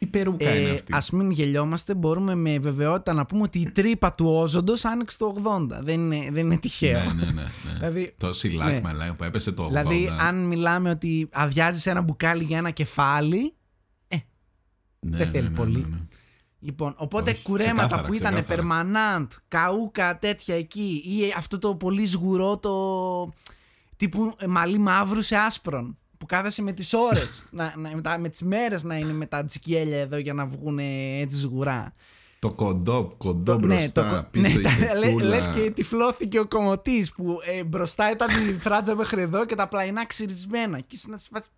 Καούκα. 0.00 0.04
Τι 0.04 0.06
περούκα 0.06 0.56
είναι 0.56 0.68
Ε, 0.68 0.74
αυτή. 0.74 0.92
ας 0.94 1.10
μην 1.10 1.30
γελιόμαστε, 1.30 1.94
μπορούμε 1.94 2.34
με 2.34 2.58
βεβαιότητα 2.58 3.12
να 3.12 3.26
πούμε 3.26 3.42
ότι 3.42 3.58
η 3.58 3.70
τρύπα 3.70 4.12
του 4.12 4.26
όζοντος 4.26 4.84
άνοιξε 4.84 5.18
το 5.18 5.36
80. 5.44 5.78
Δεν 5.80 6.00
είναι, 6.12 6.28
δεν 6.30 6.44
είναι 6.44 6.58
τυχαίο. 6.58 7.04
Ναι, 7.04 7.12
ναι, 7.12 7.24
ναι. 7.24 7.42
ναι. 7.42 7.48
Δηλαδή, 7.78 8.14
το 8.16 8.32
σιλάκ 8.32 8.68
ναι. 8.72 8.80
μαλάκα 8.80 9.14
που 9.14 9.24
έπεσε 9.24 9.52
το 9.52 9.64
80. 9.64 9.68
δηλαδή, 9.68 10.08
αν 10.20 10.46
μιλάμε 10.46 10.90
ότι 10.90 11.28
αδειάζεις 11.32 11.86
ένα 11.86 12.00
μπουκάλι 12.00 12.44
για 12.44 12.58
ένα 12.58 12.70
κεφάλι, 12.70 13.54
Ναι, 14.08 15.16
δεν 15.16 15.26
ναι, 15.26 15.32
θέλει 15.32 15.48
ναι, 15.48 15.54
πολύ. 15.56 15.78
ναι, 15.80 15.86
ναι. 15.86 15.96
Λοιπόν, 16.62 16.94
οπότε 16.96 17.30
Όχι, 17.30 17.42
κουρέματα 17.42 17.74
ξεκάθαρα, 17.76 18.06
που 18.08 18.14
ήταν 18.14 18.34
ξεκάθαρα. 18.34 18.62
permanent, 19.20 19.26
καούκα 19.48 20.18
τέτοια 20.18 20.54
εκεί 20.54 21.02
ή 21.06 21.34
αυτό 21.36 21.58
το 21.58 21.74
πολύ 21.74 22.06
σγουρό 22.06 22.58
το 22.58 22.74
τύπου 23.96 24.34
ε, 24.38 24.46
μαλλί 24.46 24.78
μαύρου 24.78 25.22
σε 25.22 25.36
άσπρον 25.36 25.98
που 26.20 26.26
κάθεσαι 26.26 26.62
με 26.62 26.72
τις 26.72 26.92
ώρες, 26.92 27.44
να, 27.50 27.74
να, 27.76 27.90
με, 27.94 28.00
τα, 28.02 28.18
με 28.18 28.28
τις 28.28 28.42
μέρες 28.42 28.82
να 28.82 28.96
είναι 28.96 29.12
με 29.12 29.26
τα 29.26 29.44
τζικέλια 29.44 29.98
εδώ 30.00 30.16
για 30.16 30.32
να 30.32 30.46
βγουν 30.46 30.78
έτσι 30.78 31.38
σγουρά. 31.40 31.92
Το 32.38 32.52
κοντό, 32.52 33.14
κοντό 33.18 33.52
Το- 33.52 33.58
μπροστά, 33.66 34.08
το 34.08 34.14
κο- 34.16 34.26
πίσω 34.30 34.52
ναι, 34.52 34.58
η 34.58 34.62
τα- 34.62 34.70
λέ- 34.94 35.04
φετούλα. 35.04 35.28
λες 35.28 35.48
και 35.48 35.70
τυφλώθηκε 35.70 36.38
ο 36.38 36.46
κομωτής 36.48 37.12
που 37.12 37.38
ε, 37.44 37.64
μπροστά 37.64 38.10
ήταν 38.10 38.48
η 38.48 38.52
φράτζα 38.58 38.94
μέχρι 38.94 39.20
εδώ 39.22 39.46
και 39.46 39.54
τα 39.54 39.68
πλαϊνά 39.68 40.06
ξυρισμένα. 40.06 40.80
Και 40.80 40.86
ήσουν 40.96 41.10
να 41.10 41.18
σε 41.18 41.28
φας- 41.32 41.50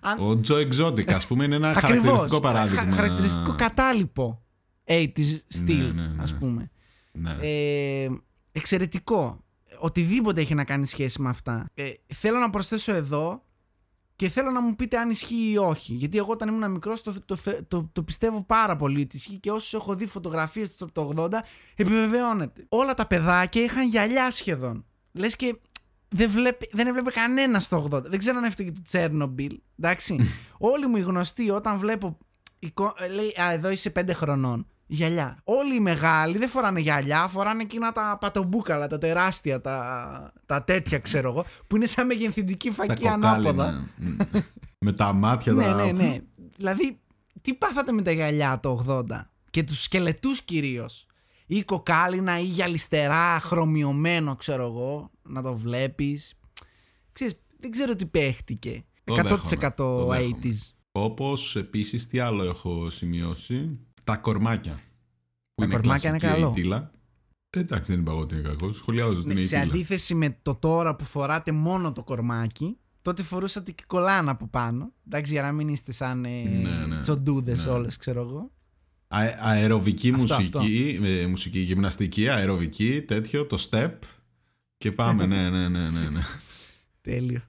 αν- 0.00 0.28
Ο 0.28 0.40
Τζο 0.40 0.56
Εξώτικα, 0.56 1.16
ας 1.16 1.26
πούμε, 1.26 1.44
είναι 1.44 1.54
ένα 1.56 1.68
Ακριβώς. 1.76 1.90
χαρακτηριστικό 1.90 2.40
παράδειγμα. 2.40 2.82
Χα- 2.82 2.90
χαρακτηριστικό 2.92 3.54
κατάλοιπο 3.56 4.42
80's 4.84 5.40
στυλ, 5.48 5.94
ναι, 5.94 6.02
ναι. 6.02 6.22
ας 6.22 6.34
πούμε. 6.38 6.70
Ναι. 7.12 7.36
Ε, 7.40 8.08
εξαιρετικό. 8.52 9.44
Οτιδήποτε 9.80 10.40
έχει 10.40 10.54
να 10.54 10.64
κάνει 10.64 10.86
σχέση 10.86 11.22
με 11.22 11.28
αυτά. 11.28 11.70
Ε, 11.74 11.84
θέλω 12.14 12.38
να 12.38 12.50
προσθέσω 12.50 12.94
εδώ 12.94 13.42
και 14.18 14.28
θέλω 14.28 14.50
να 14.50 14.60
μου 14.60 14.74
πείτε 14.74 14.98
αν 14.98 15.10
ισχύει 15.10 15.50
ή 15.50 15.56
όχι. 15.56 15.94
Γιατί 15.94 16.18
εγώ 16.18 16.32
όταν 16.32 16.48
ήμουν 16.48 16.70
μικρός 16.70 17.02
το, 17.02 17.14
το, 17.24 17.36
θε- 17.36 17.62
το, 17.68 17.88
το 17.92 18.02
πιστεύω 18.02 18.42
πάρα 18.42 18.76
πολύ 18.76 19.00
ότι 19.02 19.16
ισχύει 19.16 19.38
και 19.38 19.50
όσους 19.50 19.74
έχω 19.74 19.94
δει 19.94 20.06
φωτογραφίες 20.06 20.74
από 20.80 20.92
το 20.92 21.28
80 21.32 21.38
επιβεβαιώνεται. 21.76 22.64
Όλα 22.68 22.94
τα 22.94 23.06
παιδάκια 23.06 23.62
είχαν 23.62 23.88
γυαλιά 23.88 24.30
σχεδόν. 24.30 24.84
Λες 25.12 25.36
και 25.36 25.58
δεν, 26.08 26.30
βλέπει, 26.30 26.68
δεν 26.72 26.86
έβλεπε 26.86 27.10
κανένα 27.10 27.60
στο 27.60 27.88
80. 27.92 28.02
Δεν 28.04 28.18
ξέρω 28.18 28.38
αν 28.38 28.44
έφταιγε 28.44 28.72
το 28.72 28.82
Τσέρνομπιλ. 28.84 29.60
Εντάξει. 29.78 30.16
Όλοι 30.58 30.86
μου 30.86 30.96
οι 30.96 31.00
γνωστοί 31.00 31.50
όταν 31.50 31.78
βλέπω. 31.78 32.18
εικο- 32.58 32.94
ε, 32.98 33.08
Λέει, 33.08 33.34
Α, 33.42 33.52
εδώ 33.52 33.70
είσαι 33.70 33.90
5 33.90 34.10
χρονών. 34.14 34.66
Γυαλιά. 34.90 35.40
Όλοι 35.44 35.74
οι 35.74 35.80
μεγάλοι 35.80 36.38
δεν 36.38 36.48
φοράνε 36.48 36.80
γυαλιά, 36.80 37.28
φοράνε 37.28 37.62
εκείνα 37.62 37.92
τα 37.92 38.16
πατομπούκαλα, 38.20 38.86
τα 38.86 38.98
τεράστια, 38.98 39.60
τα, 39.60 40.32
τα 40.46 40.64
τέτοια 40.64 40.98
ξέρω 40.98 41.28
εγώ, 41.28 41.44
που 41.66 41.76
είναι 41.76 41.86
σαν 41.86 42.06
μεγενθυντική 42.06 42.68
τα 42.68 42.74
φακή 42.74 43.08
ανάποδα. 43.08 43.42
κοκάλινα. 43.46 43.88
Μ. 43.96 44.16
Με 44.78 44.92
τα 44.92 45.12
μάτια 45.12 45.52
Ναι, 45.52 45.64
τα... 45.64 45.74
ναι, 45.74 45.92
ναι. 45.92 46.18
Δηλαδή, 46.56 47.00
τι 47.40 47.54
πάθατε 47.54 47.92
με 47.92 48.02
τα 48.02 48.10
γυαλιά 48.10 48.60
το 48.60 49.04
80 49.10 49.20
και 49.50 49.62
τους 49.62 49.82
σκελετούς 49.82 50.42
κυρίως; 50.42 51.06
Ή 51.46 51.62
κοκάλινα 51.62 52.38
ή 52.38 52.44
γυαλιστερά, 52.44 53.40
χρωμιωμένο 53.40 54.36
ξέρω 54.36 54.64
εγώ, 54.64 55.10
να 55.22 55.42
το 55.42 55.54
βλέπεις. 55.56 56.34
Ξέρεις, 57.12 57.34
δεν 57.60 57.70
ξέρω 57.70 57.96
τι 57.96 58.06
παίχτηκε. 58.06 58.84
Το 59.04 59.14
100% 59.14 59.22
δέχομαι, 59.22 59.72
το 59.76 60.06
δέχομαι. 60.06 60.38
80s. 60.42 60.72
Όπως 60.92 61.56
επίσης 61.56 62.06
τι 62.06 62.18
άλλο 62.18 62.44
έχω 62.44 62.90
σημειώσει. 62.90 63.78
Τα 64.08 64.16
κορμάκια. 64.16 64.72
Που 64.72 64.80
Τα 65.54 65.64
είναι 65.64 65.74
κορμάκια 65.74 66.08
είναι 66.08 66.18
κλασική 66.18 66.40
καλό. 66.42 66.52
αιτήλα. 66.56 66.90
Ε, 67.50 67.58
Εντάξει, 67.60 67.92
δεν 67.92 68.00
είπα 68.00 68.10
εγώ 68.10 68.20
ότι 68.20 68.34
είναι 68.34 68.48
κακός. 68.48 68.76
Σχολιάζω 68.76 69.22
την 69.22 69.34
Ναι, 69.34 69.42
σε 69.42 69.56
αιτήλα. 69.56 69.72
αντίθεση 69.72 70.14
με 70.14 70.36
το 70.42 70.54
τώρα 70.54 70.96
που 70.96 71.04
φοράτε 71.04 71.52
μόνο 71.52 71.92
το 71.92 72.02
κορμάκι, 72.02 72.76
τότε 73.02 73.22
φορούσατε 73.22 73.70
και 73.70 73.82
κολάνα 73.86 74.30
από 74.30 74.46
πάνω. 74.46 74.92
Εντάξει, 75.06 75.32
για 75.32 75.42
να 75.42 75.52
μην 75.52 75.68
είστε 75.68 75.92
σαν 75.92 76.24
ε, 76.24 76.42
Ναι, 76.42 76.86
ναι. 76.86 77.00
τσοντούδες 77.00 77.64
Ναι. 77.64 77.70
όλες, 77.70 77.96
ξέρω 77.96 78.20
εγώ. 78.20 78.50
Α- 79.08 79.36
αεροβική 79.42 80.12
Αυτό, 80.14 80.34
μουσική, 80.34 80.98
ε, 81.02 81.26
μουσική, 81.26 81.58
γυμναστική, 81.58 82.28
αεροβική, 82.28 83.02
τέτοιο, 83.02 83.46
το 83.46 83.66
step. 83.70 83.92
Και 84.78 84.92
πάμε, 84.92 85.26
ναι, 85.26 85.50
ναι, 85.50 85.68
ναι, 85.68 85.90
ναι, 85.90 86.08
ναι. 86.08 86.20
Τέλειο. 87.00 87.40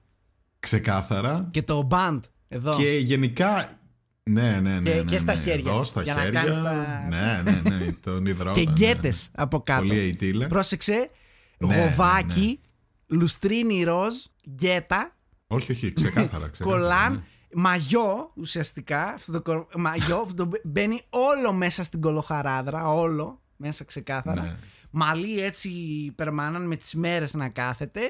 Ξεκάθαρα. 0.60 1.48
Και 1.50 1.62
το 1.62 1.88
band, 1.90 2.20
εδώ. 2.48 2.76
Και 2.76 2.98
γενικά. 2.98 3.79
Ναι, 4.22 4.60
ναι, 4.60 4.80
ναι. 4.80 4.90
Και- 4.90 4.96
ναι, 4.96 5.10
και 5.10 5.18
στα 5.18 5.34
ναι. 5.34 5.40
χέρια, 5.40 5.70
Εδώ 5.70 5.84
στα 5.84 6.02
για 6.02 6.14
να 6.14 6.20
χέρια. 6.20 6.40
κάνεις 6.40 6.56
τα- 6.56 7.06
Ναι, 7.08 7.42
ναι, 7.50 7.76
ναι. 7.76 7.92
Τον 7.92 8.26
υδρότα. 8.26 8.60
και 8.60 8.64
ναι, 8.66 8.72
γκέτες 8.72 9.22
ναι. 9.36 9.42
από 9.42 9.60
κάτω. 9.62 9.80
Πολύ 9.80 9.98
αιτήλα. 9.98 10.46
Πρόσεξε, 10.46 11.10
Ναι, 11.58 11.76
γοβάκι, 11.84 12.60
λουστρίνι 13.06 13.84
ροζ, 13.84 14.14
γκέτα, 14.50 15.16
Όχι, 15.46 15.72
όχι, 15.72 15.92
ξεκάθαρα. 15.92 16.48
ξεκάθαρα 16.48 16.78
κολάν, 16.78 17.12
ναι. 17.12 17.20
μαγιό 17.54 18.32
ουσιαστικά. 18.34 19.02
Αυτό 19.02 19.32
το 19.32 19.42
κορ- 19.42 19.76
μαγιό 19.76 20.24
που 20.26 20.34
το 20.34 20.44
μπαι- 20.44 20.66
μπαίνει 20.66 21.00
όλο 21.10 21.52
μέσα 21.52 21.84
στην 21.84 22.00
κολοχαράδρα, 22.00 22.86
όλο 22.92 23.40
μέσα 23.56 23.84
ξεκάθαρα. 23.84 24.42
Ναι. 24.42 24.56
Μαλλί 24.90 25.40
έτσι 25.40 25.70
περμάναν 26.14 26.66
με 26.66 26.76
τις 26.76 26.94
μέρες 26.94 27.34
να 27.34 27.48
κάθεται, 27.48 28.00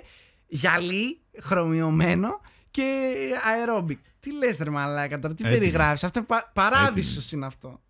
γυαλί 0.47 1.21
χρωμιωμένο 1.43 2.41
και 2.71 3.19
αερόμπικ. 3.45 3.99
Τι 4.21 4.33
λες 4.37 4.59
ρε 4.59 4.71
μαλάκα 4.71 5.19
τώρα, 5.19 5.35
τι 5.35 5.45
Έτοιμο. 5.45 5.59
περιγράφεις, 5.59 6.05
αυτό 6.05 6.23
πα- 6.23 6.51
παράδεισος 6.55 7.33
είναι 7.33 7.47
αυτό. 7.47 7.81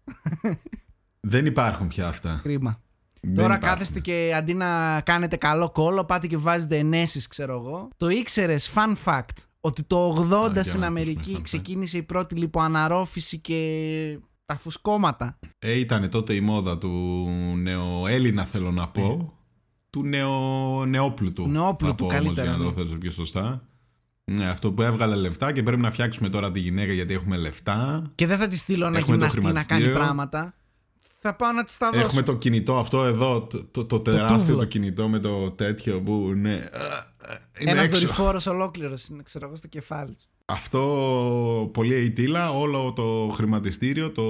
Δεν 1.21 1.47
υπάρχουν 1.47 1.89
πια 1.89 2.09
αυτά. 2.09 2.41
Κρίμα. 2.43 2.81
Δεν 3.21 3.35
Τώρα 3.35 3.55
υπάρχουν. 3.55 3.69
κάθεστε 3.69 4.01
και 4.01 4.33
αντί 4.37 4.55
να 4.55 5.01
κάνετε 5.01 5.37
καλό 5.37 5.71
κόλλο, 5.71 6.05
πάτε 6.05 6.27
και 6.27 6.37
βάζετε 6.37 6.77
ενέσεις, 6.79 7.27
ξέρω 7.27 7.53
εγώ. 7.55 7.89
Το 7.97 8.09
ήξερες, 8.09 8.73
fun 8.75 8.95
fact, 9.05 9.35
ότι 9.61 9.83
το 9.83 10.09
80 10.31 10.49
Α, 10.49 10.53
για 10.53 10.65
στην 10.65 10.81
να 10.81 10.87
Αμερική 10.87 11.13
ακούσουμε 11.19 11.37
fun 11.37 11.41
fact. 11.41 11.43
ξεκίνησε 11.45 11.97
η 11.97 12.03
πρώτη 12.03 12.35
λιποαναρρόφηση 12.35 13.39
και 13.39 14.19
τα 14.47 14.57
φουσκώματα. 14.57 15.39
Ε, 15.59 15.73
ήταν 15.73 16.11
τότε 16.11 16.35
η 16.35 16.41
μόδα 16.41 16.79
του 16.79 16.89
νεοέλληνα, 17.57 18.45
θέλω 18.45 18.71
να 18.71 18.89
πω. 18.89 19.17
Ναι. 19.17 19.29
Του 19.91 20.03
νεο... 20.05 20.85
νεόπλουτου. 20.87 21.49
Νεόπλουτου, 21.49 21.87
θα 21.87 21.95
πω 21.95 22.05
όμως, 22.05 22.17
καλύτερα, 22.25 22.49
Για 22.49 22.59
να 22.59 22.65
το 22.65 22.71
ναι. 22.79 22.83
θέσω 22.83 22.99
πιο 22.99 23.11
σωστά. 23.11 23.69
Ναι, 24.25 24.49
αυτό 24.49 24.73
που 24.73 24.83
έβγαλε 24.83 25.15
λεφτά 25.15 25.53
και 25.53 25.63
πρέπει 25.63 25.81
να 25.83 25.91
φτιάξουμε 25.91 26.29
τώρα 26.29 26.51
τη 26.53 26.61
γυναίκα 26.61 26.93
γιατί 26.93 27.15
έχουμε 27.15 27.37
λεφτά. 27.37 28.11
Και 28.15 28.27
δεν 28.27 28.39
θα 28.39 28.47
τη 28.47 28.57
στείλω 28.57 28.89
να 28.91 28.99
Έχουμε 28.99 29.17
το 29.17 29.25
γυμναστεί 29.25 29.41
να 29.41 29.45
κάνει 29.45 29.63
χρηματιστήριο. 29.63 29.97
πράγματα. 29.99 30.55
Θα 31.23 31.35
πάω 31.37 31.53
να 31.53 31.65
της 31.65 31.79
τα 31.79 31.91
δώσω. 31.91 32.05
Έχουμε 32.05 32.23
το 32.23 32.37
κινητό 32.37 32.79
αυτό 32.79 33.05
εδώ, 33.05 33.43
το, 33.43 33.65
το, 33.65 33.85
το 33.85 34.01
τεράστιο 34.01 34.39
τούβλο. 34.39 34.57
το 34.57 34.65
κινητό 34.65 35.09
με 35.09 35.19
το 35.19 35.51
τέτοιο 35.51 36.03
που 36.03 36.33
ναι, 36.37 36.55
ε, 36.55 36.61
είναι 37.59 37.71
Ένας 37.71 37.87
έξω. 37.89 38.01
δορυφόρος 38.01 38.47
ολόκληρος 38.47 39.07
είναι, 39.07 39.23
ξέρω 39.23 39.47
εγώ, 39.47 39.57
στο 39.57 39.69
κεφάλι. 39.69 40.17
σου. 40.21 40.27
Αυτό 40.45 41.71
πολύ 41.73 41.95
αιτήλα, 41.95 42.51
όλο 42.51 42.93
το 42.93 43.31
χρηματιστήριο, 43.35 44.11
το 44.11 44.25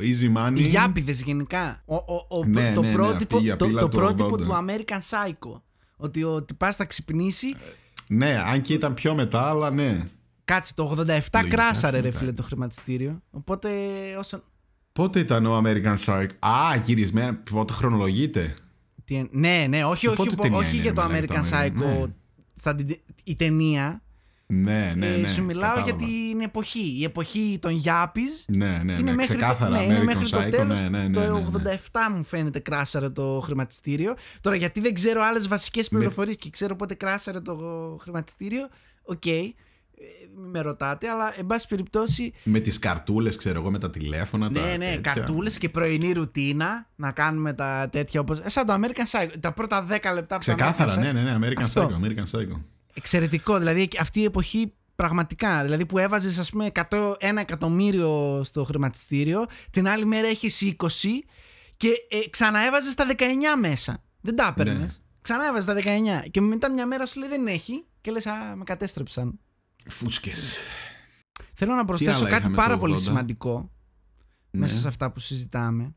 easy 0.00 0.36
money. 0.36 0.54
Οι 0.58 0.62
γιάπηδε 0.62 1.12
γενικά. 1.12 1.82
Ο, 1.86 1.94
ο, 1.94 2.26
ο, 2.28 2.44
Ναι, 2.46 2.72
το 2.74 2.80
ναι, 2.80 2.88
ναι, 2.88 2.94
πρότυπο, 2.94 3.36
αυτή 3.36 3.48
η 3.48 3.56
το, 3.56 3.64
απειλά 3.64 3.80
το 3.80 3.88
του 3.88 3.96
πρότυπο 3.96 4.34
80. 4.34 4.38
του 4.38 4.64
American 4.66 4.98
Psycho. 5.10 5.60
Ότι 5.96 6.22
ο 6.24 6.42
τυπάς 6.42 6.76
θα 6.76 6.84
ξυπνήσει. 6.84 7.54
Ναι, 8.08 8.42
αν 8.46 8.60
και 8.60 8.72
ήταν 8.72 8.94
πιο 8.94 9.14
μετά, 9.14 9.48
αλλά 9.48 9.70
ναι. 9.70 10.06
Κάτσε, 10.44 10.72
το 10.74 10.90
87 10.90 10.96
Λογικά, 11.06 11.42
κράσαρε 11.48 11.96
ρε 11.96 12.02
μετά. 12.02 12.18
φίλε 12.18 12.32
το 12.32 12.42
χρηματιστήριο. 12.42 13.22
Οπότε 13.30 13.70
όσο... 14.18 14.42
Πότε 14.92 15.18
ήταν 15.18 15.46
ο 15.46 15.58
American 15.64 15.96
Psycho. 16.06 16.28
Α, 16.38 16.76
γυρισμένα, 16.84 17.34
πότε 17.50 17.72
χρονολογείται; 17.72 18.54
τι 19.04 19.14
εν- 19.14 19.28
ναι, 19.32 19.66
ναι, 19.68 19.84
όχι, 19.84 20.06
όχι, 20.06 20.16
Πότε 20.16 20.28
όχι, 20.28 20.36
ταινία 20.36 20.58
όχι 20.58 20.72
είναι, 20.74 20.82
για 20.82 20.92
το 20.92 21.06
ρε, 21.10 21.18
American 21.18 21.26
το 21.26 21.34
American, 21.34 21.66
Psycho. 21.66 21.72
ναι. 21.72 22.04
Σαν 22.54 22.76
την, 22.76 22.96
η 23.24 23.36
ταινία. 23.36 24.02
Ναι, 24.48 24.92
ναι, 24.96 25.06
Ε, 25.06 25.16
ναι. 25.16 25.28
σου 25.28 25.44
μιλάω 25.44 25.74
κατάλαβα. 25.74 25.90
για 25.90 26.06
την 26.06 26.40
εποχή. 26.40 26.94
Η 26.98 27.04
εποχή 27.04 27.58
των 27.62 27.70
Γιάπης 27.72 28.44
Ναι, 28.48 28.80
ναι, 28.84 28.92
είναι 28.92 29.02
ναι. 29.02 29.14
μέχρι 29.14 29.34
Ξεκάθαρα 29.36 29.70
το, 29.70 29.76
ναι, 29.76 29.82
είναι 29.84 29.98
American 29.98 30.04
μέχρι 30.04 30.28
το 30.28 30.38
Psycho. 30.38 30.50
τέλος, 30.50 30.80
ναι, 30.80 30.88
ναι, 30.88 31.08
ναι, 31.08 31.14
το 31.14 31.20
ναι, 31.20 31.40
ναι. 31.62 31.78
87 31.92 32.14
μου 32.16 32.24
φαίνεται 32.24 32.58
κράσαρε 32.58 33.08
το 33.10 33.40
χρηματιστήριο. 33.44 34.14
Τώρα 34.40 34.56
γιατί 34.56 34.80
δεν 34.80 34.94
ξέρω 34.94 35.22
άλλες 35.24 35.48
βασικές 35.48 35.88
Με- 35.88 35.98
πληροφορίες 35.98 36.36
και 36.36 36.50
ξέρω 36.50 36.76
πότε 36.76 36.94
κράσαρε 36.94 37.40
το 37.40 37.56
χρηματιστήριο, 38.00 38.68
οκ, 39.02 39.26
ε, 39.26 39.40
μην 40.40 40.50
με 40.50 40.60
ρωτάτε, 40.60 41.08
αλλά 41.08 41.32
εν 41.38 41.46
πάση 41.46 41.66
περιπτώσει, 41.68 42.32
Με 42.42 42.60
τις 42.60 42.78
καρτούλες, 42.78 43.36
ξέρω 43.36 43.60
εγώ, 43.60 43.70
με 43.70 43.78
τα 43.78 43.90
τηλέφωνα. 43.90 44.50
τα 44.50 44.60
ναι, 44.60 44.70
ναι, 44.76 44.76
τέτοια. 44.94 45.00
καρτούλες 45.00 45.58
και 45.58 45.68
πρωινή 45.68 46.12
ρουτίνα, 46.12 46.88
να 46.96 47.10
κάνουμε 47.12 47.52
τα 47.52 47.88
τέτοια 47.92 48.20
όπως, 48.20 48.38
ε, 48.38 48.48
σαν 48.48 48.66
το 48.66 48.74
American 48.74 49.10
Psycho, 49.20 49.30
τα 49.40 49.52
πρώτα 49.52 49.82
10 49.90 50.12
λεπτά 50.14 50.34
από 50.36 50.44
το 50.44 50.54
Ξεκάθαρα, 50.54 50.94
American 50.94 50.98
Psycho. 50.98 51.12
ναι, 51.12 51.12
ναι, 51.22 51.22
ναι. 51.36 51.46
American 51.46 51.62
Αυτό. 51.62 51.90
Psycho, 51.90 52.04
American 52.04 52.38
Psycho. 52.38 52.60
Εξαιρετικό. 52.96 53.58
Δηλαδή 53.58 53.88
αυτή 54.00 54.20
η 54.20 54.24
εποχή 54.24 54.72
πραγματικά. 54.96 55.62
Δηλαδή 55.62 55.86
που 55.86 55.98
έβαζες, 55.98 56.38
ας 56.38 56.50
πούμε, 56.50 56.70
100, 56.90 57.14
ένα 57.18 57.40
εκατομμύριο 57.40 58.40
στο 58.44 58.64
χρηματιστήριο, 58.64 59.46
την 59.70 59.88
άλλη 59.88 60.04
μέρα 60.04 60.26
έχεις 60.26 60.62
20 60.62 60.74
και 61.76 61.88
ε, 62.08 62.28
ξαναέβαζες 62.30 62.94
τα 62.94 63.06
19 63.18 63.22
μέσα. 63.58 64.02
Δεν 64.20 64.36
τα 64.36 64.46
έπαιρνες. 64.46 64.76
Ναι. 64.76 65.04
Ξανά 65.20 65.46
έβαζε 65.46 65.66
τα 65.66 65.74
19. 65.74 66.30
Και 66.30 66.40
μετά 66.40 66.70
μια 66.70 66.86
μέρα 66.86 67.06
σου 67.06 67.20
λέει 67.20 67.28
δεν 67.28 67.46
έχει. 67.46 67.84
Και 68.00 68.10
λες, 68.10 68.26
Α, 68.26 68.56
με 68.56 68.64
κατέστρεψαν. 68.64 69.38
Φούσκες. 69.88 70.56
Θέλω 71.54 71.74
να 71.74 71.84
προσθέσω 71.84 72.18
άλλα 72.18 72.28
κάτι 72.28 72.40
είχαμε 72.40 72.56
πάρα 72.56 72.74
το 72.74 72.80
πολύ 72.80 72.94
80? 72.94 73.00
σημαντικό 73.00 73.70
Ναι. 74.50 74.60
μέσα 74.60 74.76
σε 74.76 74.88
αυτά 74.88 75.10
που 75.12 75.20
συζητάμε. 75.20 75.94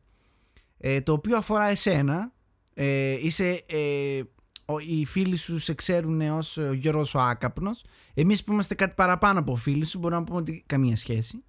Ε, 0.77 1.01
το 1.01 1.11
οποίο 1.11 1.37
αφορά 1.37 1.65
εσένα. 1.65 2.31
Ε, 2.73 3.11
είσαι, 3.25 3.63
ε, 3.65 4.19
ο, 4.19 4.38
οι 4.77 5.05
φίλοι 5.05 5.35
σου 5.35 5.59
σε 5.59 5.73
ξέρουν 5.73 6.21
ως 6.21 6.57
ε, 6.57 6.61
ο 6.61 6.73
Γιώργος 6.73 7.15
ο 7.15 7.19
Άκαπνος. 7.19 7.83
Εμείς 8.13 8.43
που 8.43 8.51
είμαστε 8.51 8.75
κάτι 8.75 8.93
παραπάνω 8.95 9.39
από 9.39 9.55
φίλοι 9.55 9.85
σου 9.85 9.99
μπορούμε 9.99 10.19
να 10.19 10.25
πούμε 10.25 10.39
ότι 10.39 10.63
καμία 10.65 10.95
σχέση. 10.95 11.43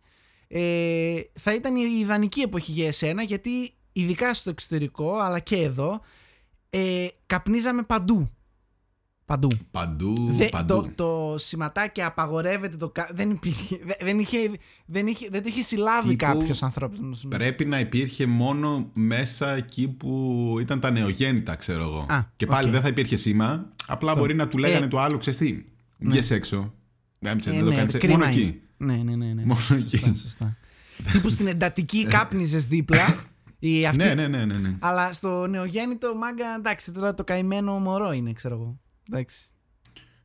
Ε, 0.48 1.20
θα 1.32 1.54
ήταν 1.54 1.76
η 1.76 1.98
ιδανική 1.98 2.40
εποχή 2.40 2.72
για 2.72 2.86
εσένα 2.86 3.22
γιατί 3.22 3.74
ειδικά 3.92 4.34
στο 4.34 4.50
εξωτερικό 4.50 5.18
αλλά 5.18 5.38
και 5.38 5.56
εδώ 5.56 6.00
ε, 6.70 7.06
καπνίζαμε 7.26 7.82
παντού. 7.82 8.30
Παντού. 9.30 9.48
Παντού, 9.70 10.28
Δε- 10.32 10.48
παντού. 10.48 10.74
το, 10.74 10.90
το 10.94 11.38
σηματάκι 11.38 12.02
απαγορεύεται. 12.02 12.76
Το, 12.76 12.88
κα- 12.88 13.10
δεν, 13.12 13.30
υπήρχε, 13.30 13.78
δε- 13.84 14.04
δεν, 14.04 14.18
είχε, 14.18 14.38
δεν, 14.86 15.06
είχε, 15.06 15.28
δεν 15.30 15.42
το 15.42 15.48
είχε 15.48 15.62
συλλάβει 15.62 16.08
Τύπου 16.08 16.24
κάποιος 16.24 16.62
ανθρώπινος. 16.62 17.26
Πρέπει 17.28 17.64
να 17.64 17.78
υπήρχε 17.80 18.26
μόνο 18.26 18.90
μέσα 18.92 19.50
εκεί 19.50 19.88
που 19.88 20.56
ήταν 20.60 20.80
τα 20.80 20.90
νεογέννητα, 20.90 21.54
ξέρω 21.54 21.82
εγώ. 21.82 22.06
Α, 22.08 22.20
και 22.36 22.46
πάλι 22.46 22.66
οκ. 22.66 22.72
δεν 22.72 22.80
θα 22.82 22.88
υπήρχε 22.88 23.16
σήμα. 23.16 23.68
Απλά 23.86 24.14
μπορεί 24.14 24.34
να 24.34 24.48
του 24.48 24.58
λέγανε 24.58 24.84
Ε, 24.84 24.88
το 24.88 25.00
άλλο, 25.00 25.18
ξέρεις 25.18 25.38
τι. 25.38 25.64
Βγες 25.98 26.30
έξω. 26.30 26.72
Γάμισε, 27.20 27.50
Ε, 27.50 27.52
δεν 27.52 27.64
το 27.64 27.70
ναι, 27.70 27.76
κάνεις. 27.76 27.96
κρίμα 27.96 28.16
Μόνο 28.18 28.30
είναι. 28.30 28.40
εκεί. 28.40 28.60
Ναι, 28.76 28.94
ναι, 28.96 29.16
ναι. 29.16 29.26
ναι. 29.32 29.42
Μόνο 29.44 29.60
σωστά, 29.60 29.74
εκεί. 29.74 29.96
Σωστά. 30.22 30.56
Τύπου 31.12 31.28
στην 31.28 31.46
εντατική 31.46 32.04
κάπνιζες 32.04 32.66
δίπλα. 32.66 33.24
Η 33.58 33.86
αυτή, 33.86 33.96
Ναι, 34.04 34.14
ναι, 34.14 34.28
ναι, 34.28 34.44
ναι, 34.44 34.58
ναι. 34.58 34.76
Αλλά 34.78 35.12
στο 35.12 35.46
νεογέννητο 35.46 36.14
μάγκα, 36.14 36.54
εντάξει, 36.58 36.92
τώρα 36.92 37.14
το 37.14 37.24
καημένο 37.24 37.78
μωρό 37.78 38.12
είναι, 38.12 38.32
ξέρω 38.32 38.54
εγώ. 38.54 38.78
Εντάξει. 39.12 39.38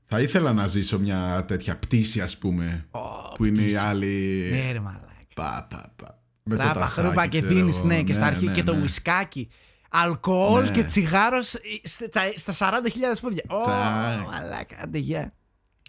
Θα 0.06 0.19
ήθελα 0.21 0.54
να 0.54 0.67
ζήσω 0.67 1.00
μια 1.00 1.45
τέτοια 1.48 1.78
πτήση, 1.78 2.21
ας 2.21 2.38
πούμε. 2.38 2.86
Ω, 2.91 3.00
που 3.36 3.45
είναι 3.45 3.60
οι 3.60 3.63
πτήση. 3.63 3.76
άλλοι. 3.78 4.48
Ναι, 4.52 4.71
ρε 4.71 4.80
μαλάκα. 4.80 5.06
Πα, 5.36 5.67
πα, 5.69 5.93
πα. 5.95 6.19
Με 6.43 6.56
το 6.56 6.62
Ράπα, 6.63 6.80
τασάκι, 6.80 7.00
χρούπα 7.08 7.28
και 7.28 7.41
ξέρω 7.41 7.54
δίνεις, 7.56 7.78
εγώ. 7.78 7.86
ναι, 7.88 8.02
και 8.04 8.13
στα 8.13 8.26
αρχή 8.26 8.45
ναι, 8.45 8.52
και 8.52 8.63
το 8.63 8.74
ναι. 8.76 8.82
ουισκάκι. 8.82 9.50
Αλκοόλ 9.89 10.63
Ναι. 10.63 10.71
και 10.71 10.84
τσιγάρος 10.84 11.48
σ- 11.48 11.60
στα, 11.84 12.21
στα 12.54 12.54
40.000 12.54 13.19
πόδια. 13.21 13.43
Ω, 13.48 13.60
Τσακ. 13.60 14.28
μαλάκα, 14.28 14.76
άντε 14.82 14.98
γεια. 14.98 15.34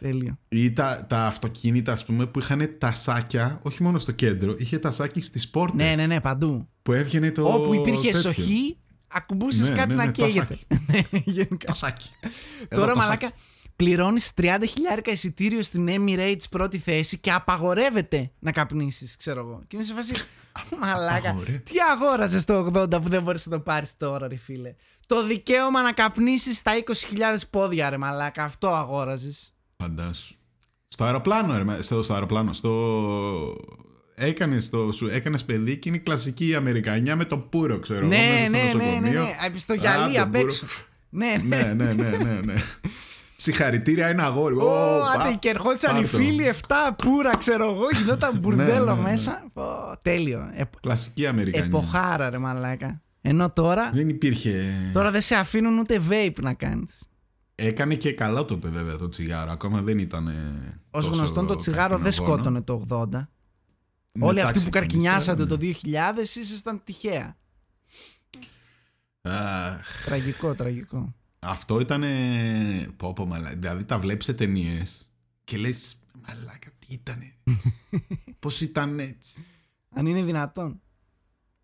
Τέλειο. 0.01 0.39
Ή 0.49 0.73
τα, 0.73 1.07
τα 1.09 1.27
αυτοκίνητα, 1.27 1.93
ας 1.93 2.05
πούμε, 2.05 2.27
που 2.27 2.39
είχαν 2.39 2.71
τασάκια, 2.79 3.61
όχι 3.63 3.83
μόνο 3.83 3.99
στο 3.99 4.13
κέντρο, 4.13 4.55
είχε 4.59 4.79
τασάκι 4.79 5.21
στις 5.21 5.49
πόρτες. 5.51 5.87
Ναι, 5.87 5.95
ναι, 5.95 6.07
ναι, 6.07 6.21
παντού. 6.21 6.69
Που 6.83 6.93
έβγαινε 6.93 7.31
το. 7.31 7.53
Όπου 7.55 7.75
υπήρχε 7.75 8.11
τέτοιο. 8.11 8.21
σοχή, 8.21 8.79
ακουμπούσες 9.09 9.69
Ναι, 9.69 9.75
κάτι 9.77 9.89
ναι, 9.89 9.95
να 9.95 10.05
ναι, 10.05 10.11
καίγεται. 10.11 10.59
Ναι, 10.87 11.01
γενικά. 11.25 11.67
Τασάκι. 11.67 12.11
Εδώ 12.69 12.81
Τώρα, 12.81 12.93
τασάκι. 12.93 12.99
μαλάκα, 12.99 13.31
πληρώνεις 13.77 14.33
30 14.37 14.57
χιλιάρικα 14.69 15.11
εισιτήριο 15.11 15.63
στην 15.63 15.89
Emirates 15.91 16.43
πρώτη 16.51 16.79
θέση 16.79 17.19
και 17.19 17.33
απαγορεύεται 17.33 18.31
να 18.39 18.53
καπνίσεις, 18.53 19.17
ξέρω 19.17 19.41
εγώ. 19.41 19.63
Και 19.69 19.77
είμαι 19.77 19.85
σε 19.85 19.95
φάση. 19.95 20.15
Μαλάκα, 20.81 21.29
Απαγορεύεται. 21.29 21.59
τι 21.71 21.75
αγόραζες 21.93 22.45
το 22.45 22.67
80 22.75 22.91
που 23.03 23.09
δεν 23.09 23.23
μπορείς 23.23 23.47
να 23.47 23.53
το 23.57 23.61
πάρεις 23.61 23.97
τώρα, 23.97 24.29
ρε 24.29 24.37
φίλε. 24.37 24.75
Το 25.07 25.27
δικαίωμα 25.27 25.83
να 25.83 25.93
καπνίσεις 25.93 26.59
στα 26.59 26.73
20.000 27.15 27.21
πόδια, 27.51 27.91
ρε 27.91 27.97
Μαλάκα. 27.97 28.45
Αυτό 28.45 28.69
αγόραζες. 28.69 29.55
Φαντάσου. 29.77 30.35
Στο 30.89 31.05
αεροπλάνο, 31.05 31.57
ρε, 31.57 31.65
μα- 31.65 31.83
στο, 31.83 32.03
στο 32.03 32.13
αεροπλάνο, 32.15 32.53
στο... 32.53 32.71
Έκανες, 34.19 34.71
το, 34.71 34.93
σου 34.93 35.09
έκανες 35.09 35.45
παιδί 35.45 35.77
και 35.77 35.89
είναι 35.89 35.99
η 35.99 36.01
κλασική 36.01 36.55
Αμερικανιά 36.55 37.17
με 37.17 37.25
το 37.25 37.39
πουρο, 37.39 37.79
ξέρω 37.79 37.99
εγώ, 37.99 38.09
Ναι, 38.09 38.49
μέσα 38.51 38.67
στο 38.69 38.77
ναι, 38.79 38.85
ναι, 38.85 38.89
ναι, 38.89 38.89
νοσοκομείο. 38.89 39.23
ναι. 39.53 39.59
Στο 39.59 39.75
γυαλί 39.75 40.19
Α, 40.19 40.23
απ' 40.23 40.33
τον 40.33 40.41
έξω. 40.41 40.67
Ναι, 41.09 41.37
ναι. 41.45 41.57
ναι, 41.57 41.93
ναι, 41.93 41.93
ναι, 41.93 42.17
ναι, 42.17 42.41
ναι. 42.45 42.55
Συγχαρητήρια, 43.37 44.07
ένα 44.07 44.25
αγόρι. 44.25 44.55
Ω, 44.55 44.61
Ω, 44.65 45.03
άντε, 45.15 45.29
πα- 45.31 45.37
και 45.39 45.49
ερχόντουσαν 45.49 45.97
οι 45.97 46.01
πάρ' 46.01 46.11
το. 46.11 46.17
φίλοι 46.17 46.53
7 46.69 46.75
πουρα, 46.97 47.37
ξέρω 47.37 47.65
εγώ. 47.65 47.85
Γινόταν 48.03 48.39
μπουρδέλο 48.39 48.95
ναι, 48.95 49.03
ναι. 49.03 49.11
μέσα. 49.11 49.47
Ω, 49.55 49.63
τέλειο. 50.03 50.51
Ε, 50.55 50.63
Κλασική 50.81 51.27
Αμερικανιά. 51.27 51.67
εποχάρα, 51.67 52.31
ρε 52.31 52.39
Μαλάκα. 52.39 53.01
Ενώ 53.21 53.51
τώρα, 53.51 53.91
Δεν 53.95 54.09
υπήρχε... 54.09 54.75
τώρα 54.93 55.11
δεν 55.11 55.21
σε 55.21 55.35
αφήνουν 55.35 55.79
ούτε 55.79 56.01
vape 56.11 56.41
να 56.41 56.53
κάνεις. 56.53 57.09
Έκανε 57.55 57.95
και 57.95 58.13
καλό 58.13 58.45
τότε 58.45 58.69
βέβαια 58.69 58.97
το 58.97 59.09
τσιγάρο. 59.09 59.51
Ακόμα 59.53 59.81
δεν 59.81 59.99
ήταν. 59.99 60.33
Ως 60.91 61.07
γνωστόν 61.07 61.47
το 61.47 61.57
τσιγάρο 61.57 61.99
δεν 61.99 62.13
σκότωνε 62.13 62.61
το 62.61 62.85
80. 62.91 63.05
Όλοι 64.21 64.41
αυτοί 64.41 64.61
που 64.61 64.71
καρκινιάσατε 64.71 65.47
το 65.47 65.59
2000 65.61 65.73
ήσασταν 66.35 66.81
τυχαία. 66.85 67.37
Τραγικό, 70.05 70.55
τραγικό. 70.55 71.15
Αυτό 71.39 71.81
ήταν. 71.81 72.05
Πω, 72.97 73.13
πω, 73.13 73.27
μαλα... 73.27 73.49
Δηλαδή 73.49 73.85
τα 73.85 73.99
βλέπεις 73.99 74.25
σε 74.25 74.35
ταινίες 74.35 75.09
και 75.45 75.57
λες. 75.57 75.97
Μαλάκα, 76.29 76.69
τι 76.79 76.87
ήτανε. 76.89 77.33
Πώς 78.39 78.61
ήταν 78.61 78.99
έτσι. 78.99 79.45
Αν 79.95 80.07
είναι 80.07 80.23
δυνατόν. 80.23 80.81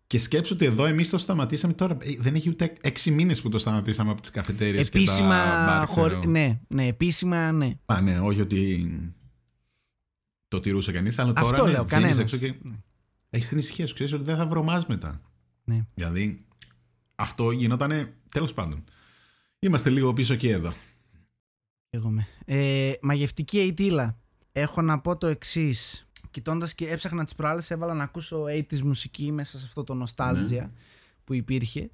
Και 0.07 0.19
σκέψου 0.19 0.53
ότι 0.55 0.65
εδώ 0.65 0.85
εμείς 0.85 1.09
το 1.09 1.17
σταματήσαμε 1.17 1.73
τώρα. 1.73 1.97
Ε, 2.01 2.15
Δεν 2.19 2.35
έχει 2.35 2.49
ούτε 2.49 2.73
έξι 2.81 3.11
μήνες 3.11 3.41
που 3.41 3.49
το 3.49 3.57
σταματήσαμε 3.57 4.11
από 4.11 4.21
τις 4.21 4.29
καφετέρειες 4.29 4.89
και 4.89 4.97
τα 4.97 4.99
Επίσημα, 5.03 5.65
μπαρ, 5.65 5.87
ξέρω. 5.87 6.01
χωρί- 6.01 6.25
ναι, 6.25 6.59
ναι, 6.67 6.85
επίσημα, 6.87 7.51
ναι. 7.51 7.73
Α, 7.85 8.01
ναι, 8.01 8.19
όχι 8.19 8.41
ότι 8.41 8.89
το 10.53 10.59
τηρούσε 10.59 10.91
κανείς, 10.91 11.19
αλλά 11.19 11.33
Αυτό 11.35 11.49
τώρα 11.49 11.63
ναι, 11.63 11.71
λέω, 11.71 11.83
βγαίνεις 11.85 12.03
κανένας. 12.03 12.17
έξω 12.33 12.37
και 12.37 12.53
Ναι. 12.61 12.75
έχεις 13.29 13.49
την 13.49 13.57
ησυχία 13.57 13.87
σου. 13.87 13.93
Ξέρεις 13.93 14.13
ότι 14.13 14.23
δεν 14.23 14.35
θα 14.37 14.47
βρωμάς 14.47 14.85
μετά. 14.85 15.21
Ναι. 15.63 15.85
Δηλαδή, 15.93 16.45
αυτό 17.15 17.51
γινότανε. 17.51 18.13
Τέλος 18.29 18.53
πάντων. 18.53 18.83
Είμαστε 19.59 19.89
λίγο 19.89 20.13
πίσω 20.13 20.35
και 20.35 20.51
εδώ. 20.51 20.73
Εγώ 21.89 22.09
με. 22.09 22.27
Ε, 22.45 22.91
μαγευτική 23.01 23.59
αιτήλα. 23.59 24.17
Έχω 24.51 24.81
να 24.81 24.99
πω 24.99 25.17
το 25.17 25.27
εξής. 25.27 26.07
Κοιτώντας 26.31 26.73
και 26.75 26.89
έψαχνα 26.89 27.23
τις 27.23 27.35
προάλλες, 27.35 27.71
έβαλα 27.71 27.93
να 27.93 28.03
ακούσω 28.03 28.43
80s 28.47 28.79
μουσική 28.81 29.31
μέσα 29.31 29.59
σε 29.59 29.65
αυτό 29.65 29.83
το 29.83 30.03
nostalgia 30.05 30.47
Ναι. 30.49 30.69
που 31.23 31.33
υπήρχε. 31.33 31.89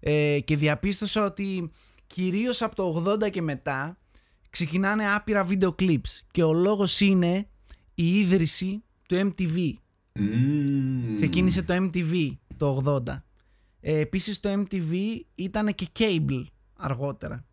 Ε, 0.00 0.38
και 0.44 0.56
διαπίστωσα 0.56 1.24
ότι 1.24 1.70
κυρίως 2.06 2.62
από 2.62 2.74
το 2.74 2.82
80 3.22 3.30
και 3.30 3.42
μετά 3.42 3.98
ξεκινάνε 4.50 5.12
άπειρα 5.12 5.44
βίντεο 5.44 5.74
clips. 5.78 6.20
Και 6.30 6.42
ο 6.42 6.52
λόγος 6.52 7.00
είναι 7.00 7.48
η 8.02 8.18
ίδρυση 8.18 8.82
του 9.08 9.32
MTV. 9.38 9.72
Μμμ. 10.14 11.14
Ξεκίνησε 11.16 11.62
το 11.62 11.74
MTV 11.74 12.30
το 12.56 12.82
80. 13.06 13.22
Ε, 13.80 13.98
επίσης 13.98 14.40
το 14.40 14.48
MTV 14.52 14.94
ήταν 15.34 15.74
και 15.74 15.88
cable 15.98 16.44
αργότερα. 16.76 17.44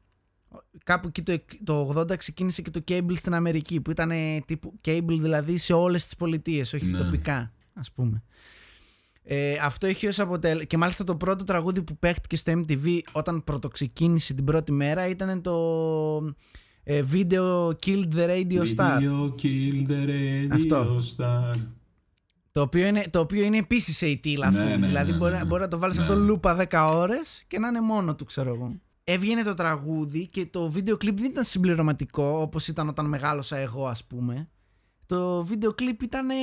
Κάπου 0.83 1.07
εκεί 1.07 1.21
το, 1.21 1.31
εκ- 1.31 1.63
το 1.63 1.93
80 1.97 2.15
ξεκίνησε 2.17 2.61
και 2.61 2.69
το 2.69 2.83
cable 2.87 3.13
στην 3.17 3.33
Αμερική 3.33 3.81
που 3.81 3.91
ήταν 3.91 4.11
τύπου 4.45 4.79
cable 4.85 5.17
δηλαδή 5.19 5.57
σε 5.57 5.73
όλες 5.73 6.03
τις 6.05 6.15
πολιτείες, 6.15 6.73
όχι 6.73 6.85
Ναι. 6.85 6.97
τοπικά 6.97 7.53
ας 7.73 7.91
πούμε. 7.91 8.23
Ε, 9.23 9.57
αυτό 9.61 9.87
έχει 9.87 10.07
ως 10.07 10.19
αποτέλεσμα 10.19 10.63
και 10.63 10.77
μάλιστα 10.77 11.03
το 11.03 11.15
πρώτο 11.15 11.43
τραγούδι 11.43 11.81
που 11.83 11.97
παίχτηκε 11.97 12.35
στο 12.35 12.51
MTV 12.67 12.99
όταν 13.11 13.43
πρωτοξεκίνησε 13.43 14.33
την 14.33 14.43
πρώτη 14.43 14.71
μέρα 14.71 15.07
ήταν 15.07 15.41
το 15.41 15.55
ε, 16.27 16.31
video 16.87 17.67
Killed 17.85 18.09
the 18.15 18.25
Radio 18.27 18.65
Star. 18.75 18.97
Video 18.99 19.35
kill 19.41 19.87
the 19.87 20.05
radio 20.07 20.47
Αυτό. 20.51 20.99
star. 21.17 21.51
Το 22.51 22.61
οποίο 22.61 22.87
είναι, 22.87 23.03
το 23.09 23.19
οποίο 23.19 23.43
είναι 23.43 23.57
επίσης 23.57 23.97
σε 23.97 24.07
ητήλα 24.07 24.51
Ναι, 24.51 24.59
αφού. 24.59 24.79
ναι, 24.79 24.87
δηλαδή 24.87 25.11
ναι, 25.11 25.17
μπορεί, 25.17 25.31
ναι, 25.31 25.37
να- 25.37 25.43
ναι. 25.43 25.49
μπορεί 25.49 25.61
να 25.61 25.67
το 25.67 25.77
βάλεις 25.77 25.95
Ναι. 25.97 26.01
αυτό 26.01 26.15
λούπα 26.15 26.55
10 26.69 26.91
ώρες 26.95 27.43
και 27.47 27.59
να 27.59 27.67
είναι 27.67 27.81
μόνο 27.81 28.15
του, 28.15 28.25
ξέρω 28.25 28.53
εγώ. 28.53 28.75
Έβγαινε 29.03 29.43
το 29.43 29.53
τραγούδι 29.53 30.27
και 30.27 30.45
το 30.45 30.69
βίντεο 30.71 30.97
κλιπ 30.97 31.17
δεν 31.19 31.29
ήταν 31.29 31.43
συμπληρωματικό 31.43 32.23
όπως 32.41 32.67
ήταν 32.67 32.87
όταν 32.87 33.05
μεγάλωσα 33.05 33.57
εγώ, 33.57 33.87
ας 33.87 34.03
πούμε. 34.05 34.49
Το 35.05 35.43
βίντεο 35.45 35.73
κλιπ 35.73 36.01
ήταν 36.01 36.29
ε, 36.29 36.33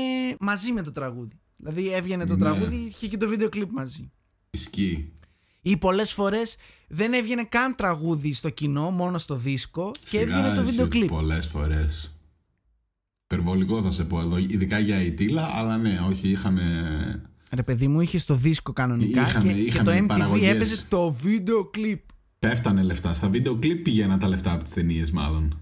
μαζί 0.41 0.73
με 0.73 0.83
το 0.83 0.93
τραγούδι. 0.93 1.41
Δηλαδή 1.57 1.89
έβγαινε 1.95 2.27
το 2.27 2.33
Ναι. 2.37 2.41
τραγούδι 2.41 2.77
και 2.77 2.85
είχε 2.97 3.09
και 3.09 3.17
το 3.17 3.29
βίντεο 3.29 3.49
κλιπ 3.49 3.71
μαζί. 3.73 4.11
Ισχύει. 4.51 5.13
Ή 5.67 5.77
πολλές 5.77 6.13
φορές 6.13 6.57
δεν 6.89 7.13
έβγαινε 7.13 7.45
καν 7.45 7.75
τραγούδι 7.75 8.33
στο 8.33 8.51
κοινό, 8.51 8.91
μόνο 8.91 9.19
στο 9.19 9.35
δίσκο 9.35 9.91
και 10.01 10.07
Σιγά 10.09 10.23
έβγαινε 10.23 10.55
το 10.55 10.61
εσύ 10.61 10.71
βίντεο 10.71 10.89
κλιπ. 10.89 11.09
Πολλές 11.09 11.47
φορές. 11.47 12.15
Υπερβολικό 13.25 13.83
θα 13.83 13.91
σε 13.91 14.05
πω 14.05 14.21
εδώ, 14.21 14.37
ειδικά 14.39 14.79
για 14.79 15.01
η 15.03 15.13
Τίλα, 15.13 15.51
αλλά 15.55 15.77
ναι, 15.77 15.95
όχι, 16.09 16.29
είχαν. 16.29 16.59
Ρε 17.51 17.63
παιδί 17.63 17.89
μου, 17.89 18.01
είχες 18.01 18.25
το 18.25 18.35
δίσκο 18.35 18.73
κανονικά 18.73 19.21
Είχανε- 19.21 19.53
και, 19.53 19.59
και 19.61 19.65
είχανε 19.67 19.91
το 19.99 20.05
MTV 20.05 20.07
παραγωγές. 20.09 20.53
έπαιζε 20.55 20.85
το 20.89 21.13
βίντεο 21.13 21.65
κλιπ. 21.65 22.01
Πέφτανε 22.39 22.83
λεφτά. 22.83 23.15
Στα 23.15 23.29
βίντεο 23.29 23.55
κλιπ 23.59 23.83
πηγαίναν 23.83 24.19
τα 24.19 24.29
λεφτά 24.29 24.53
από 24.53 24.63
τις 24.63 24.73
ταινίες, 24.73 25.11
μάλλον. 25.11 25.59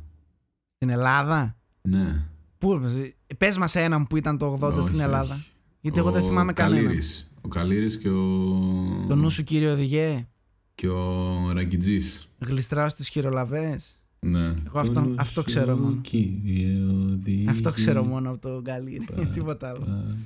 Στην 0.77 0.91
Ελλάδα; 0.91 1.57
Ναι. 1.83 2.23
Πού 2.59 2.73
έπαιζε. 2.73 3.15
Πες 3.39 3.59
μας 3.59 3.75
έναν 3.75 4.07
που 4.07 4.17
ήταν 4.17 4.39
το 4.39 4.59
80 4.63 4.73
Όχι, 4.79 4.89
στην 4.89 5.01
Ελλάδα. 5.01 5.35
όχι. 5.35 5.51
Γιατί 5.81 5.99
εγώ 5.99 6.11
δεν 6.11 6.23
Ο 6.23 6.27
θυμάμαι 6.27 6.53
κανέναν. 6.53 6.85
Καλύρης. 6.85 7.32
Ο 7.43 7.49
Καλύρης 7.49 7.99
και 7.99 8.09
ο. 8.09 9.05
Το 9.09 9.15
νου 9.15 9.31
σου 9.31 9.45
κύριε 9.45 9.71
Οδηγέ. 9.71 10.27
Και 10.75 10.89
ο 10.89 11.51
Ραγκιτζής. 11.53 12.29
Γλιστράω 12.39 12.89
στις 12.89 13.09
χειρολαβές. 13.09 14.01
Ναι. 14.21 14.47
Εγώ 14.67 14.79
αυτό- 14.79 14.93
Το 15.03 15.15
αυτό 15.19 15.41
νου 15.41 15.47
ξέρω 15.47 15.77
σου, 15.77 15.83
μόνο. 15.83 15.97
κύριε 16.01 16.85
οδηγή. 17.13 17.49
Αυτό 17.49 17.73
ξέρω 17.73 18.05
μόνο 18.05 18.31
από 18.31 18.39
το 18.39 18.61
Γκαλίρι. 18.61 19.07
τίποτα 19.35 19.69
άλλο. 19.69 20.17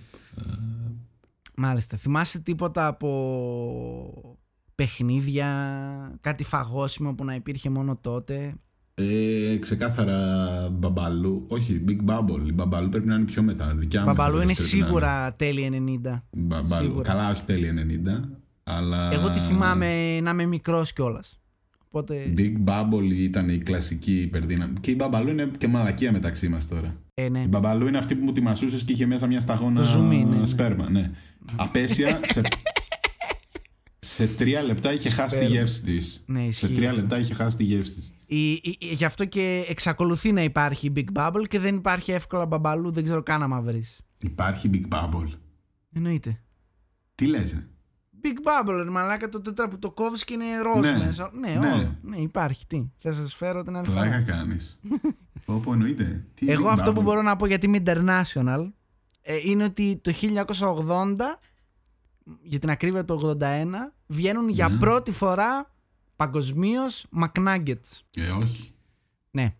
Μάλιστα. 1.57 1.97
Θυμάσαι 1.97 2.39
τίποτα 2.41 2.87
από 2.87 4.39
παιχνίδια, 4.75 5.49
κάτι 6.21 6.45
φαγόσιμο 6.45 7.15
που 7.15 7.25
να 7.25 7.35
υπήρχε 7.35 7.71
μόνο 7.71 7.97
τότε; 7.97 8.55
Ε, 8.99 9.57
ξεκάθαρα 9.57 10.19
μπαμπαλού. 10.73 11.45
Όχι, 11.49 11.85
Big 11.89 12.11
Bubble. 12.11 12.49
Η 12.49 12.53
μπαμπαλού 12.53 12.89
πρέπει 12.89 13.07
να 13.07 13.15
είναι 13.15 13.25
πιο 13.25 13.43
μετά. 13.43 13.75
Δικιά 13.77 14.01
μου 14.01 14.07
Μπαμπαλού 14.07 14.35
είναι 14.35 14.45
πρέπει 14.45 14.61
να 14.61 14.67
σίγουρα 14.67 15.35
τέλη 15.35 16.01
90. 16.05 16.23
Μπαμπαλού. 16.31 16.85
Σίγουρα. 16.85 17.09
Καλά, 17.09 17.31
όχι 17.31 17.43
τέλη 17.43 18.03
90. 18.07 18.29
Αλλά. 18.65 19.13
Εγώ 19.13 19.31
τη 19.31 19.39
θυμάμαι 19.39 20.21
να 20.21 20.31
είμαι 20.31 20.47
μικρός 20.47 20.93
κιόλας. 20.93 21.41
Οπότε. 21.87 22.33
Big 22.37 22.53
Bubble 22.65 23.13
ήταν 23.17 23.49
η 23.49 23.59
κλασική 23.59 24.21
υπερδύναμη. 24.21 24.75
Και 24.81 24.91
η 24.91 24.95
μπαμπαλού 24.99 25.31
είναι 25.31 25.51
και 25.59 25.69
μαλακία 25.69 26.13
μεταξύ 26.13 26.49
μας 26.49 26.69
τώρα. 26.69 26.97
Ε, 27.15 27.29
ναι. 27.29 27.41
Η 27.41 27.47
μπαμπαλού 27.49 27.87
είναι 27.87 27.99
αυτή 27.99 28.15
που 28.15 28.25
μου 28.25 28.33
τη 28.33 28.41
μασούσε 28.41 28.85
και 28.85 28.93
είχε 28.93 29.07
μέσα 29.07 29.27
μια 29.27 29.41
σταγόνα 29.41 29.83
Ζουμί, 29.83 30.25
ναι, 30.25 30.37
ναι. 30.37 30.47
σπέρμα. 30.47 30.91
Ναι. 30.91 31.11
Απέσια 31.57 32.21
σε. 32.23 32.41
σε 33.99 34.27
τρία 34.27 34.63
λεπτά 34.63 34.93
είχε 34.93 35.09
χάσει 35.09 35.39
τη 35.39 35.45
Σπέρμα. 35.45 35.57
γεύση 35.57 35.83
της. 35.83 36.25
Ναι, 36.27 36.41
σε 36.41 36.47
ισχύει 36.49 36.73
τρία 36.73 36.89
αυτό. 36.89 37.01
λεπτά 37.01 37.19
είχε 37.19 37.35
χάσει 37.35 37.57
τη 37.57 37.65
γεύση 37.65 37.95
της. 37.95 38.16
Η, 38.27 38.51
η- 38.51 38.77
η- 38.81 38.87
γι' 38.95 39.05
αυτό 39.05 39.25
και 39.25 39.65
εξακολουθεί 39.69 40.33
να 40.33 40.43
υπάρχει 40.43 40.93
Big 40.97 41.05
Bubble 41.13 41.43
και 41.49 41.59
δεν 41.59 41.75
υπάρχει 41.77 42.13
εύκολα 42.13 42.47
μπαμπαλού, 42.47 42.91
δεν 42.93 43.05
ξέρω 43.05 43.23
καν 43.23 43.43
άμα 43.43 43.61
βρεις. 43.61 44.01
Υπάρχει 44.19 44.71
Big 44.73 44.95
Bubble. 44.95 45.29
Εννοείται. 45.93 46.41
Τι 47.15 47.27
λες 47.27 47.53
ε; 47.53 47.69
Big 48.23 48.67
Bubble, 48.67 48.81
ρε 48.85 48.91
μαλάκα 48.91 49.29
το 49.29 49.41
τέτρα 49.41 49.69
που 49.69 49.79
το 49.79 49.91
κόβεις 49.91 50.25
και 50.25 50.33
είναι 50.33 50.59
ροζ 50.63 50.81
Ναι. 50.93 51.05
μέσα. 51.05 51.31
Ναι, 51.41 51.51
Ναι. 51.51 51.73
όλο. 51.73 51.97
Ναι, 52.03 52.17
υπάρχει. 52.17 52.67
Τι. 52.67 52.85
Θε 52.99 53.09
να 53.09 53.15
σας 53.15 53.35
φέρω 53.35 53.63
την 53.63 53.77
άλλη 53.77 53.87
Πλάκα 53.87 54.11
φορά. 54.11 54.21
κάνεις. 54.23 54.81
Όπω 55.45 55.73
εννοείται. 55.73 56.27
Τι 56.35 56.51
Εγώ 56.51 56.67
Big 56.69 56.73
αυτό 56.73 56.93
που 56.93 57.01
Bubble? 57.01 57.05
μπορώ 57.05 57.23
να 57.23 57.37
πω 57.37 57.47
γιατί 57.47 57.67
είμαι 57.67 57.83
international 57.87 58.71
ε, 59.23 59.37
είναι 59.45 59.65
ότι 59.65 60.01
το 60.03 60.13
1980, 60.21 61.17
για 62.43 62.59
την 62.59 62.71
ακρίβεια 62.71 63.05
το 63.05 63.37
81, 63.41 63.65
βγαίνουν 64.07 64.49
για 64.49 64.69
Ναι. 64.69 64.77
πρώτη 64.79 65.13
φορά 65.13 65.75
παγκοσμίως 66.17 67.07
McNuggets. 67.21 68.01
Ε, 68.17 68.31
όχι. 68.31 68.71
Ναι. 69.31 69.55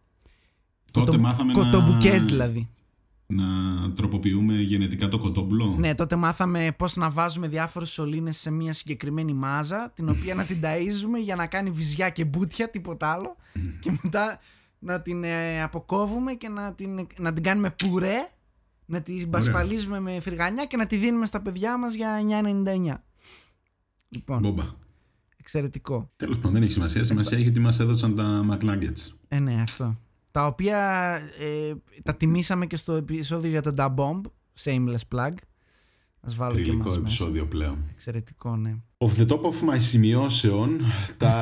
Τότε 0.91 1.07
Κοτο- 1.11 1.19
μάθαμε 1.23 1.53
να... 1.53 1.63
Κοτομπουκές 1.63 2.25
δηλαδή. 2.25 2.69
να 3.27 3.45
τροποποιούμε 3.93 4.55
γενετικά 4.55 5.09
το 5.09 5.19
κοτόμπλο. 5.19 5.75
Ναι, 5.79 5.95
τότε 5.95 6.17
μάθαμε 6.17 6.73
πώς 6.79 6.97
να 6.97 7.11
βάζουμε 7.11 7.49
διάφορες 7.49 7.91
σωλήνες 7.91 8.37
σε 8.37 8.51
μια 8.51 8.73
συγκεκριμένη 8.73 9.33
μάζα, 9.33 9.91
την 9.95 10.09
οποία 10.09 10.35
να 10.35 10.45
την 10.45 10.61
ταΐζουμε 10.63 11.19
για 11.23 11.37
να 11.37 11.47
κάνει 11.47 11.71
βυζιά 11.71 12.11
και 12.11 12.25
μπούτια, 12.25 12.71
τίποτα 12.71 13.11
άλλο. 13.13 13.37
και 13.81 13.99
μετά 14.03 14.39
να 14.79 15.01
την 15.03 15.25
ε, 15.25 15.63
αποκόβουμε 15.63 16.33
και 16.35 16.49
να 16.49 16.73
την, 16.75 17.07
να 17.19 17.33
την 17.33 17.43
κάνουμε 17.43 17.71
πουρέ, 17.71 18.29
να 18.87 19.01
την 19.03 19.31
πασπαλίζουμε 19.31 20.01
με 20.01 20.21
φρυγανιά 20.21 20.65
και 20.65 20.77
να 20.77 20.87
τη 20.87 20.97
δίνουμε 20.97 21.27
στα 21.27 21.41
παιδιά 21.41 21.79
μας 21.79 21.95
για 21.95 22.21
9,99. 22.65 22.95
Λοιπόν, 24.09 24.41
Μπόμπα. 24.41 24.65
Εξαιρετικό. 25.51 26.11
Τέλος 26.17 26.37
πάντων, 26.37 26.53
δεν 26.53 26.63
έχει 26.63 26.73
σημασία. 26.73 27.05
Σημασία 27.05 27.39
έχει 27.39 27.49
ότι 27.49 27.61
μας 27.61 27.81
έδωσαν 27.81 28.15
τα 28.17 28.45
McNuggets. 28.51 29.13
Ε, 29.29 29.39
ναι, 29.39 29.55
αυτό. 29.63 29.97
Τα 30.31 30.47
οποία 30.47 30.79
ε, 31.39 31.73
τα 32.03 32.15
τιμήσαμε 32.15 32.67
και 32.67 32.77
στο 32.77 32.93
επεισόδιο 32.93 33.51
για 33.51 33.63
τον 33.63 33.75
Da 33.77 33.95
Bomb, 33.95 34.21
shameless 34.61 35.15
plug. 35.15 35.33
Ας 36.21 36.35
βάλω 36.35 36.55
και 36.55 36.63
Τριλικό 36.63 36.75
εμάς 36.83 36.87
μέσα. 36.87 36.99
επεισόδιο 36.99 37.47
πλέον. 37.47 37.79
Εξαιρετικό, 37.93 38.57
ναι. 38.57 38.77
Off 38.99 39.11
the 39.17 39.27
top 39.27 39.41
of 39.41 39.69
my 39.75 39.77
σημειώσεων, 39.79 40.81
τα, 41.17 41.35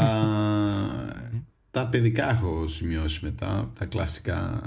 τα 1.71 1.87
παιδικά 1.89 2.31
έχω 2.31 2.69
σημειώσει 2.69 3.25
μετά, 3.25 3.71
τα 3.79 3.85
κλασικά. 3.85 4.63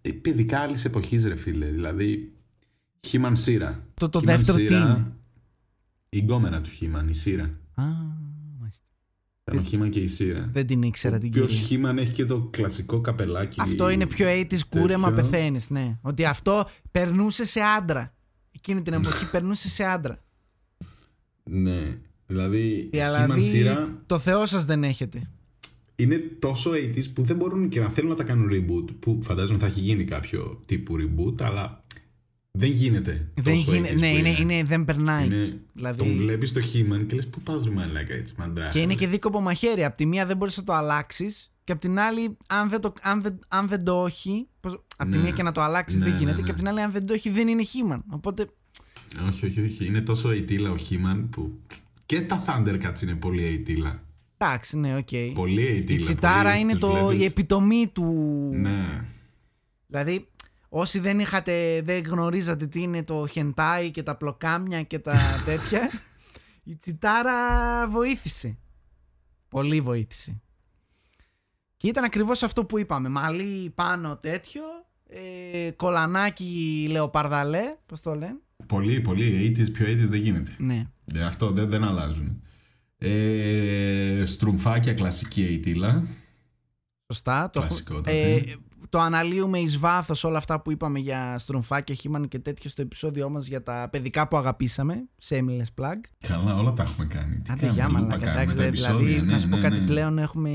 Ε, 0.00 0.10
παιδικά 0.12 0.58
άλλης 0.58 0.84
εποχής, 0.84 1.24
ρε 1.26 1.34
φίλε. 1.36 1.66
Δηλαδή, 1.66 2.32
Χίμαν 3.06 3.36
Σύρα. 3.36 3.86
Το- 3.94 4.08
το 4.08 4.18
He-Man 4.18 4.24
δεύτερο 4.24 4.58
τι 4.58 4.66
Σύρα, 4.66 4.78
είναι; 4.78 5.12
Η 6.08 6.18
γκόμενα 6.18 6.60
του 6.60 6.70
Χίμαν, 6.70 7.08
η 7.08 7.14
Σύρα. 7.14 7.44
Α, 7.74 7.82
μάλιστα. 7.84 8.17
Ήταν 9.48 9.58
ο 9.58 9.62
Χίμαν 9.66 9.90
και 9.90 10.00
η 10.00 10.06
Σύρα. 10.06 10.48
Δεν 10.52 10.66
την 10.66 10.82
ήξερα 10.82 11.16
Ο 11.16 11.18
την 11.18 11.28
οποίος 11.28 11.50
κυρία. 11.50 11.66
Χίμαν 11.66 11.98
έχει 11.98 12.12
και 12.12 12.24
το 12.24 12.40
κλασικό 12.50 13.00
καπελάκι. 13.00 13.60
Αυτό 13.60 13.90
είναι 13.90 14.06
πιο 14.06 14.26
80s 14.28 14.58
κούρεμα 14.68 15.08
τέτοιο. 15.12 15.28
πεθαίνεις, 15.30 15.70
ναι. 15.70 15.98
Ότι 16.02 16.24
αυτό 16.24 16.68
περνούσε 16.90 17.44
σε 17.46 17.60
άντρα. 17.60 18.14
Εκείνη 18.52 18.82
την 18.82 18.92
εποχή 18.92 19.30
περνούσε 19.34 19.68
σε 19.68 19.84
άντρα. 19.84 20.18
Ναι. 21.44 21.98
Δηλαδή, 22.26 22.88
Δηλαδή, 22.92 23.22
Χίμαν 23.22 23.42
Σύρα 23.42 23.88
το 24.06 24.18
θεό 24.18 24.46
σας 24.46 24.64
δεν 24.64 24.84
έχετε. 24.84 25.30
είναι 25.96 26.16
τόσο 26.38 26.70
80s 26.70 27.12
που 27.14 27.22
δεν 27.22 27.36
μπορούν 27.36 27.68
και 27.68 27.80
να 27.80 27.88
θέλουν 27.88 28.10
να 28.10 28.16
τα 28.16 28.22
κάνουν 28.24 28.48
reboot. 28.52 28.94
Που 29.00 29.18
φαντάζομαι 29.22 29.58
θα 29.58 29.66
έχει 29.66 29.80
γίνει 29.80 30.04
κάποιο 30.04 30.62
τύπου 30.66 30.96
reboot, 30.96 31.42
αλλά 31.42 31.82
δεν 32.58 32.70
γίνεται. 32.70 33.26
Δεν 33.34 33.54
τόσο 33.56 33.72
γίνε- 33.74 33.90
80s 33.92 33.96
ναι, 33.98 34.10
που 34.10 34.16
είναι, 34.16 34.36
είναι, 34.38 34.64
δεν 34.64 34.84
περνάει. 34.84 35.26
Είναι- 35.26 35.58
Δηλαδή- 35.72 35.98
Τον 35.98 36.16
βλέπεις 36.16 36.52
το 36.52 36.60
He-Man 36.60 37.06
και 37.06 37.14
λες: 37.14 37.26
Πού 37.28 37.40
πας 37.40 37.64
ρε 37.64 37.70
μαλάκα 37.70 38.14
έτσι, 38.14 38.34
μαντράχα. 38.38 38.70
Και 38.70 38.80
είναι 38.80 38.94
και 38.94 39.06
δίκοπο 39.06 39.40
μαχαίρι. 39.40 39.84
Απ' 39.84 39.96
τη 39.96 40.06
μία 40.06 40.26
δεν 40.26 40.36
μπορείς 40.36 40.56
να 40.56 40.64
το 40.64 40.72
αλλάξεις. 40.72 41.52
Και 41.64 41.72
απ' 41.72 41.80
την 41.80 41.98
άλλη, 41.98 42.36
αν 42.46 42.68
δεν 42.68 42.80
το, 42.80 42.92
αν 43.02 43.22
δεν, 43.22 43.38
αν 43.48 43.68
δεν 43.68 43.84
το 43.84 44.04
έχει. 44.06 44.46
Πώς, 44.60 44.84
απ' 44.96 45.10
τη 45.10 45.16
Ναι. 45.16 45.22
μία 45.22 45.30
και 45.32 45.42
να 45.42 45.52
το 45.52 45.60
αλλάξεις 45.60 45.98
Ναι, 45.98 46.04
δεν 46.04 46.12
ναι, 46.14 46.18
γίνεται. 46.20 46.36
ναι. 46.38 46.44
Και 46.44 46.50
απ' 46.50 46.56
την 46.58 46.68
άλλη, 46.68 46.80
αν 46.80 46.92
δεν 46.92 47.06
το 47.06 47.12
έχει, 47.12 47.30
δεν 47.30 47.48
είναι 47.48 47.62
He-Man. 47.62 48.04
Οπότε. 48.10 48.46
Όχι, 49.28 49.46
όχι, 49.46 49.60
όχι. 49.60 49.86
Είναι 49.86 50.00
τόσο 50.00 50.30
80ίλα 50.30 50.70
ο 50.70 50.74
He-Man 50.90 51.24
που. 51.30 51.58
Και 52.06 52.20
τα 52.20 52.44
Thundercats 52.46 53.02
είναι 53.02 53.14
πολύ 53.14 53.44
80ίλα. 53.44 54.02
Εντάξει, 54.38 54.78
ναι, 54.78 54.96
οκ. 54.96 55.08
Πολύ 55.34 55.66
80ίλα. 55.66 55.98
Η 55.98 56.02
Cheetara 56.02 56.48
πολύ, 56.50 56.60
είναι 56.60 56.72
τους 56.72 56.80
το, 56.80 56.92
βλέπεις. 57.06 57.20
η 57.22 57.24
επιτομή 57.24 57.90
του. 57.92 58.04
Ναι. 58.54 59.04
Δηλαδή, 59.86 60.28
όσοι 60.68 60.98
δεν 60.98 61.18
είχατε, 61.20 61.82
δεν 61.84 62.04
γνωρίζατε 62.04 62.66
τι 62.66 62.82
είναι 62.82 63.02
το 63.04 63.26
χεντάι 63.26 63.90
και 63.90 64.02
τα 64.02 64.16
πλοκάμια 64.16 64.82
και 64.82 64.98
τα 64.98 65.16
τέτοια, 65.46 65.90
η 66.64 66.76
τσιτάρα 66.76 67.34
βοήθησε. 67.88 68.58
Πολύ 69.48 69.80
βοήθησε. 69.80 70.40
Και 71.76 71.88
ήταν 71.88 72.04
ακριβώς 72.04 72.42
αυτό 72.42 72.64
που 72.64 72.78
είπαμε. 72.78 73.08
Μαλλί 73.08 73.70
πάνω 73.74 74.16
τέτοιο, 74.16 74.62
ε, 75.08 75.70
κολανάκι 75.70 76.86
λεοπαρδαλέ, 76.90 77.76
πώς 77.86 78.00
το 78.00 78.14
λένε. 78.14 78.38
Πολύ, 78.66 79.00
πολύ. 79.00 79.54
80s, 79.58 79.72
πιο 79.72 79.86
80s 79.86 80.08
δεν 80.08 80.20
γίνεται. 80.20 80.54
Ναι. 80.58 80.86
Ε, 81.14 81.22
αυτό 81.24 81.50
δεν, 81.50 81.68
δεν 81.68 81.84
αλλάζουν. 81.84 82.42
Ε, 82.98 84.22
στρουμφάκια 84.26 84.94
κλασική 84.94 85.42
αιτήλα. 85.44 86.06
Σωστά. 87.12 87.50
Το, 87.50 87.60
Κλασικό 87.60 87.92
έχω- 87.92 88.02
τότε. 88.02 88.32
ε, 88.34 88.42
το 88.88 88.98
αναλύουμε 89.00 89.58
εις 89.58 89.78
βάθος 89.78 90.24
όλα 90.24 90.38
αυτά 90.38 90.60
που 90.60 90.70
είπαμε 90.70 90.98
για 90.98 91.38
στρομφάκια, 91.38 91.94
χήμαν 91.94 92.28
και 92.28 92.38
τέτοια 92.38 92.70
στο 92.70 92.82
επεισόδιό 92.82 93.28
μας 93.30 93.46
για 93.46 93.62
τα 93.62 93.88
παιδικά 93.90 94.28
που 94.28 94.36
αγαπήσαμε, 94.36 95.08
σε 95.18 95.36
Έμιλες 95.36 95.68
Plug. 95.80 96.00
Καλά, 96.28 96.56
όλα 96.56 96.72
τα 96.72 96.82
έχουμε 96.82 97.06
κάνει. 97.06 97.34
Τι 97.34 97.52
Άντε 97.52 97.66
κάνουμε, 97.66 97.72
για 97.72 97.86
λούπα 97.86 98.00
μαλάκα, 98.00 98.24
κάνουμε 98.24 98.42
εντάξει, 98.42 98.56
τα 98.56 98.62
δηλαδή, 98.62 98.68
επεισόδια, 98.68 99.22
να 99.22 99.32
ναι, 99.32 99.38
σου 99.38 99.48
πω 99.48 99.56
ναι, 99.56 99.62
κάτι 99.62 99.80
ναι. 99.80 99.86
πλέον 99.86 100.18
έχουμε... 100.18 100.50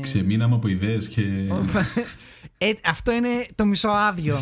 Ξεμείναμε 0.00 0.54
από 0.54 0.68
ιδέες 0.68 1.08
και... 1.08 1.22
Ε, 2.58 2.72
αυτό 2.84 3.12
είναι 3.12 3.28
το 3.54 3.64
μισοάδιο. 3.64 4.38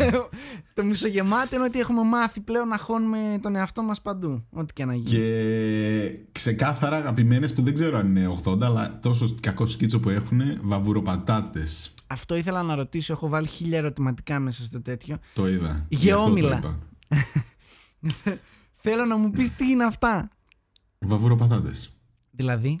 το 0.74 0.84
μισογεμάτο 0.84 1.56
είναι 1.56 1.64
ότι 1.64 1.78
έχουμε 1.78 2.02
μάθει 2.02 2.40
πλέον 2.40 2.68
να 2.68 2.78
χώνουμε 2.78 3.18
τον 3.42 3.56
εαυτό 3.56 3.82
μας 3.82 4.00
παντού. 4.00 4.44
Ό,τι 4.50 4.72
και 4.72 4.84
να 4.84 4.94
γίνει. 4.94 5.10
Και 5.10 6.18
ξεκάθαρα 6.32 6.96
αγαπημένες 6.96 7.52
που 7.52 7.62
δεν 7.62 7.74
ξέρω 7.74 7.98
αν 7.98 8.16
είναι 8.16 8.40
80, 8.44 8.62
αλλά 8.62 8.98
τόσο 9.02 9.34
κακό 9.40 9.66
σκίτσο 9.66 10.00
που 10.00 10.08
έχουν, 10.08 10.40
βαβουροπατάτες. 10.62 11.94
Αυτό 12.06 12.36
ήθελα 12.36 12.62
να 12.62 12.74
ρωτήσω. 12.74 13.12
Έχω 13.12 13.28
βάλει 13.28 13.46
χίλια 13.46 13.78
ερωτηματικά 13.78 14.38
μέσα 14.40 14.62
στο 14.62 14.82
τέτοιο. 14.82 15.18
Το 15.34 15.48
είδα. 15.48 15.86
Γι' 15.88 16.10
αυτό 16.10 16.24
το 16.24 16.24
Γεώμηλα. 16.24 16.56
είπα. 16.56 16.78
Θέλω 18.88 19.04
να 19.04 19.16
μου 19.16 19.30
πεις 19.30 19.54
τι 19.56 19.66
είναι 19.68 19.84
αυτά. 19.84 20.28
Βαβουροπατάτες. 20.98 21.96
Δηλαδή, 22.30 22.80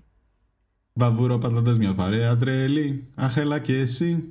Βαβουροπατάτες 0.92 1.78
μια 1.78 1.94
παρέα 1.94 2.36
τρελή. 2.36 3.06
Αχ, 3.14 3.36
έλα 3.36 3.58
και 3.58 3.78
εσύ. 3.78 4.24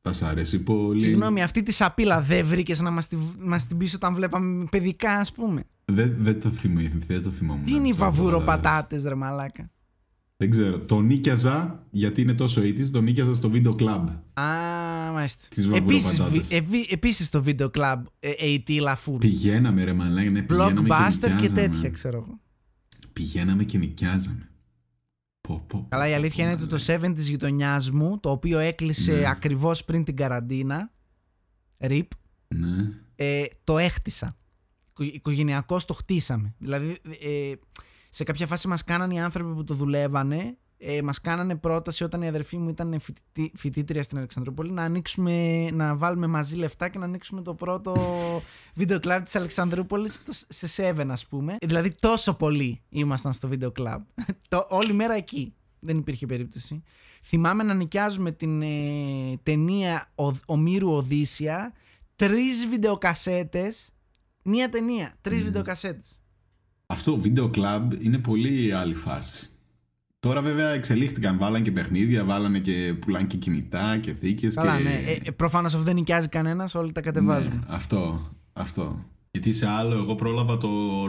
Θα 0.00 0.12
σ' 0.12 0.22
αρέσει 0.22 0.62
πολύ. 0.62 1.00
συγγνώμη, 1.00 1.42
αυτή 1.42 1.62
τη 1.62 1.72
σαπίλα 1.72 2.20
δεν 2.20 2.46
βρήκες 2.46 2.80
να 2.80 2.90
μας, 2.90 3.06
τη, 3.08 3.16
μας 3.38 3.66
την 3.66 3.76
πεις 3.78 3.94
όταν 3.94 4.14
βλέπαμε 4.14 4.64
παιδικά, 4.70 5.12
ας 5.12 5.32
πούμε; 5.32 5.64
Δεν, 5.84 6.14
δεν 6.18 6.40
το 6.40 6.48
θυμάμαι, 6.50 6.92
δεν 7.06 7.22
το 7.22 7.30
θυμόμουν. 7.30 7.64
Τι 7.64 7.74
είναι 7.74 7.86
οι 7.86 7.90
τις 7.90 7.98
βαβουροπατάτες. 7.98 8.46
βαβουροπατάτες, 8.52 9.04
ρε 9.04 9.14
μαλάκα; 9.14 9.70
Δεν 10.36 10.50
ξέρω. 10.50 10.78
Το 10.78 11.00
νίκιαζα, 11.00 11.86
γιατί 11.90 12.20
είναι 12.20 12.34
τόσο 12.34 12.60
80's, 12.60 12.90
το 12.92 13.00
νίκιαζα 13.00 13.34
στο 13.34 13.50
βίντεο 13.50 13.74
κλαμπ. 13.74 14.08
Α, 14.08 14.42
μάλιστα. 15.12 15.44
Τις 15.48 15.66
Επίσης, 15.66 16.16
βαβουροπατάτες. 16.18 16.48
βι- 16.48 16.52
ευι- 16.52 16.92
επίσης 16.92 17.28
το 17.28 17.42
βίντεο 17.42 17.70
κλαμπ 17.70 18.04
ε, 18.18 18.48
ειτήλα 18.52 18.98
full. 19.06 19.18
Πηγαίναμε 19.18 19.84
ρε 19.84 19.92
μαλάκα, 19.92 20.30
ναι, 20.30 20.42
πηγαίναμε 20.42 20.88
Blockbuster 20.90 21.18
και 21.20 21.28
νοικιάζαμε. 21.34 21.60
τέτοια, 21.68 21.90
ξέρω 21.90 22.16
εγώ. 22.16 22.40
Πηγαίναμε 23.12 23.64
και 23.64 23.78
νοικιάζαμε. 23.78 24.48
Πω, 25.40 25.64
πω, 25.66 25.86
Καλά, 25.88 26.06
η 26.06 26.10
πω, 26.10 26.16
αλήθεια 26.16 26.44
πω, 26.44 26.50
είναι 26.50 26.60
ότι 26.62 26.70
το 26.70 26.92
μαλάκα. 26.92 27.08
7 27.10 27.14
της 27.14 27.28
γειτονιάς 27.28 27.90
μου, 27.90 28.20
το 28.20 28.30
οποίο 28.30 28.58
έκλεισε 28.58 29.12
Ναι. 29.12 29.28
ακριβώς 29.28 29.84
πριν 29.84 30.04
την 30.04 30.16
καραντίνα, 30.16 30.92
RIP, 31.78 32.02
Ναι. 32.48 32.90
ε, 33.16 33.44
το 33.64 33.78
έχτισα. 33.78 34.36
Οικο- 34.90 35.14
Οικογενειακώς 35.14 35.84
το 35.84 35.94
χτίσαμε. 35.94 36.54
Δηλαδή, 36.58 36.98
ε, 37.22 37.52
σε 38.14 38.24
κάποια 38.24 38.46
φάση 38.46 38.68
μας 38.68 38.84
κάνανε 38.84 39.14
οι 39.14 39.18
άνθρωποι 39.18 39.54
που 39.54 39.64
το 39.64 39.74
δουλεύανε, 39.74 40.56
ε, 40.78 41.02
μας 41.02 41.20
κάνανε 41.20 41.56
πρόταση 41.56 42.04
όταν 42.04 42.22
η 42.22 42.28
αδερφή 42.28 42.56
μου 42.56 42.68
ήταν 42.68 43.00
φοιτητή- 43.00 43.52
φοιτήτρια 43.58 44.02
στην 44.02 44.18
Αλεξανδρούπολη 44.18 44.70
να 44.72 44.82
ανοίξουμε, 44.82 45.68
να 45.70 45.96
βάλουμε 45.96 46.26
μαζί 46.26 46.56
λεφτά 46.56 46.88
και 46.88 46.98
να 46.98 47.04
ανοίξουμε 47.04 47.42
το 47.42 47.54
πρώτο 47.54 47.94
βίντεο 48.74 49.00
κλαμπ 49.00 49.24
της 49.24 49.36
Αλεξανδρούπολης 49.36 50.14
στο- 50.14 50.32
σε 50.48 50.68
Seven 50.76 51.06
ας 51.10 51.26
πούμε. 51.26 51.52
Ε, 51.58 51.66
Δηλαδή 51.66 51.94
τόσο 52.00 52.34
πολύ 52.34 52.82
ήμασταν 52.88 53.32
στο 53.32 53.48
βίντεο 53.48 53.70
κλαμπ. 53.70 54.02
Το, 54.48 54.66
όλη 54.70 54.92
μέρα 54.92 55.14
εκεί. 55.14 55.54
Δεν 55.80 55.98
υπήρχε 55.98 56.26
περίπτωση. 56.26 56.82
Θυμάμαι 57.22 57.62
να 57.62 57.74
νοικιάζουμε 57.74 58.30
την 58.32 58.62
ε, 58.62 58.66
ταινία 59.42 60.12
Ο, 60.14 60.30
Ομήρου 60.46 60.92
Οδύσσια, 60.92 61.72
τρεις 62.16 62.66
βιντεοκασέτες, 62.68 63.90
μία 64.42 64.68
ταινία, 64.68 65.14
τρεις 65.20 65.38
Μμμ. 65.38 65.44
βιντεοκασέτες. 65.44 66.18
Αυτό, 66.86 67.16
βίντεο 67.20 67.48
κλαμπ 67.48 67.92
είναι 68.02 68.18
πολύ 68.18 68.72
άλλη 68.72 68.94
φάση. 68.94 69.48
Τώρα 70.20 70.40
βέβαια 70.42 70.68
εξελίχθηκαν, 70.68 71.38
βάλαν 71.38 71.62
και 71.62 71.70
παιχνίδια, 71.72 72.24
βάλανε 72.24 72.58
και 72.58 72.94
πουλάνε 73.00 73.26
και 73.26 73.36
κινητά 73.36 73.98
και 73.98 74.12
θήκες 74.12 74.54
Καλά, 74.54 74.76
και... 74.76 74.82
ναι. 74.82 74.90
Ε, 75.06 75.18
ε, 75.24 75.30
προφανώς 75.30 75.72
αυτό 75.72 75.84
δεν 75.84 75.94
νοικιάζει 75.94 76.28
κανένας, 76.28 76.74
όλοι 76.74 76.92
τα 76.92 77.00
κατεβάζουν. 77.00 77.50
Ναι, 77.52 77.58
αυτό, 77.74 78.30
αυτό. 78.52 79.04
Γιατί 79.30 79.52
σε 79.52 79.66
άλλο, 79.68 79.94
εγώ 79.94 80.14
πρόλαβα 80.14 80.58
το 80.58 80.68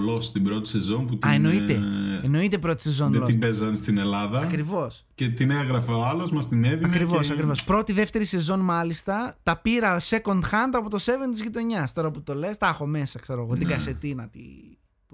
Lost 0.10 0.24
την 0.24 0.44
πρώτη 0.44 0.70
σεζόν 0.70 1.08
που 1.08 1.18
την, 1.18 1.30
Α, 1.30 1.34
εννοείται. 1.34 1.74
ε, 1.74 2.26
Εννοείται 2.26 2.58
πρώτη 2.58 2.82
σεζόν 2.82 3.12
δεν 3.12 3.24
την 3.24 3.36
Lost. 3.36 3.40
παίζαν 3.40 3.78
στην 3.78 3.98
Ελλάδα 3.98 4.40
Ακριβώς. 4.40 5.06
και 5.16 5.30
την 5.30 5.52
έγραφε 5.52 5.92
ο 5.92 6.06
άλλος, 6.06 6.32
μας 6.32 6.48
την 6.48 6.64
έδινε 6.64 6.88
Ακριβώς, 6.88 7.28
και... 7.28 7.34
ακριβώς. 7.34 7.64
Πρώτη, 7.64 7.94
δεύτερη 7.94 8.26
σεζόν 8.26 8.60
μάλιστα 8.60 9.38
τα 9.44 9.58
πήρα 9.58 10.00
second 10.00 10.40
hand 10.42 10.72
από 10.74 10.90
το 10.90 10.98
7 11.06 11.10
της 11.32 11.42
γειτονιάς. 11.42 11.94
Τώρα 11.94 12.12
που 12.12 12.24
το 12.24 12.36
λες, 12.36 12.58
τα 12.58 12.68
έχω 12.68 12.86
μέσα, 12.86 13.20
ξέρω 13.20 13.42
εγώ. 13.44 13.56
Την 13.56 13.68
Ναι. 13.68 13.74
κασετίνα 13.74 14.28
τη... 14.28 14.40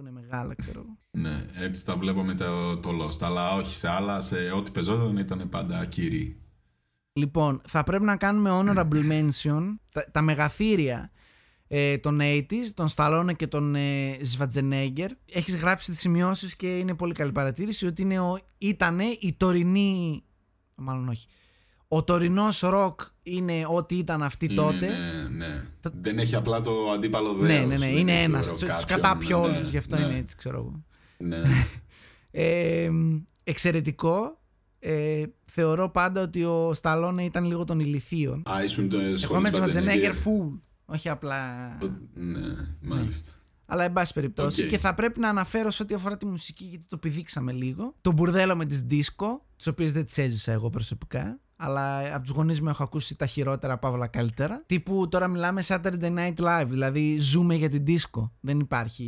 που 0.01 0.07
είναι 0.07 0.21
μεγάλα, 0.21 0.55
ξέρω 0.55 0.79
εγώ. 0.79 0.97
Ναι, 1.11 1.45
έτσι 1.53 1.85
τα 1.85 1.95
βλέπαμε 1.97 2.33
το, 2.33 2.77
το 2.77 2.89
Lost, 2.89 3.17
αλλά 3.21 3.53
όχι 3.53 3.73
σε 3.73 3.89
άλλα, 3.89 4.21
σε 4.21 4.51
ό,τι 4.51 4.71
πεζόταν 4.71 5.17
ήταν 5.17 5.49
πάντα 5.49 5.85
κύριοι. 5.85 6.41
Λοιπόν, 7.13 7.61
θα 7.67 7.83
πρέπει 7.83 8.03
να 8.03 8.17
κάνουμε 8.17 8.49
honorable 8.53 9.11
mention 9.11 9.75
τα, 9.91 10.11
τα 10.11 10.21
μεγαθύρια 10.21 11.11
ε, 11.67 11.97
των 11.97 12.19
80s, 12.21 12.71
τον 12.73 12.87
Σταλόνε 12.87 13.33
και 13.33 13.47
τον 13.47 13.75
ε, 13.75 14.17
Σβατζενέγκερ. 14.21 15.11
Έχεις 15.31 15.55
γράψει 15.55 15.91
τις 15.91 15.99
σημειώσεις 15.99 16.55
και 16.55 16.77
είναι 16.77 16.95
πολύ 16.95 17.13
καλή 17.13 17.31
παρατήρηση 17.31 17.85
ότι 17.85 18.01
είναι 18.01 18.19
ο, 18.19 18.37
ήτανε 18.57 19.03
η 19.03 19.33
τωρινή, 19.37 20.23
μάλλον 20.75 21.09
όχι, 21.09 21.27
ο 21.93 22.03
τωρινός 22.03 22.59
ροκ 22.59 23.01
είναι 23.23 23.65
ό,τι 23.67 23.95
ήταν 23.97 24.23
αυτή 24.23 24.53
τότε. 24.53 24.85
Είναι, 24.85 25.27
ναι, 25.29 25.45
ναι. 25.47 25.63
Τα- 25.79 25.91
Δεν 26.01 26.19
έχει 26.19 26.35
απλά 26.35 26.61
το 26.61 26.91
αντίπαλο 26.91 27.33
ναι, 27.33 27.47
δέος. 27.47 27.59
ναι, 27.67 27.75
ναι, 27.77 27.77
δεν 27.77 27.97
είναι 27.97 28.13
έχει 28.13 28.23
ένας. 28.23 28.45
ωραίο 28.45 28.57
Τους 28.59 28.67
τους 28.69 28.85
κάποιον, 28.85 29.01
κατάπιε 29.01 29.47
ναι, 29.47 29.55
όλους, 29.55 29.69
γι' 29.69 29.77
αυτό 29.77 29.97
ναι, 29.97 30.05
είναι 30.05 30.17
έτσι, 30.17 30.35
ξέρω 30.35 30.57
εγώ. 30.57 30.83
Ναι. 31.17 31.41
Ε, 32.31 32.89
εξαιρετικό. 33.43 34.39
Ε, 34.79 35.23
θεωρώ 35.45 35.89
πάντα 35.89 36.21
ότι 36.21 36.43
ο 36.43 36.73
Σταλόνε 36.73 37.23
ήταν 37.23 37.45
λίγο 37.45 37.63
των 37.63 37.79
ηλικίων. 37.79 38.43
Α, 38.51 38.63
ήσουν 38.63 38.89
το 38.89 38.97
Εγώ 38.99 39.37
είμαι 39.37 39.49
Σβατζενέγκερ 39.51 40.13
full. 40.13 40.59
Όχι 40.85 41.09
απλά. 41.09 41.67
Ναι, 42.13 42.41
μάλιστα. 42.81 43.31
Αλλά 43.65 43.83
εν 43.83 43.93
πάση 43.93 44.13
περιπτώσει. 44.13 44.63
Οκ. 44.63 44.69
Και 44.69 44.77
θα 44.77 44.93
πρέπει 44.93 45.19
να 45.19 45.29
αναφέρω 45.29 45.71
σε 45.71 45.83
ό,τι 45.83 45.93
αφορά 45.93 46.17
τη 46.17 46.25
μουσική, 46.25 46.63
γιατί 46.63 46.85
το 46.87 46.97
πηδήξαμε 46.97 47.51
λίγο. 47.51 47.95
Το 48.01 48.11
μπουρδέλο 48.11 48.55
με 48.55 48.65
τις 48.65 48.85
disco, 48.89 49.25
τις 49.55 49.67
οποίες 49.67 49.93
δεν 49.93 50.05
τις 50.05 50.17
έζησα 50.17 50.51
εγώ 50.51 50.69
προσωπικά. 50.69 51.39
Αλλά 51.63 52.15
από 52.15 52.21
τους 52.25 52.31
γονείς 52.35 52.61
μου 52.61 52.69
έχω 52.69 52.83
ακούσει 52.83 53.15
τα 53.17 53.25
χειρότερα, 53.25 53.77
παύλα 53.77 54.07
καλύτερα. 54.07 54.63
Τύπου 54.65 55.07
τώρα 55.09 55.27
μιλάμε 55.27 55.63
Saturday 55.67 56.15
Night 56.17 56.35
Live, 56.37 56.65
δηλαδή 56.67 57.17
ζούμε 57.19 57.55
για 57.55 57.69
την 57.69 57.83
disco. 57.87 58.29
Δεν 58.39 58.59
υπάρχει. 58.59 59.03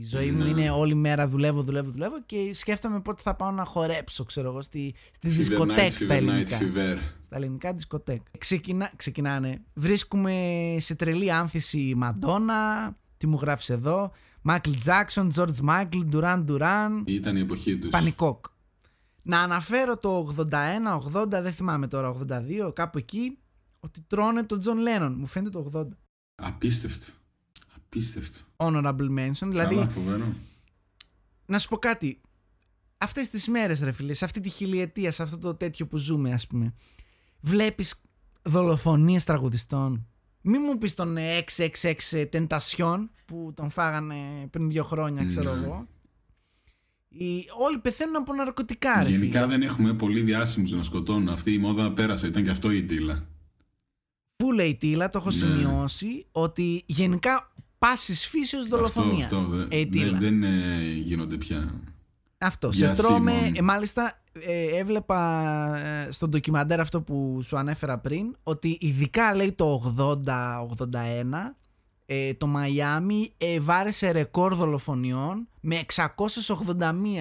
Η 0.00 0.06
ζωή 0.10 0.30
μου 0.30 0.42
Ναι. 0.42 0.48
είναι 0.48 0.70
όλη 0.70 0.94
μέρα 0.94 1.28
δουλεύω, 1.28 1.62
δουλεύω, 1.62 1.90
δουλεύω 1.90 2.16
και 2.26 2.50
σκέφτομαι 2.52 3.00
πότε 3.00 3.22
θα 3.24 3.34
πάω 3.34 3.50
να 3.50 3.64
χορέψω, 3.64 4.24
ξέρω 4.24 4.48
εγώ, 4.50 4.62
στη, 4.62 4.94
στη 5.12 5.28
Fever 5.28 5.32
δισκοτέκ 5.36 5.78
night, 5.90 5.94
στα 5.94 6.06
fever 6.06 6.10
night, 6.10 6.16
ελληνικά. 6.16 6.58
fever. 6.58 6.96
Στα 7.26 7.36
ελληνικά 7.36 7.72
δισκοτέκ. 7.72 8.20
Ξεκινά, 8.38 8.90
ξεκινάνε. 8.96 9.62
Βρίσκουμε 9.74 10.32
σε 10.78 10.94
τρελή 10.94 11.32
άνθηση 11.32 11.94
Μαντόνα. 11.96 12.54
Τι 13.16 13.26
μου 13.26 13.38
γράφεις 13.40 13.70
εδώ. 13.70 14.10
Μάικλ 14.42 14.70
Τζάξον, 14.80 15.28
Τζορτζ 15.30 15.58
Μάικλ, 15.60 15.98
Ντουράν 16.00 16.44
Ντουράν. 16.44 17.02
Ήταν 17.06 17.36
η 17.36 17.40
εποχή 17.40 17.76
τους. 17.76 17.90
Πανικός. 17.90 18.44
Να 19.22 19.40
αναφέρω 19.40 19.96
το 19.98 20.34
81, 20.50 21.00
80, 21.14 21.26
δεν 21.28 21.52
θυμάμαι 21.52 21.86
τώρα, 21.88 22.16
82, 22.28 22.72
κάπου 22.74 22.98
εκεί, 22.98 23.38
ότι 23.80 24.00
τρώνε 24.06 24.42
τον 24.42 24.60
Τζον 24.60 24.78
Λένον. 24.78 25.14
Μου 25.18 25.26
φαίνεται 25.26 25.62
το 25.62 25.70
80. 25.74 25.86
Απίστευτο. 26.34 27.12
Απίστευτο. 27.76 28.38
Honorable 28.56 29.08
mention. 29.18 29.46
Δηλαδή, 29.48 29.74
Καλά, 29.74 29.88
φοβερό. 29.88 30.34
να 31.46 31.58
σου 31.58 31.68
πω 31.68 31.76
κάτι. 31.76 32.20
Αυτές 32.98 33.28
τις 33.28 33.48
μέρες 33.48 33.80
ρε 33.80 33.92
φίλε, 33.92 34.14
σε 34.14 34.24
αυτή 34.24 34.40
τη 34.40 34.48
χιλιετία, 34.48 35.12
σε 35.12 35.22
αυτό 35.22 35.38
το 35.38 35.54
τέτοιο 35.54 35.86
που 35.86 35.96
ζούμε 35.96 36.32
ας 36.32 36.46
πούμε, 36.46 36.74
βλέπεις 37.40 38.00
δολοφονίες 38.42 39.24
τραγουδιστών. 39.24 40.06
Μη 40.40 40.58
μου 40.58 40.78
πεις 40.78 40.94
τον 40.94 41.16
666 41.18 42.26
Τεντασιόν 42.30 43.10
που 43.24 43.52
τον 43.56 43.70
φάγανε 43.70 44.14
πριν 44.50 44.68
δύο 44.70 44.84
χρόνια 44.84 45.24
ξέρω 45.24 45.54
Ναι. 45.54 45.64
εγώ. 45.66 45.86
Οι... 47.18 47.44
Όλοι 47.58 47.78
πεθαίνουν 47.78 48.16
από 48.16 48.34
ναρκωτικά 48.34 49.02
ρε 49.02 49.08
Γενικά 49.10 49.40
φίλε. 49.40 49.50
δεν 49.52 49.62
έχουμε 49.62 49.94
πολύ 49.94 50.20
διάσημους 50.20 50.72
να 50.72 50.82
σκοτώνουν. 50.82 51.28
Αυτή 51.28 51.52
η 51.52 51.58
μόδα 51.58 51.92
πέρασε. 51.92 52.26
Ήταν 52.26 52.44
και 52.44 52.50
αυτό 52.50 52.70
η 52.70 52.82
τίλα. 52.82 53.26
Πού 54.36 54.52
λέει 54.52 54.74
Τίλα, 54.80 55.10
το 55.10 55.18
έχω 55.18 55.28
Ναι. 55.30 55.34
σημειώσει, 55.36 56.26
ότι 56.32 56.82
γενικά 56.86 57.52
πάσης 57.78 58.26
φύσεως 58.26 58.66
δολοφονία. 58.68 59.24
Αυτό, 59.24 59.36
αυτό. 59.36 59.56
Ε, 59.56 59.66
δεν, 59.68 59.90
τίλα. 59.90 60.18
δεν, 60.18 60.40
δεν 60.40 60.42
ε, 60.42 60.82
γίνονται 60.92 61.36
πια. 61.36 61.80
Αυτό. 62.38 62.68
Για 62.72 62.94
σε 62.94 63.02
τρώμε. 63.02 63.32
Σίμων. 63.32 63.54
ε, 63.56 63.62
μάλιστα, 63.62 64.22
ε, 64.32 64.78
έβλεπα 64.78 65.20
ε, 65.76 66.12
στο 66.12 66.28
ντοκιμαντέρ 66.28 66.80
αυτό 66.80 67.00
που 67.02 67.40
σου 67.44 67.56
ανέφερα 67.58 67.98
πριν 67.98 68.36
ότι 68.42 68.78
ειδικά 68.80 69.34
λέει 69.34 69.52
το 69.52 69.94
80-81 70.26 70.74
ε, 72.06 72.34
το 72.34 72.46
Μαϊάμι 72.46 73.32
ε, 73.38 73.60
βάρεσε 73.60 74.10
ρεκόρ 74.10 74.54
δολοφονιών 74.54 75.48
με 75.60 75.80
681 75.94 76.74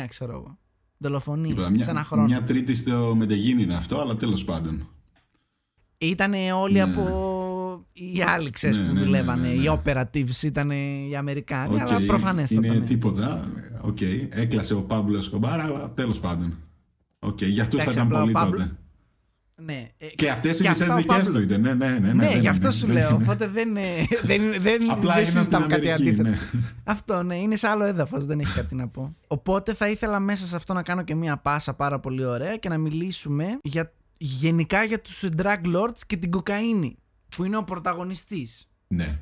ξέρω 0.07 0.31
εγώ. 0.31 0.57
Δολοφονίες 0.97 1.53
Είπα, 1.53 1.65
σε 1.65 1.71
μια, 1.71 1.85
ένα 1.89 2.03
χρόνο. 2.03 2.23
μια 2.23 2.43
τρίτη 2.43 2.75
στο 2.75 3.13
Μεντεγίν 3.17 3.59
είναι 3.59 3.75
αυτό, 3.75 3.99
αλλά 4.01 4.15
τέλος 4.15 4.43
πάντων. 4.45 4.87
Ήταν 5.97 6.33
όλοι 6.55 6.73
Ναι. 6.73 6.81
από 6.81 7.85
οι 7.93 8.21
άλλοι 8.27 8.49
ξέρεις 8.49 8.77
Ναι, 8.77 8.83
που 8.87 8.93
ναι, 8.93 8.99
ναι, 8.99 9.05
δουλεύανε. 9.05 9.47
ναι, 9.47 9.53
ναι. 9.53 9.63
Οι 9.63 9.79
operatives 9.83 10.43
ήταν 10.43 10.71
οι 10.71 11.15
Αμερικάνοι, 11.17 11.73
Οκ, 11.75 11.91
αλλά 11.91 12.05
προφανέστατα. 12.05 12.67
Είναι 12.67 12.75
ναι. 12.77 12.85
τίποτα. 12.85 13.47
Οκ, 13.81 14.01
έκλασε 14.29 14.73
ο 14.73 14.81
Πάμπλο 14.81 15.21
Εσκομπάρ, 15.21 15.63
αλλά 15.63 15.91
τέλος 15.95 16.19
πάντων. 16.19 16.57
Οκ, 17.19 17.41
για 17.41 17.63
αυτούς 17.63 17.83
θα 17.83 17.89
Εντάξει, 17.91 18.07
ήταν 18.07 18.07
απλά 18.07 18.17
ο 18.17 18.21
πολύ 18.21 18.31
Παύλο- 18.33 18.57
τότε. 18.59 18.75
Ναι. 19.65 19.87
Ε, 19.97 20.07
Και 20.07 20.29
αυτές 20.29 20.59
οι 20.59 20.61
και 20.63 20.69
μισές 20.69 20.81
αυτά 20.81 20.93
ο 20.93 20.97
δικές 20.97 21.15
Παύλο- 21.15 21.33
του 21.33 21.41
ήταν. 21.41 21.61
Ναι, 21.61 21.73
ναι, 21.73 21.87
ναι. 21.87 21.99
ναι, 21.99 22.13
Ναι, 22.13 22.27
δεν 22.27 22.39
γι' 22.39 22.47
αυτό 22.47 22.65
είναι, 22.67 22.75
σου 22.75 22.85
δεν 22.87 22.95
λέω. 22.95 23.09
είναι. 23.09 23.23
Οπότε 23.23 23.47
δεν, 23.47 23.77
ε, 23.77 23.81
δεν, 24.23 24.41
δεν, 24.61 24.89
Απλά 24.91 25.13
δεν 25.13 25.21
είναι 25.21 25.29
στην 25.29 25.37
συζητάμε 25.39 25.67
κάτι 25.67 25.89
Αμερική, 25.91 26.09
αντίθετο. 26.09 26.29
ναι. 26.29 26.37
Αυτό 26.83 27.23
ναι, 27.23 27.35
είναι 27.35 27.55
σε 27.55 27.67
άλλο 27.67 27.83
έδαφος, 27.83 28.25
δεν 28.25 28.39
έχει 28.39 28.53
κάτι 28.53 28.75
να 28.75 28.87
πω. 28.87 29.15
Οπότε 29.27 29.73
θα 29.73 29.89
ήθελα 29.89 30.19
μέσα 30.19 30.45
σε 30.45 30.55
αυτό 30.55 30.73
να 30.73 30.83
κάνω 30.83 31.03
και 31.03 31.15
μία 31.15 31.37
πάσα 31.37 31.73
πάρα 31.73 31.99
πολύ 31.99 32.25
ωραία 32.25 32.57
και 32.57 32.69
να 32.69 32.77
μιλήσουμε 32.77 33.59
για, 33.63 33.93
γενικά 34.17 34.83
για 34.83 35.01
τους 35.01 35.23
drug 35.37 35.61
lords 35.75 35.99
και 36.07 36.17
την 36.17 36.31
κοκαίνη, 36.31 36.97
που 37.35 37.43
είναι 37.43 37.57
ο 37.57 37.63
πρωταγωνιστής. 37.63 38.69
Ναι. 38.87 39.19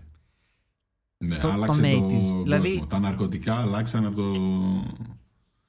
Ναι, 1.17 1.37
Το- 1.37 1.51
άλλαξε 1.51 1.81
τον 1.81 1.91
το 1.91 2.05
80s. 2.05 2.09
κόσμο. 2.11 2.43
Δηλαδή- 2.43 2.85
Τα 2.89 2.99
ναρκωτικά 2.99 3.55
αλλάξαν 3.55 4.05
από 4.05 4.15
το... 4.15 4.31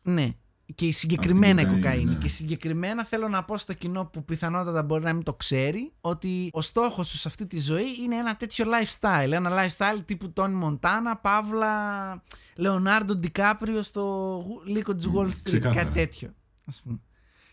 Ναι. 0.03 0.29
Και 0.75 0.87
η 0.87 0.93
συγκεκριμένα 0.93 1.61
η 1.61 1.65
κοκαίνη, 1.65 1.83
κοκαίνη. 1.83 2.05
ναι. 2.05 2.15
Και 2.15 2.29
συγκεκριμένα 2.29 3.05
θέλω 3.05 3.29
να 3.29 3.45
πω 3.45 3.59
στο 3.59 3.73
κοινό 3.73 4.05
που 4.07 4.25
πιθανότατα 4.25 4.83
μπορεί 4.83 5.03
να 5.05 5.13
μην 5.13 5.23
το 5.23 5.35
ξέρει 5.35 5.93
ότι 6.01 6.49
ο 6.53 6.61
στόχος 6.61 7.09
σου 7.09 7.17
σε 7.17 7.29
αυτή 7.29 7.47
τη 7.47 7.61
ζωή 7.61 7.85
είναι 8.03 8.17
ένα 8.17 8.37
τέτοιο 8.37 8.65
lifestyle. 8.67 9.31
Ένα 9.31 9.51
lifestyle 9.51 9.99
τύπου 10.05 10.33
Τόνι 10.33 10.55
Μοντάνα, 10.55 11.17
Παύλα, 11.17 12.23
Λεωνάρντο 12.57 13.15
Ντικάπριο 13.17 13.83
στο 13.83 14.45
λύκο 14.67 14.95
της 14.95 15.09
Wall 15.15 15.27
Street. 15.27 15.41
ξεκάθαρα. 15.43 15.85
Κάτι 15.85 15.99
τέτοιο. 15.99 16.35
Ας 16.67 16.81
πούμε. 16.85 16.99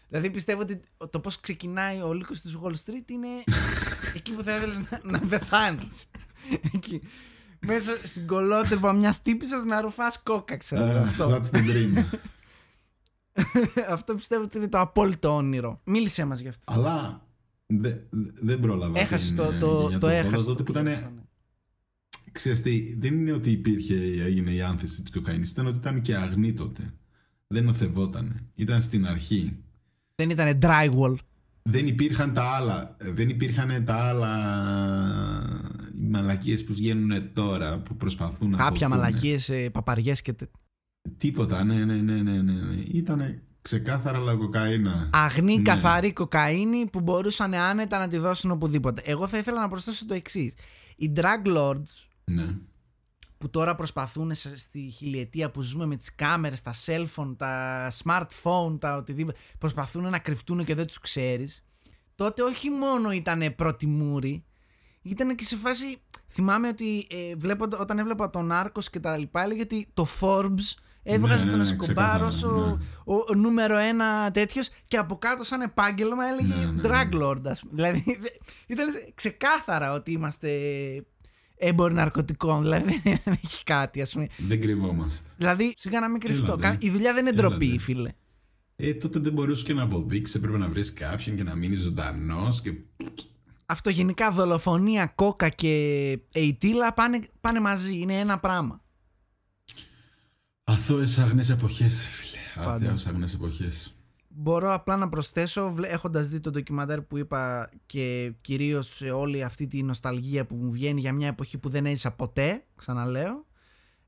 Δηλαδή 0.10 0.30
πιστεύω 0.32 0.62
ότι 0.62 0.80
το 1.10 1.20
πώς 1.20 1.40
ξεκινάει 1.40 2.02
ο 2.02 2.14
λύκος 2.14 2.42
της 2.42 2.58
Wall 2.64 2.72
Street 2.72 3.10
είναι 3.12 3.28
εκεί 4.16 4.32
που 4.34 4.44
θα 4.44 4.56
ήθελες 4.56 4.80
να, 4.90 5.00
να 5.04 5.20
πεθάνεις. 5.20 6.06
Εκεί. 6.74 7.02
Μέσα 7.66 7.92
στην 8.04 8.28
κολότερπα 8.28 8.94
μιας 8.94 9.22
τύπησας 9.22 9.64
να 9.64 9.82
ρουφάς 9.82 10.24
κόκα, 10.24 10.58
ξέρω 10.58 10.84
εγώ, 10.84 10.98
Ε, 10.98 11.02
αυτό. 11.02 11.30
That's 11.30 11.56
the 11.56 11.60
dream. 11.60 12.04
αυτό 13.96 14.16
πιστεύω 14.16 14.44
ότι 14.44 14.58
είναι 14.58 14.68
το 14.68 14.80
απόλυτο 14.80 15.36
όνειρο. 15.36 15.82
Μίλησέ 15.84 16.26
μας 16.26 16.40
γι' 16.40 16.48
αυτό. 16.48 16.74
Αλλά 16.74 17.26
δε- 17.66 17.90
δε- 18.10 18.32
δεν 18.42 18.60
πρόλαβα. 18.60 19.00
Έχασες 19.00 19.28
την, 19.28 19.36
το, 19.36 19.44
ε, 19.44 19.58
το, 19.58 19.82
γενιά 19.82 20.00
το 20.00 20.08
του 20.08 20.08
80, 20.08 20.10
έχασε. 20.10 20.46
τότε 20.46 20.64
που 20.64 20.72
ήταν. 20.72 20.88
Ξέρεις 22.32 22.62
τι, 22.62 22.96
δεν 23.00 23.14
είναι 23.14 23.32
ότι 23.32 23.52
υπήρχε, 23.52 23.96
έγινε 24.24 24.52
η 24.52 24.62
άνθηση 24.62 25.02
της 25.02 25.12
κοκαίνης, 25.12 25.52
ήταν 25.52 25.68
ότι 25.68 25.78
ήταν 25.78 26.02
και 26.02 26.16
αγνή 26.16 26.54
τότε. 26.54 26.94
Δεν 27.48 27.64
νοθευότανε. 27.64 28.44
Ήταν 28.56 28.82
στην 28.82 29.06
αρχή. 29.08 29.58
Δεν 30.16 30.30
ήταν 30.30 30.60
drywall. 30.62 31.16
Δεν 31.64 31.88
υπήρχαν 31.88 32.34
τα 32.34 32.44
άλλα. 32.44 32.96
ε, 33.00 33.12
Δεν 33.12 33.30
υπήρχαν 33.30 33.86
τα 33.86 33.96
άλλα 33.96 34.32
οι 35.96 36.08
μαλακίες 36.08 36.64
που 36.64 36.74
βγαίνουν 36.74 37.34
τώρα 37.34 37.78
που 37.80 37.96
προσπαθούν 37.96 38.50
να 38.50 38.58
Κάποια 38.58 38.88
χωθούν. 38.88 39.04
μαλακίες, 39.04 39.50
ε, 39.50 39.70
παπαριές 39.70 40.22
και 40.22 40.34
τε... 40.34 40.46
Τίποτα, 41.18 41.64
ναι, 41.64 41.86
ναι, 41.86 41.96
ναι, 41.96 42.22
ναι, 42.22 42.42
ναι. 42.42 42.54
ναι. 42.54 42.76
Ήταν 42.88 43.42
ξεκάθαρα 43.62 44.18
λαγοκαίνα. 44.20 45.10
Αγνή, 45.14 45.56
Ναι. 45.56 45.62
καθαρή 45.62 46.14
κοκαίνη 46.14 46.86
που 46.90 47.00
μπορούσαν 47.00 47.54
άνετα 47.54 47.98
να 48.00 48.08
τη 48.08 48.18
δώσουν 48.18 48.52
οπουδήποτε. 48.52 49.02
Εγώ 49.06 49.28
θα 49.28 49.38
ήθελα 49.38 49.60
να 49.62 49.68
προσθέσω 49.68 50.06
το 50.06 50.14
εξής. 50.14 50.54
Οι 50.96 51.12
drug 51.16 51.58
lords 51.58 52.08
Ναι. 52.24 52.48
που 53.38 53.50
τώρα 53.50 53.76
προσπαθούν 53.76 54.34
σε- 54.34 54.58
στη 54.58 54.80
χιλιετία 54.80 55.52
που 55.52 55.62
ζούμε 55.62 55.86
με 55.86 55.96
τις 55.96 56.16
κάμερες, 56.16 56.62
τα 56.62 56.74
cell 56.86 57.06
phone, 57.16 57.34
τα 57.38 57.92
smartphone, 58.04 58.78
τα 58.80 58.96
οτιδήποτε, 58.98 59.38
προσπαθούν 59.58 60.10
να 60.10 60.20
κρυφτούν 60.20 60.64
και 60.66 60.76
δεν 60.76 60.88
τους 60.88 61.00
ξέρεις, 61.00 61.64
τότε 62.16 62.42
όχι 62.44 62.70
μόνο 62.70 63.12
ήταν 63.12 63.56
πρώτη 63.56 63.88
μούρη, 63.88 64.44
ήταν 65.02 65.36
και 65.36 65.44
σε 65.44 65.56
φάση... 65.56 66.02
Θυμάμαι 66.30 66.68
ότι 66.68 67.08
ε, 67.10 67.36
βλέποντα- 67.36 67.80
όταν 67.80 68.00
έβλεπα 68.00 68.30
τον 68.30 68.52
Άρκος 68.52 68.90
και 68.90 69.00
τα 69.00 69.18
λοιπά, 69.18 69.44
έλεγε 69.44 69.62
ότι 69.62 69.88
το 69.94 70.08
Forbes 70.20 70.74
έβγαζε 71.14 71.44
Ναι, 71.44 71.50
τον 71.50 71.60
ναι, 71.60 71.64
Εσκομπάρος 71.66 72.36
ξεκάθαρα, 72.36 72.64
ο, 72.64 72.68
ναι. 72.68 72.84
ο, 73.06 73.16
ο 73.30 73.34
νούμερο 73.36 73.78
ένα 73.78 74.32
τέτοιος 74.32 74.70
και 74.88 74.98
από 74.98 75.18
κάτω 75.18 75.44
σαν 75.44 75.62
επάγγελμα 75.62 76.26
έλεγε 76.26 76.54
Ναι, 76.56 76.72
ναι, 76.72 76.82
drug 76.84 77.10
ναι. 77.18 77.26
lord, 77.26 77.42
ας 77.46 77.60
πούμε. 77.60 77.74
Δηλαδή 77.76 78.04
ήταν 78.68 78.88
ξεκάθαρα 79.16 79.94
ότι 79.94 80.12
είμαστε 80.12 80.50
έμποροι 81.56 81.94
ναρκωτικών. 81.94 82.62
Δηλαδή 82.62 83.02
δεν 83.24 83.38
έχει 83.44 83.64
κάτι, 83.64 84.02
ας 84.02 84.12
πούμε. 84.14 84.28
Δεν 84.38 84.62
κρυβόμαστε. 84.62 85.30
Δηλαδή, 85.38 85.74
σιγά 85.78 86.00
να 86.00 86.10
μην 86.10 86.20
κρυφτώ. 86.20 86.52
Έλατε. 86.52 86.62
Κα- 86.68 86.76
Η 86.80 86.90
δουλειά 86.90 87.14
δεν 87.14 87.26
είναι 87.26 87.40
Έλατε. 87.40 87.48
ντροπή, 87.58 87.78
φίλε. 87.78 88.10
Ε, 88.76 88.94
τότε 88.94 89.20
δεν 89.20 89.34
μπορούσε 89.34 89.64
και 89.64 89.74
να 89.74 89.82
αποδείξει. 89.84 90.34
Έπρεπε 90.38 90.58
να 90.58 90.68
βρεις 90.68 90.94
κάποιον 90.94 91.36
και 91.36 91.44
να 91.44 91.56
μείνεις 91.56 91.80
ζωντανός. 91.80 92.62
Και... 92.62 92.74
Αυτό 93.66 93.90
γενικά 93.90 94.32
δολοφονία, 94.32 95.06
κόκα 95.16 95.50
και 95.50 96.20
ειτήλα 96.34 96.94
πάνε, 96.94 97.20
πάνε 97.42 97.60
μαζί. 97.60 97.98
Είναι 97.98 98.20
ένα 98.20 98.38
πράγμα. 98.40 98.82
Αθώε 100.72 101.06
αγνέ 101.20 101.44
εποχές, 101.50 102.06
φίλε. 102.08 102.66
Πάντα. 102.66 102.92
Αθώε 102.92 103.12
αγνέ 103.14 103.28
εποχές. 103.34 103.96
Μπορώ 104.28 104.74
απλά 104.74 104.98
να 104.98 105.10
προσθέσω, 105.10 105.72
βλέ- 105.72 105.92
έχοντας 105.92 106.28
δει 106.28 106.40
το 106.40 106.50
ντοκιμαντέρ 106.52 107.02
που 107.02 107.18
είπα 107.18 107.70
και 107.86 108.34
κυρίως 108.42 108.88
σε 108.96 109.10
όλη 109.12 109.44
αυτή 109.44 109.68
τη 109.68 109.84
νοσταλγία 109.84 110.46
που 110.46 110.56
μου 110.56 110.72
βγαίνει 110.72 111.00
για 111.00 111.14
μια 111.14 111.28
εποχή 111.28 111.58
που 111.58 111.70
δεν 111.70 111.86
έζησα 111.86 112.12
ποτέ, 112.12 112.64
ξαναλέω, 112.76 113.46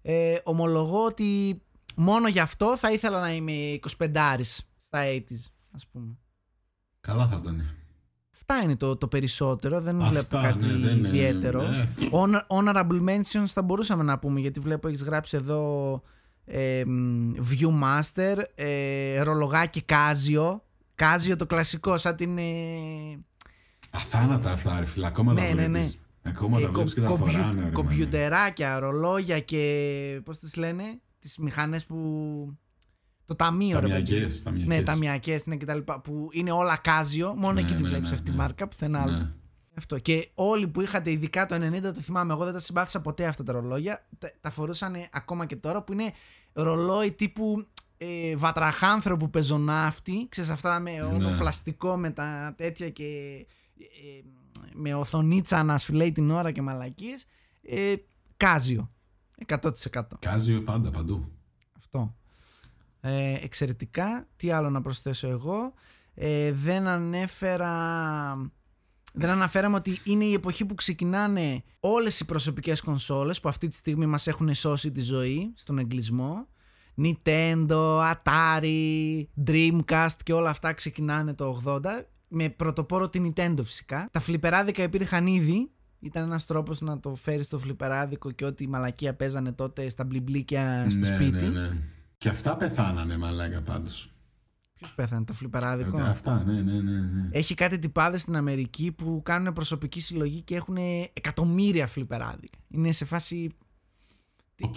ε, 0.01 0.35
ομολογώ 0.43 1.05
ότι 1.05 1.61
μόνο 1.95 2.27
γι' 2.27 2.39
αυτό 2.39 2.77
θα 2.77 2.91
ήθελα 2.91 3.19
να 3.19 3.33
είμαι 3.33 3.51
25 3.97 4.61
στα 4.77 4.99
80s, 5.03 5.51
ας 5.71 5.87
πούμε. 5.91 6.17
Καλά 7.01 7.27
θα 7.27 7.39
ήταν. 7.41 7.75
Αυτά 8.33 8.61
είναι 8.63 8.75
το, 8.75 8.95
το 8.97 9.07
περισσότερο, 9.07 9.81
δεν 9.81 10.01
Αυτά, 10.01 10.09
βλέπω 10.09 10.37
κάτι 10.37 10.65
ναι, 10.65 10.73
δεν 10.87 10.97
είναι- 10.97 11.07
ιδιαίτερο. 11.07 11.61
ναι. 11.67 11.89
Honor- 12.11 12.47
honorable 12.47 13.01
mentions 13.09 13.45
θα 13.47 13.61
μπορούσαμε 13.61 14.03
να 14.03 14.19
πούμε, 14.19 14.39
γιατί 14.39 14.59
βλέπω 14.59 14.87
έχεις 14.87 15.03
γράψει 15.03 15.37
εδώ 15.37 16.01
ε, 16.51 16.83
μ, 16.85 17.31
Viewmaster, 17.51 18.37
ε, 18.55 19.21
ρολογάκι 19.21 19.85
Casio. 19.89 20.59
Casio 20.95 21.35
το 21.37 21.45
κλασικό, 21.45 21.97
σαν 21.97 22.15
την... 22.15 22.37
Ε, 22.37 22.43
Αθάνατα 23.89 24.51
αυτά, 24.51 24.79
ρε 24.79 24.85
φίλε. 24.85 25.05
Ακόμα 25.07 25.33
Ναι, 25.33 25.39
τα 25.47 25.53
ναι, 25.53 25.67
βλέπεις. 25.67 25.99
ναι. 26.23 26.29
Ακόμα 26.31 26.59
ε, 26.59 26.61
τα 26.61 26.71
βλέπεις 26.71 26.93
και 26.93 27.01
τα 27.01 27.07
κομπιου- 27.07 27.31
φοράνε. 27.31 27.63
ρε, 27.63 27.69
κομπιουτεράκια, 27.69 28.79
ρολόγια 28.79 29.39
και 29.39 30.21
πώς 30.25 30.37
τις 30.37 30.55
λένε, 30.55 30.83
τις 31.19 31.37
μηχανές 31.37 31.85
που... 31.85 31.97
Το 33.25 33.35
ταμείο, 33.35 33.79
ρε 33.79 33.87
παιδί. 33.87 34.03
Ταμιακές, 34.03 34.43
ταμιακές. 34.43 34.67
Ναι, 34.77 34.83
ταμιακές 34.83 35.45
ναι, 35.45 35.55
και 35.55 35.65
τα 35.65 35.75
λοιπά, 35.75 35.99
που 35.99 36.29
είναι 36.31 36.51
όλα 36.51 36.81
Casio, 36.85 37.33
μόνο 37.35 37.53
Ναι, 37.53 37.59
εκεί 37.61 37.73
τη 37.73 37.81
ναι, 37.81 37.87
βλέπεις 37.89 38.07
ναι, 38.09 38.13
αυτή 38.15 38.25
τη 38.25 38.31
ναι. 38.31 38.37
μάρκα, 38.37 38.67
πουθενά 38.67 39.01
άλλο. 39.01 39.17
Ναι. 39.17 39.31
Αυτό. 39.77 39.99
Και 39.99 40.29
όλοι 40.33 40.67
που 40.67 40.81
είχατε, 40.81 41.11
ειδικά 41.11 41.45
το 41.45 41.55
90, 41.55 41.81
το 41.81 41.93
θυμάμαι, 41.93 42.33
εγώ 42.33 42.43
δεν 42.43 42.53
τα 42.53 42.59
συμπάθησα 42.59 43.01
ποτέ 43.01 43.25
αυτά 43.25 43.43
τα 43.43 43.51
ρολόγια. 43.51 44.05
Τα, 44.17 44.31
τα 44.41 44.49
φορούσαν 44.49 44.95
ακόμα 45.11 45.45
και 45.45 45.55
τώρα 45.55 45.81
που 45.83 45.93
είναι 45.93 46.11
ρολόι 46.53 47.11
τύπου 47.11 47.67
ε, 47.97 48.35
βατραχάνθρωπου 48.35 49.29
πεζοναύτη. 49.29 50.25
Ξέρεις 50.29 50.49
αυτά 50.49 50.79
με 50.79 51.01
όλο 51.01 51.29
Ναι. 51.29 51.37
πλαστικό 51.37 51.97
με 51.97 52.11
τα 52.11 52.53
τέτοια 52.57 52.89
και 52.89 53.05
ε, 53.77 54.21
με 54.73 54.93
οθονίτσα 54.93 55.63
να 55.63 55.77
σου 55.77 55.93
λέει 55.93 56.11
την 56.11 56.31
ώρα 56.31 56.51
και 56.51 56.61
μαλακίες. 56.61 57.25
Ε, 57.61 57.95
κάζιο. 58.37 58.91
100%. 59.47 59.71
Κάζιο 60.19 60.61
πάντα 60.61 60.89
παντού. 60.91 61.31
Αυτό. 61.77 62.15
Ε, 63.01 63.33
εξαιρετικά. 63.43 64.27
Τι 64.35 64.51
άλλο 64.51 64.69
να 64.69 64.81
προσθέσω 64.81 65.27
εγώ; 65.27 65.73
Ε, 66.13 66.51
δεν 66.51 66.87
ανέφερα... 66.87 68.51
Δεν 69.13 69.29
αναφέραμε 69.29 69.75
ότι 69.75 69.99
είναι 70.03 70.23
η 70.23 70.33
εποχή 70.33 70.65
που 70.65 70.75
ξεκινάνε 70.75 71.63
όλες 71.79 72.19
οι 72.19 72.25
προσωπικές 72.25 72.81
κονσόλες 72.81 73.39
που 73.39 73.49
αυτή 73.49 73.67
τη 73.67 73.75
στιγμή 73.75 74.05
μας 74.05 74.27
έχουν 74.27 74.53
σώσει 74.53 74.91
τη 74.91 75.01
ζωή 75.01 75.53
στον 75.55 75.77
εγκλισμό. 75.77 76.47
Nintendo, 77.01 78.11
Atari, 78.11 79.23
Dreamcast 79.45 80.15
και 80.23 80.33
όλα 80.33 80.49
αυτά 80.49 80.73
ξεκινάνε 80.73 81.33
το 81.33 81.61
80 81.65 81.81
με 82.27 82.49
πρωτοπόρο 82.49 83.09
την 83.09 83.33
Nintendo 83.35 83.63
φυσικά. 83.63 84.09
Τα 84.11 84.19
φλιπεράδικα 84.19 84.83
υπήρχαν 84.83 85.27
ήδη. 85.27 85.71
Ήταν 85.99 86.23
ένας 86.23 86.45
τρόπος 86.45 86.81
να 86.81 86.99
το 86.99 87.15
φέρεις 87.15 87.45
στο 87.45 87.57
φλιπεράδικο 87.57 88.31
και 88.31 88.45
ό,τι 88.45 88.67
μαλακία 88.67 89.15
παίζανε 89.15 89.51
τότε 89.51 89.89
στα 89.89 90.03
μπλιμπλίκια 90.03 90.85
στο 90.89 90.99
ναι, 90.99 91.05
σπίτι. 91.05 91.45
Ναι, 91.45 91.59
ναι. 91.59 91.81
Και 92.17 92.29
αυτά 92.29 92.57
πεθάνανε, 92.57 93.17
μαλάκα 93.17 93.61
πάντως. 93.61 94.13
Ποιος 94.79 94.93
πέθανε, 94.95 95.25
το 95.25 95.33
φλιπεράδικο; 95.33 95.97
Αυτά, 95.97 96.43
ναι, 96.43 96.61
ναι, 96.61 96.81
ναι. 96.81 96.99
ναι. 96.99 97.29
Έχει 97.31 97.53
κάτι 97.53 97.79
τυπάδες 97.79 98.21
στην 98.21 98.35
Αμερική 98.35 98.91
που 98.91 99.21
κάνουν 99.25 99.53
προσωπική 99.53 100.01
συλλογή 100.01 100.41
και 100.41 100.55
έχουν 100.55 100.77
εκατομμύρια 101.13 101.87
φλιπεράδικα. 101.87 102.57
Είναι 102.67 102.91
σε 102.91 103.05
φάση. 103.05 103.49
Οκ. 104.61 104.75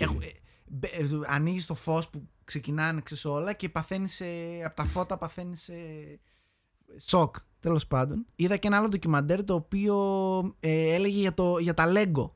Ανοίγεις 1.26 1.66
το 1.66 1.74
φως 1.74 2.10
που 2.10 2.28
ξεκινάνε 2.44 3.00
ξέρεις, 3.00 3.24
όλα 3.24 3.52
και 3.52 3.68
παθαίνεις. 3.68 4.22
Από 4.64 4.74
τα 4.74 4.84
φώτα 4.84 5.16
παθαίνεις. 5.16 5.70
Σοκ. 6.96 7.36
Τέλος 7.60 7.86
πάντων. 7.86 8.26
Είδα 8.36 8.56
και 8.56 8.66
ένα 8.66 8.76
άλλο 8.76 8.88
ντοκιμαντέρ 8.88 9.44
το 9.44 9.54
οποίο 9.54 9.96
ε, 10.60 10.94
έλεγε 10.94 11.20
για, 11.20 11.34
το, 11.34 11.58
για 11.58 11.74
τα 11.74 11.92
Lego. 11.94 12.30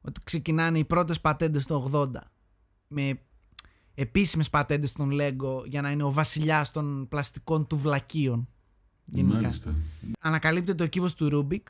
Ότι 0.00 0.20
ξεκινάνε 0.24 0.78
οι 0.78 0.84
πρώτες 0.84 1.20
πατέντες 1.20 1.64
το 1.64 1.90
80. 1.92 2.10
Με 2.86 3.20
επίσημες 4.00 4.50
πατέντες 4.50 4.92
των 4.92 5.10
Lego 5.12 5.64
για 5.66 5.80
να 5.82 5.90
είναι 5.90 6.02
ο 6.02 6.12
βασιλιάς 6.12 6.70
των 6.70 7.08
πλαστικών 7.08 7.66
τουβλακίων. 7.66 8.48
Γενικά. 9.04 9.40
Μάλιστα. 9.40 9.74
Ανακαλύπτεται 10.20 10.84
ο 10.84 10.86
κύβος 10.86 11.14
του 11.14 11.28
Ρούμπικ. 11.28 11.66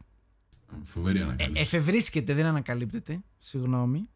Φοβερή 0.84 1.18
Ε, 1.18 1.22
ανακάλυψη. 1.22 1.62
εφευρίσκεται, 1.62 2.34
δεν 2.34 2.46
ανακαλύπτεται. 2.46 3.20
Συγγνώμη. 3.38 4.08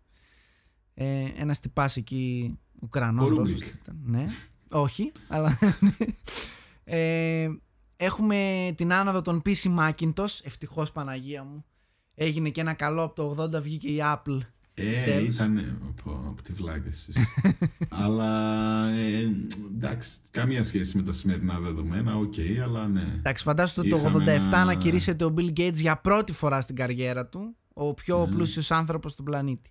Ε, 0.94 1.24
ένας 1.36 1.60
τυπάς 1.60 1.96
εκεί, 1.96 2.58
Ουκρανός, 2.80 3.24
Ο 3.24 3.28
Ρώσος 3.28 3.48
Ρούμπικ. 3.48 3.74
ήταν. 3.82 3.96
Ναι, 4.04 4.24
όχι, 4.68 5.12
αλλά... 5.28 5.58
ε, 6.84 7.48
έχουμε 7.96 8.72
την 8.76 8.92
άνοδο 8.92 9.22
των 9.22 9.42
PC 9.44 9.78
Macintosh. 9.78 10.38
Ευτυχώς 10.42 10.92
Παναγία 10.92 11.44
μου. 11.44 11.64
Έγινε 12.14 12.48
και 12.50 12.60
ένα 12.60 12.72
καλό 12.72 13.02
από 13.02 13.14
το 13.36 13.42
80 13.56 13.62
βγήκε 13.62 13.88
η 13.88 13.98
Apple. 14.02 14.38
Ε, 14.74 15.04
Τέλος. 15.04 15.34
ήταν 15.34 15.78
από, 15.88 16.24
από 16.28 16.42
τη 16.42 16.52
βλάκα 16.52 16.88
εσείς. 16.88 17.16
αλλά 18.04 18.88
ε, 18.88 19.30
εντάξει, 19.74 20.10
καμία 20.30 20.64
σχέση 20.64 20.96
με 20.96 21.02
τα 21.02 21.12
σημερινά 21.12 21.58
δεδομένα, 21.60 22.16
οκ, 22.16 22.34
αλλά 22.62 22.88
ναι. 22.88 23.14
Εντάξει, 23.18 23.42
φαντάζομαι 23.44 23.88
το 23.88 23.96
Είχαμε 23.96 24.24
87 24.24 24.26
ένα- 24.28 24.64
να 24.64 24.74
κηρύσσεται 24.74 25.24
ο 25.24 25.34
Bill 25.36 25.58
Gates 25.58 25.74
για 25.74 25.96
πρώτη 25.96 26.32
φορά 26.32 26.60
στην 26.60 26.76
καριέρα 26.76 27.26
του. 27.26 27.56
Ο 27.72 27.94
πιο 27.94 28.26
Ναι. 28.26 28.34
πλούσιος 28.34 28.70
άνθρωπος 28.70 29.12
στον 29.12 29.24
πλανήτη. 29.24 29.70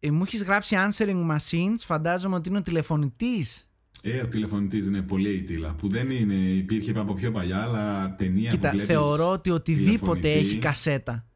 Ε, 0.00 0.10
μου 0.10 0.22
έχεις 0.22 0.42
γράψει 0.42 0.76
answering 0.78 1.30
machines, 1.30 1.76
φαντάζομαι 1.78 2.34
ότι 2.34 2.48
είναι 2.48 2.58
ο 2.58 2.62
τηλεφωνητής. 2.62 3.66
Ε, 4.02 4.20
ο 4.20 4.26
τηλεφωνητής 4.28 4.86
είναι 4.86 5.02
πολύ 5.02 5.28
αιτήλα, 5.28 5.72
που 5.74 5.88
δεν 5.88 6.10
είναι, 6.10 6.34
υπήρχε 6.34 6.92
από 6.98 7.14
πιο 7.14 7.30
παλιά, 7.30 7.62
αλλά 7.62 8.14
ταινία 8.16 8.50
Κοίτα, 8.50 8.70
που 8.70 8.76
βλέπεις 8.76 8.94
θεωρώ 8.94 9.30
ότι 9.32 9.50
οτιδήποτε 9.50 10.20
τηλεφωνητή, 10.20 10.28
έχει 10.48 10.58
κασέτα 10.58 11.26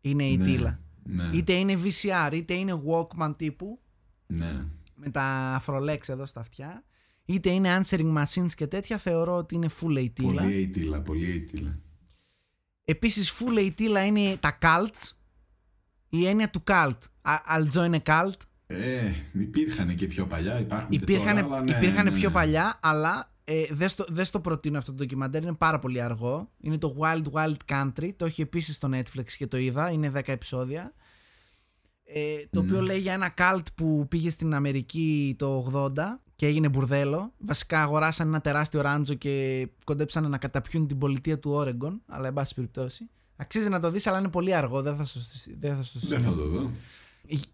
είναι 0.00 0.24
η 0.24 0.36
ναι, 0.36 0.44
τίλα. 0.44 0.80
Ναι, 1.10 1.30
Είτε 1.32 1.52
είναι 1.52 1.78
VCR, 1.82 2.32
είτε 2.32 2.54
είναι 2.54 2.82
Walkman 2.86 3.34
τύπου, 3.36 3.80
ναι. 4.26 4.64
με 4.94 5.10
τα 5.10 5.22
αφρολέξ 5.54 6.08
εδώ 6.08 6.26
στα 6.26 6.40
αυτιά, 6.40 6.84
είτε 7.24 7.50
είναι 7.50 7.80
answering 7.80 8.14
machines 8.22 8.52
και 8.54 8.66
τέτοια, 8.66 8.98
θεωρώ 8.98 9.36
ότι 9.36 9.54
είναι 9.54 9.68
full 9.80 9.96
η 9.98 10.10
τίλα. 10.10 10.42
Πολύ 10.42 10.62
αιτήλα, 10.62 11.00
πολύ 11.00 11.30
αιτήλα. 11.30 11.78
Επίσης 12.84 13.32
full 13.32 13.62
η 13.64 13.72
τίλα 13.72 14.06
είναι 14.06 14.36
τα 14.36 14.58
cults, 14.62 15.10
η 16.08 16.26
έννοια 16.26 16.50
του 16.50 16.62
cult. 16.66 16.98
Α- 17.22 17.42
I'll 17.56 17.72
join 17.72 17.94
a 17.94 18.02
cult. 18.02 18.40
Ε, 18.66 19.12
υπήρχαν 19.32 19.96
και 19.96 20.06
πιο 20.06 20.26
παλιά, 20.26 20.60
υπάρχουν 20.60 20.90
και 20.90 20.96
Υπήρχαν, 20.96 21.34
τώρα, 21.34 21.46
αλλά 21.46 21.64
ναι, 21.64 21.70
υπήρχαν 21.70 22.04
ναι, 22.04 22.10
πιο 22.10 22.28
ναι. 22.28 22.34
παλιά, 22.34 22.78
αλλά 22.82 23.32
ε, 23.44 23.64
δεν 23.70 23.88
στο, 23.88 24.04
δεν 24.08 24.24
στο 24.24 24.40
προτείνω 24.40 24.78
αυτό 24.78 24.90
το 24.90 24.96
ντοκιμαντέρ, 24.96 25.42
είναι 25.42 25.52
πάρα 25.52 25.78
πολύ 25.78 26.00
αργό. 26.00 26.50
Είναι 26.60 26.78
το 26.78 26.96
Wild 26.98 27.24
Wild 27.32 27.56
Country, 27.66 28.10
το 28.16 28.24
έχει 28.24 28.42
επίσης 28.42 28.74
στο 28.74 28.88
Netflix 28.92 29.30
και 29.36 29.46
το 29.46 29.56
είδα, 29.56 29.90
είναι 29.90 30.12
10 30.14 30.20
επεισόδια. 30.26 30.92
Ε, 32.12 32.36
το 32.50 32.60
οποίο 32.60 32.76
Ναι. 32.80 32.86
λέει 32.86 32.98
για 32.98 33.12
ένα 33.12 33.34
cult 33.38 33.62
που 33.74 34.06
πήγε 34.08 34.30
στην 34.30 34.54
Αμερική 34.54 35.34
το 35.38 35.70
80 35.74 36.20
και 36.36 36.46
έγινε 36.46 36.68
μπουρδέλο. 36.68 37.32
Βασικά 37.38 37.82
αγοράσαν 37.82 38.26
ένα 38.28 38.40
τεράστιο 38.40 38.80
ράντζο 38.80 39.14
και 39.14 39.68
κοντέψαν 39.84 40.30
να 40.30 40.38
καταπιούν 40.38 40.86
την 40.86 40.98
πολιτεία 40.98 41.38
του 41.38 41.50
Όρεγκον, 41.50 42.00
αλλά 42.06 42.26
εν 42.26 42.32
πάση 42.32 42.54
περιπτώσει. 42.54 43.08
Αξίζει 43.36 43.68
να 43.68 43.80
το 43.80 43.90
δεις, 43.90 44.06
αλλά 44.06 44.18
είναι 44.18 44.28
πολύ 44.28 44.54
αργό, 44.54 44.82
δεν 44.82 44.96
θα 44.96 45.04
σου, 45.04 45.20
δεν 45.60 45.76
θα 45.76 45.82
σου 45.82 45.98
Δεν 46.06 46.22
θα 46.22 46.30
το 46.32 46.44
δω. 46.46 46.70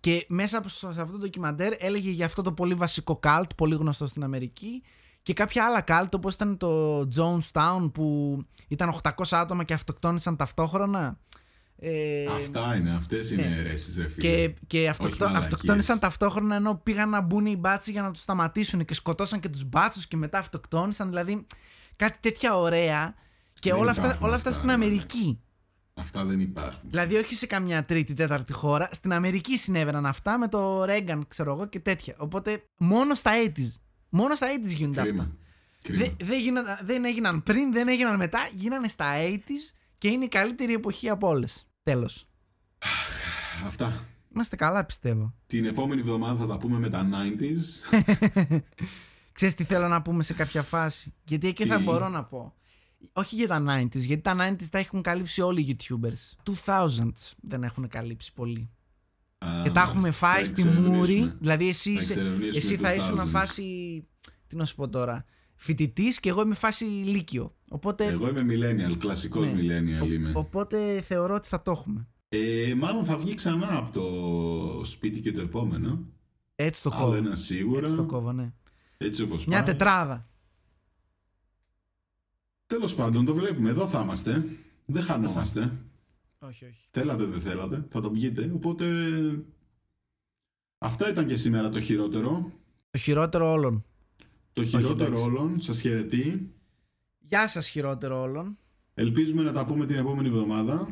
και 0.00 0.24
μέσα 0.28 0.59
από- 0.59 0.68
σε 0.68 0.86
αυτό 0.88 1.12
το 1.12 1.18
ντοκιμαντέρ 1.18 1.72
έλεγε 1.78 2.11
για 2.11 2.26
αυτό 2.26 2.42
το 2.42 2.52
πολύ 2.52 2.74
βασικό 2.74 3.20
cult, 3.22 3.46
πολύ 3.57 3.74
γνωστό 3.74 4.07
στην 4.07 4.24
Αμερική 4.24 4.82
και 5.22 5.32
κάποια 5.32 5.64
άλλα 5.66 5.84
cult 5.86 6.09
όπως 6.14 6.34
ήταν 6.34 6.57
το 6.57 7.00
Jonestown 7.16 7.90
που 7.94 8.38
ήταν 8.68 8.88
800 8.88 9.36
άτομα 9.36 9.64
και 9.64 9.74
αυτοκτόνησαν 9.74 10.36
ταυτόχρονα. 10.36 11.18
Ε, 11.78 12.24
Αυτά 12.36 12.76
είναι, 12.76 12.94
αυτές 12.94 13.30
είναι 13.30 13.46
ναι. 13.46 13.56
αιρέσεις, 13.56 13.96
ρε 13.96 14.08
φίλε. 14.08 14.28
και, 14.28 14.54
και 14.66 14.88
αυτοκτο, 14.88 15.24
μαλακίες. 15.24 15.44
αυτοκτόνησαν 15.44 15.98
ταυτόχρονα 15.98 16.54
ενώ 16.56 16.80
πήγαν 16.82 17.08
να 17.08 17.20
μπουν 17.20 17.46
οι 17.46 17.56
μπάτσοι 17.56 17.90
για 17.90 18.02
να 18.02 18.10
τους 18.10 18.22
σταματήσουν 18.22 18.84
και 18.84 18.94
σκοτώσαν 18.94 19.40
και 19.40 19.48
τους 19.48 19.64
μπάτσους 19.64 20.06
και 20.06 20.16
μετά 20.16 20.38
αυτοκτόνησαν. 20.38 21.08
Δηλαδή 21.08 21.46
κάτι 21.96 22.18
τέτοια 22.20 22.56
ωραία 22.56 23.14
και 23.52 23.70
Δεν 23.70 23.80
όλα 23.80 23.90
αυτά, 23.90 24.02
υπάρχουν 24.02 24.26
όλα 24.26 24.34
αυτά 24.34 24.48
αυτά, 24.48 24.60
στην 24.62 24.70
ναι, 24.72 24.76
ναι. 24.76 24.84
Αμερική. 24.84 25.38
Αυτά 25.94 26.24
δεν 26.24 26.40
υπάρχουν. 26.40 26.80
Δηλαδή, 26.90 27.16
όχι 27.16 27.34
σε 27.34 27.46
καμιά 27.46 27.84
τρίτη, 27.84 28.14
τέταρτη 28.14 28.52
χώρα. 28.52 28.88
Στην 28.92 29.12
Αμερική 29.12 29.56
συνέβαιναν 29.58 30.06
αυτά 30.06 30.38
με 30.38 30.48
το 30.48 30.84
Ρέγκαν, 30.84 31.24
ξέρω 31.28 31.52
εγώ 31.52 31.66
και 31.66 31.80
τέτοια. 31.80 32.14
Οπότε 32.18 32.62
μόνο 32.76 33.14
στα 33.14 33.30
80s. 33.46 33.72
Μόνο 34.08 34.34
στα 34.34 34.46
80s 34.46 34.74
γίνονται 34.74 35.00
αυτά. 35.00 35.12
Κρίμα. 35.12 35.36
Κρίμα. 35.82 35.98
Δεν, 35.98 36.16
δεν, 36.28 36.40
γίνα- 36.40 36.80
δεν 36.84 37.04
έγιναν 37.04 37.42
πριν, 37.42 37.72
δεν 37.72 37.88
έγιναν 37.88 38.16
μετά, 38.16 38.48
γίνανε 38.54 38.88
στα 38.88 39.06
80s 39.28 39.74
και 40.05 40.11
είναι 40.11 40.24
η 40.24 40.28
καλύτερη 40.28 40.72
εποχή 40.74 41.09
από 41.09 41.28
όλες. 41.28 41.66
Τέλος. 41.82 42.26
Αυτά. 43.66 44.05
Είμαστε 44.34 44.57
καλά, 44.57 44.84
πιστεύω. 44.84 45.34
Την 45.46 45.64
επόμενη 45.64 46.00
εβδομάδα 46.00 46.38
θα 46.38 46.46
τα 46.46 46.59
πούμε 46.59 46.78
με 46.78 46.90
τα 46.90 47.09
90s. 47.12 47.98
Ξέρεις 49.32 49.55
τι 49.55 49.64
θέλω 49.64 49.88
να 49.88 50.02
πούμε 50.02 50.22
σε 50.22 50.34
κάποια 50.34 50.62
φάση; 50.62 51.14
Γιατί 51.24 51.48
εκεί 51.48 51.66
θα 51.66 51.76
Τι; 51.76 51.82
μπορώ 51.82 52.09
να 52.09 52.24
πω. 52.24 52.55
Όχι 53.12 53.34
για 53.34 53.48
τα 53.48 53.64
90s, 53.68 53.96
γιατί 53.96 54.22
τα 54.22 54.36
90s 54.50 54.66
τα 54.70 54.78
έχουν 54.78 55.02
καλύψει 55.02 55.40
όλοι 55.40 55.61
οι 55.61 55.76
YouTubers. 55.78 56.52
2000s 56.64 57.32
δεν 57.40 57.62
έχουν 57.62 57.88
καλύψει 57.88 58.32
πολύ. 58.32 58.70
Α, 59.38 59.61
και 59.62 59.70
τα 59.70 59.80
έχουμε 59.80 60.00
μάλιστα. 60.00 60.26
φάει 60.26 60.38
Θα 60.40 60.44
στη 60.44 60.61
εξερευνήσουμε. 60.61 60.96
μούρη. 60.96 61.32
Δηλαδή, 61.40 61.68
εσύ, 61.68 61.92
Θα 61.92 62.00
είσαι, 62.00 62.12
εξερευνήσουμε 62.12 62.57
εσύ 62.57 62.76
θα 62.76 62.92
2000s. 62.92 62.96
ήσουν 62.96 63.28
φάση. 63.28 63.62
Τι 64.46 64.57
να 64.57 64.64
σου 64.64 64.74
πω 64.74 64.88
τώρα; 64.88 65.24
Φοιτητής 65.64 66.20
και 66.20 66.28
εγώ 66.28 66.42
είμαι 66.42 66.54
φάση 66.54 66.84
Λύκειο. 66.84 67.54
Οπότε, 67.68 68.06
Εγώ 68.06 68.28
είμαι 68.28 68.42
millennial, 68.48 68.96
κλασικός 68.98 69.52
Ναι. 69.52 69.60
millennial 69.60 70.12
είμαι. 70.12 70.32
οπότε 70.34 71.00
θεωρώ 71.00 71.34
ότι 71.34 71.48
θα 71.48 71.62
το 71.62 71.70
έχουμε. 71.70 72.08
Ε, 72.28 72.74
μάλλον 72.76 73.04
θα 73.04 73.16
βγει 73.16 73.34
ξανά 73.34 73.76
από 73.76 73.92
το 73.92 74.84
σπίτι 74.84 75.20
και 75.20 75.32
το 75.32 75.40
επόμενο. 75.40 76.04
Έτσι 76.54 76.82
το 76.82 76.90
Άλλο 76.94 77.04
κόβω. 77.04 77.16
ένα 77.16 77.34
σίγουρα. 77.34 77.80
Έτσι 77.80 77.94
το 77.94 78.04
κόβω, 78.04 78.32
ναι. 78.32 78.52
Έτσι 78.96 79.22
όπως 79.22 79.46
Μια 79.46 79.56
πάει. 79.62 79.66
τετράδα. 79.66 80.28
Τέλος 82.66 82.94
πάντων, 82.94 83.24
το 83.24 83.34
βλέπουμε. 83.34 83.70
Εδώ 83.70 83.86
θα 83.88 84.00
είμαστε. 84.02 84.44
Δεν 84.84 85.02
χανόμαστε. 85.02 85.72
Όχι, 86.38 86.64
όχι. 86.64 86.84
Θέλατε, 86.90 87.24
δεν 87.24 87.40
θέλατε. 87.40 87.86
Θα 87.90 88.00
το 88.00 88.10
βγείτε. 88.10 88.50
Οπότε... 88.54 88.86
Αυτό 90.78 91.08
ήταν 91.08 91.26
και 91.26 91.36
σήμερα 91.36 91.68
το 91.68 91.80
χειρότερο. 91.80 92.52
Το 92.90 92.98
χειρότερο 92.98 93.50
όλων. 93.52 93.84
Το 94.55 94.64
χειρότερο 94.64 95.05
εντάξει. 95.07 95.22
όλων. 95.24 95.61
Σας 95.61 95.80
χαιρετεί. 95.80 96.50
Γεια 97.18 97.48
σας 97.48 97.68
χειρότερο 97.68 98.20
όλων. 98.20 98.59
Ελπίζουμε 98.94 99.42
να 99.42 99.52
τα 99.52 99.64
πούμε 99.64 99.86
την 99.86 99.96
επόμενη 99.96 100.28
εβδομάδα. 100.28 100.88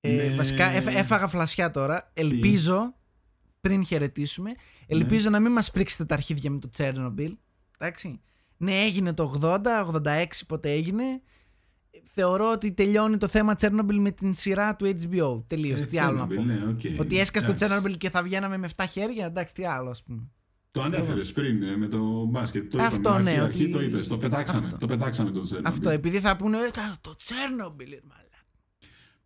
Ε, 0.00 0.12
Ναι. 0.28 0.34
Βασικά 0.36 0.64
έφα- 0.64 0.90
έφαγα 0.90 1.26
φλασιά 1.28 1.70
τώρα. 1.70 2.10
Ελπίζω, 2.14 2.94
πριν 3.60 3.84
χαιρετήσουμε, 3.84 4.50
Ναι. 4.50 4.56
ελπίζω 4.86 5.30
να 5.30 5.40
μην 5.40 5.52
μας 5.52 5.70
πρίξετε 5.70 6.04
τα 6.04 6.14
αρχίδια 6.14 6.50
με 6.50 6.58
το 6.58 6.68
Τσέρνομπιλ. 6.70 7.36
Εντάξει. 7.78 8.20
Ναι, 8.56 8.72
έγινε 8.82 9.12
το 9.12 9.22
80, 9.22 9.80
86 9.80 10.46
πότε 10.46 10.70
έγινε. 10.72 11.04
Θεωρώ 12.04 12.50
ότι 12.50 12.72
τελειώνει 12.72 13.16
το 13.16 13.28
θέμα 13.28 13.54
Τσέρνομπιλ 13.54 14.00
με 14.00 14.10
την 14.10 14.34
σειρά 14.34 14.76
του 14.76 14.86
HBO. 14.86 15.42
Τελείωσε. 15.46 15.84
Ε, 15.84 15.86
τι 15.86 15.98
άλλο 15.98 16.16
να 16.18 16.24
Chernobyl, 16.26 16.34
πω. 16.36 16.42
ναι, 16.42 16.54
οκ. 16.68 17.00
Ότι 17.00 17.18
έσκασε 17.18 17.46
το 17.46 17.52
Εντάξει. 17.52 17.54
Τσέρνομπιλ 17.54 17.96
και 17.98 18.10
θα 18.10 18.22
βγαίναμε 18.22 18.56
με 18.56 18.66
7 18.76 18.84
χέρια. 18.90 19.24
Εντάξει, 19.26 19.54
τι 19.54 19.64
άλλο, 19.64 19.90
ας 19.90 20.02
πούμε. 20.02 20.22
Το 20.74 20.82
ανέφερες 20.82 21.32
πριν 21.32 21.62
ε, 21.62 21.76
με 21.76 21.86
το 21.86 22.24
μπάσκετ. 22.24 22.70
Το 22.72 22.82
Αυτό, 22.82 22.96
είπαμε. 22.98 23.22
ναι, 23.22 23.30
Αρχή, 23.30 23.40
ότι- 23.40 23.62
αρχή 23.62 23.68
το 23.70 23.80
είπες. 23.82 24.08
Το 24.08 24.18
πετάξαμε. 24.18 24.66
Αυτό. 24.66 24.78
Το 24.78 24.86
πετάξαμε 24.86 25.30
το 25.30 25.48
Τσέρνομπιλ. 25.50 25.60
Αυτό, 25.64 25.90
επειδή 25.90 26.20
θα 26.20 26.36
πούνε 26.36 26.58
«Ε, 26.58 26.70
θα- 26.70 26.96
το 27.00 27.16
Τσέρνομπιλ, 27.16 27.90
ρε 27.90 28.00
μαλάκα». 28.08 28.28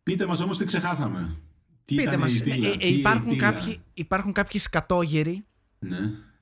Πείτε 0.03 0.27
μας 0.27 0.41
όμως 0.41 0.59
τι 0.59 0.65
ξεχάσαμε. 0.65 1.37
Τι 1.85 1.95
Πείτε 1.95 2.09
ήταν 2.09 2.21
μας, 2.21 2.39
80ίλα, 2.39 2.69
ε, 2.69 2.73
ε, 2.73 2.77
τι 2.77 2.87
υπάρχουν, 2.89 3.31
80ίλα. 3.31 3.51
κάποιοι, 3.53 3.81
υπάρχουν 3.95 4.33
κάποιοι 4.33 4.61
σκατόγεροι 4.61 5.45
Ναι. 5.79 5.99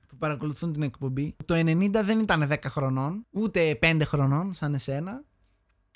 που 0.07 0.17
παρακολουθούν 0.17 0.73
την 0.73 0.81
εκπομπή. 0.81 1.35
Το 1.45 1.53
90 1.55 2.03
δεν 2.03 2.19
ήταν 2.19 2.47
10 2.47 2.69
χρονών, 2.69 3.25
ούτε 3.29 3.75
5 3.81 4.01
χρονών 4.05 4.53
σαν 4.53 4.73
εσένα. 4.73 5.23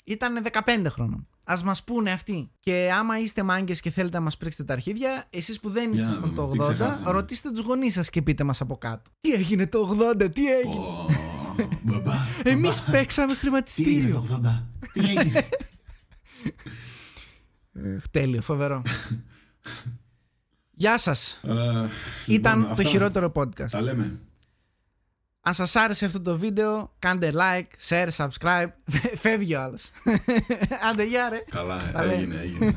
Ήταν 0.04 0.42
15 0.42 0.88
χρονών. 0.90 1.28
Α 1.52 1.58
μας 1.64 1.84
πούνε 1.84 2.10
αυτοί. 2.10 2.50
Και 2.58 2.90
άμα 2.98 3.18
είστε 3.18 3.42
μάγκες 3.42 3.80
και 3.80 3.90
θέλετε 3.90 4.16
να 4.16 4.22
μας 4.22 4.36
πρίξετε 4.36 4.64
τα 4.64 4.72
αρχίδια, 4.72 5.24
εσείς 5.30 5.60
που 5.60 5.70
δεν 5.70 5.92
Για 5.92 6.02
να 6.04 6.08
ήσασταν 6.10 6.34
το 6.34 6.46
δούμε, 6.46 6.52
τι 6.66 6.72
80, 6.72 6.74
ξεχάσαμε. 6.74 7.10
ρωτήστε 7.10 7.50
τους 7.50 7.60
γονείς 7.60 7.92
σας 7.92 8.10
και 8.10 8.22
πείτε 8.22 8.44
μας 8.44 8.60
από 8.60 8.76
κάτω. 8.76 9.10
Τι 9.20 9.32
έγινε 9.32 9.66
το 9.66 9.96
80, 10.22 10.28
τι 10.34 10.46
έγινε; 10.56 10.74
Ω, 10.74 11.06
μπαμπά, 11.82 12.14
Εμείς 12.44 12.78
μπαμπά. 12.80 12.90
παίξαμε 12.98 13.26
Τι 13.26 13.38
έγινε 13.38 13.40
χρηματιστήριο. 13.40 14.24
το 14.28 14.40
80. 14.44 14.62
Τι 14.92 15.00
έγινε; 15.00 15.48
Ε, 17.74 17.98
Τέλειο, 18.10 18.42
φοβερό. 18.42 18.82
Γεια 20.74 20.98
σας. 20.98 21.40
Ε, 21.42 21.52
Ήταν 22.26 22.52
λοιπόν, 22.58 22.62
το 22.62 22.68
αυτά. 22.70 22.82
χειρότερο 22.82 23.32
podcast. 23.34 23.70
Τα 23.70 23.80
λέμε. 23.80 24.18
Αν 25.44 25.54
σας 25.54 25.76
άρεσε 25.76 26.04
αυτό 26.04 26.20
το 26.20 26.38
βίντεο, 26.38 26.92
κάντε 26.98 27.32
like, 27.34 27.88
share, 27.88 28.08
subscribe. 28.16 28.66
Φεύγει 29.22 29.54
ο 29.54 29.60
άλλος. 29.60 29.90
Άντε, 30.90 31.04
γεια 31.04 31.28
ρε. 31.28 31.44
Καλά, 31.50 31.76
Τα 31.92 32.04
λέμε. 32.04 32.14
έγινε, 32.14 32.40
έγινε. 32.40 32.76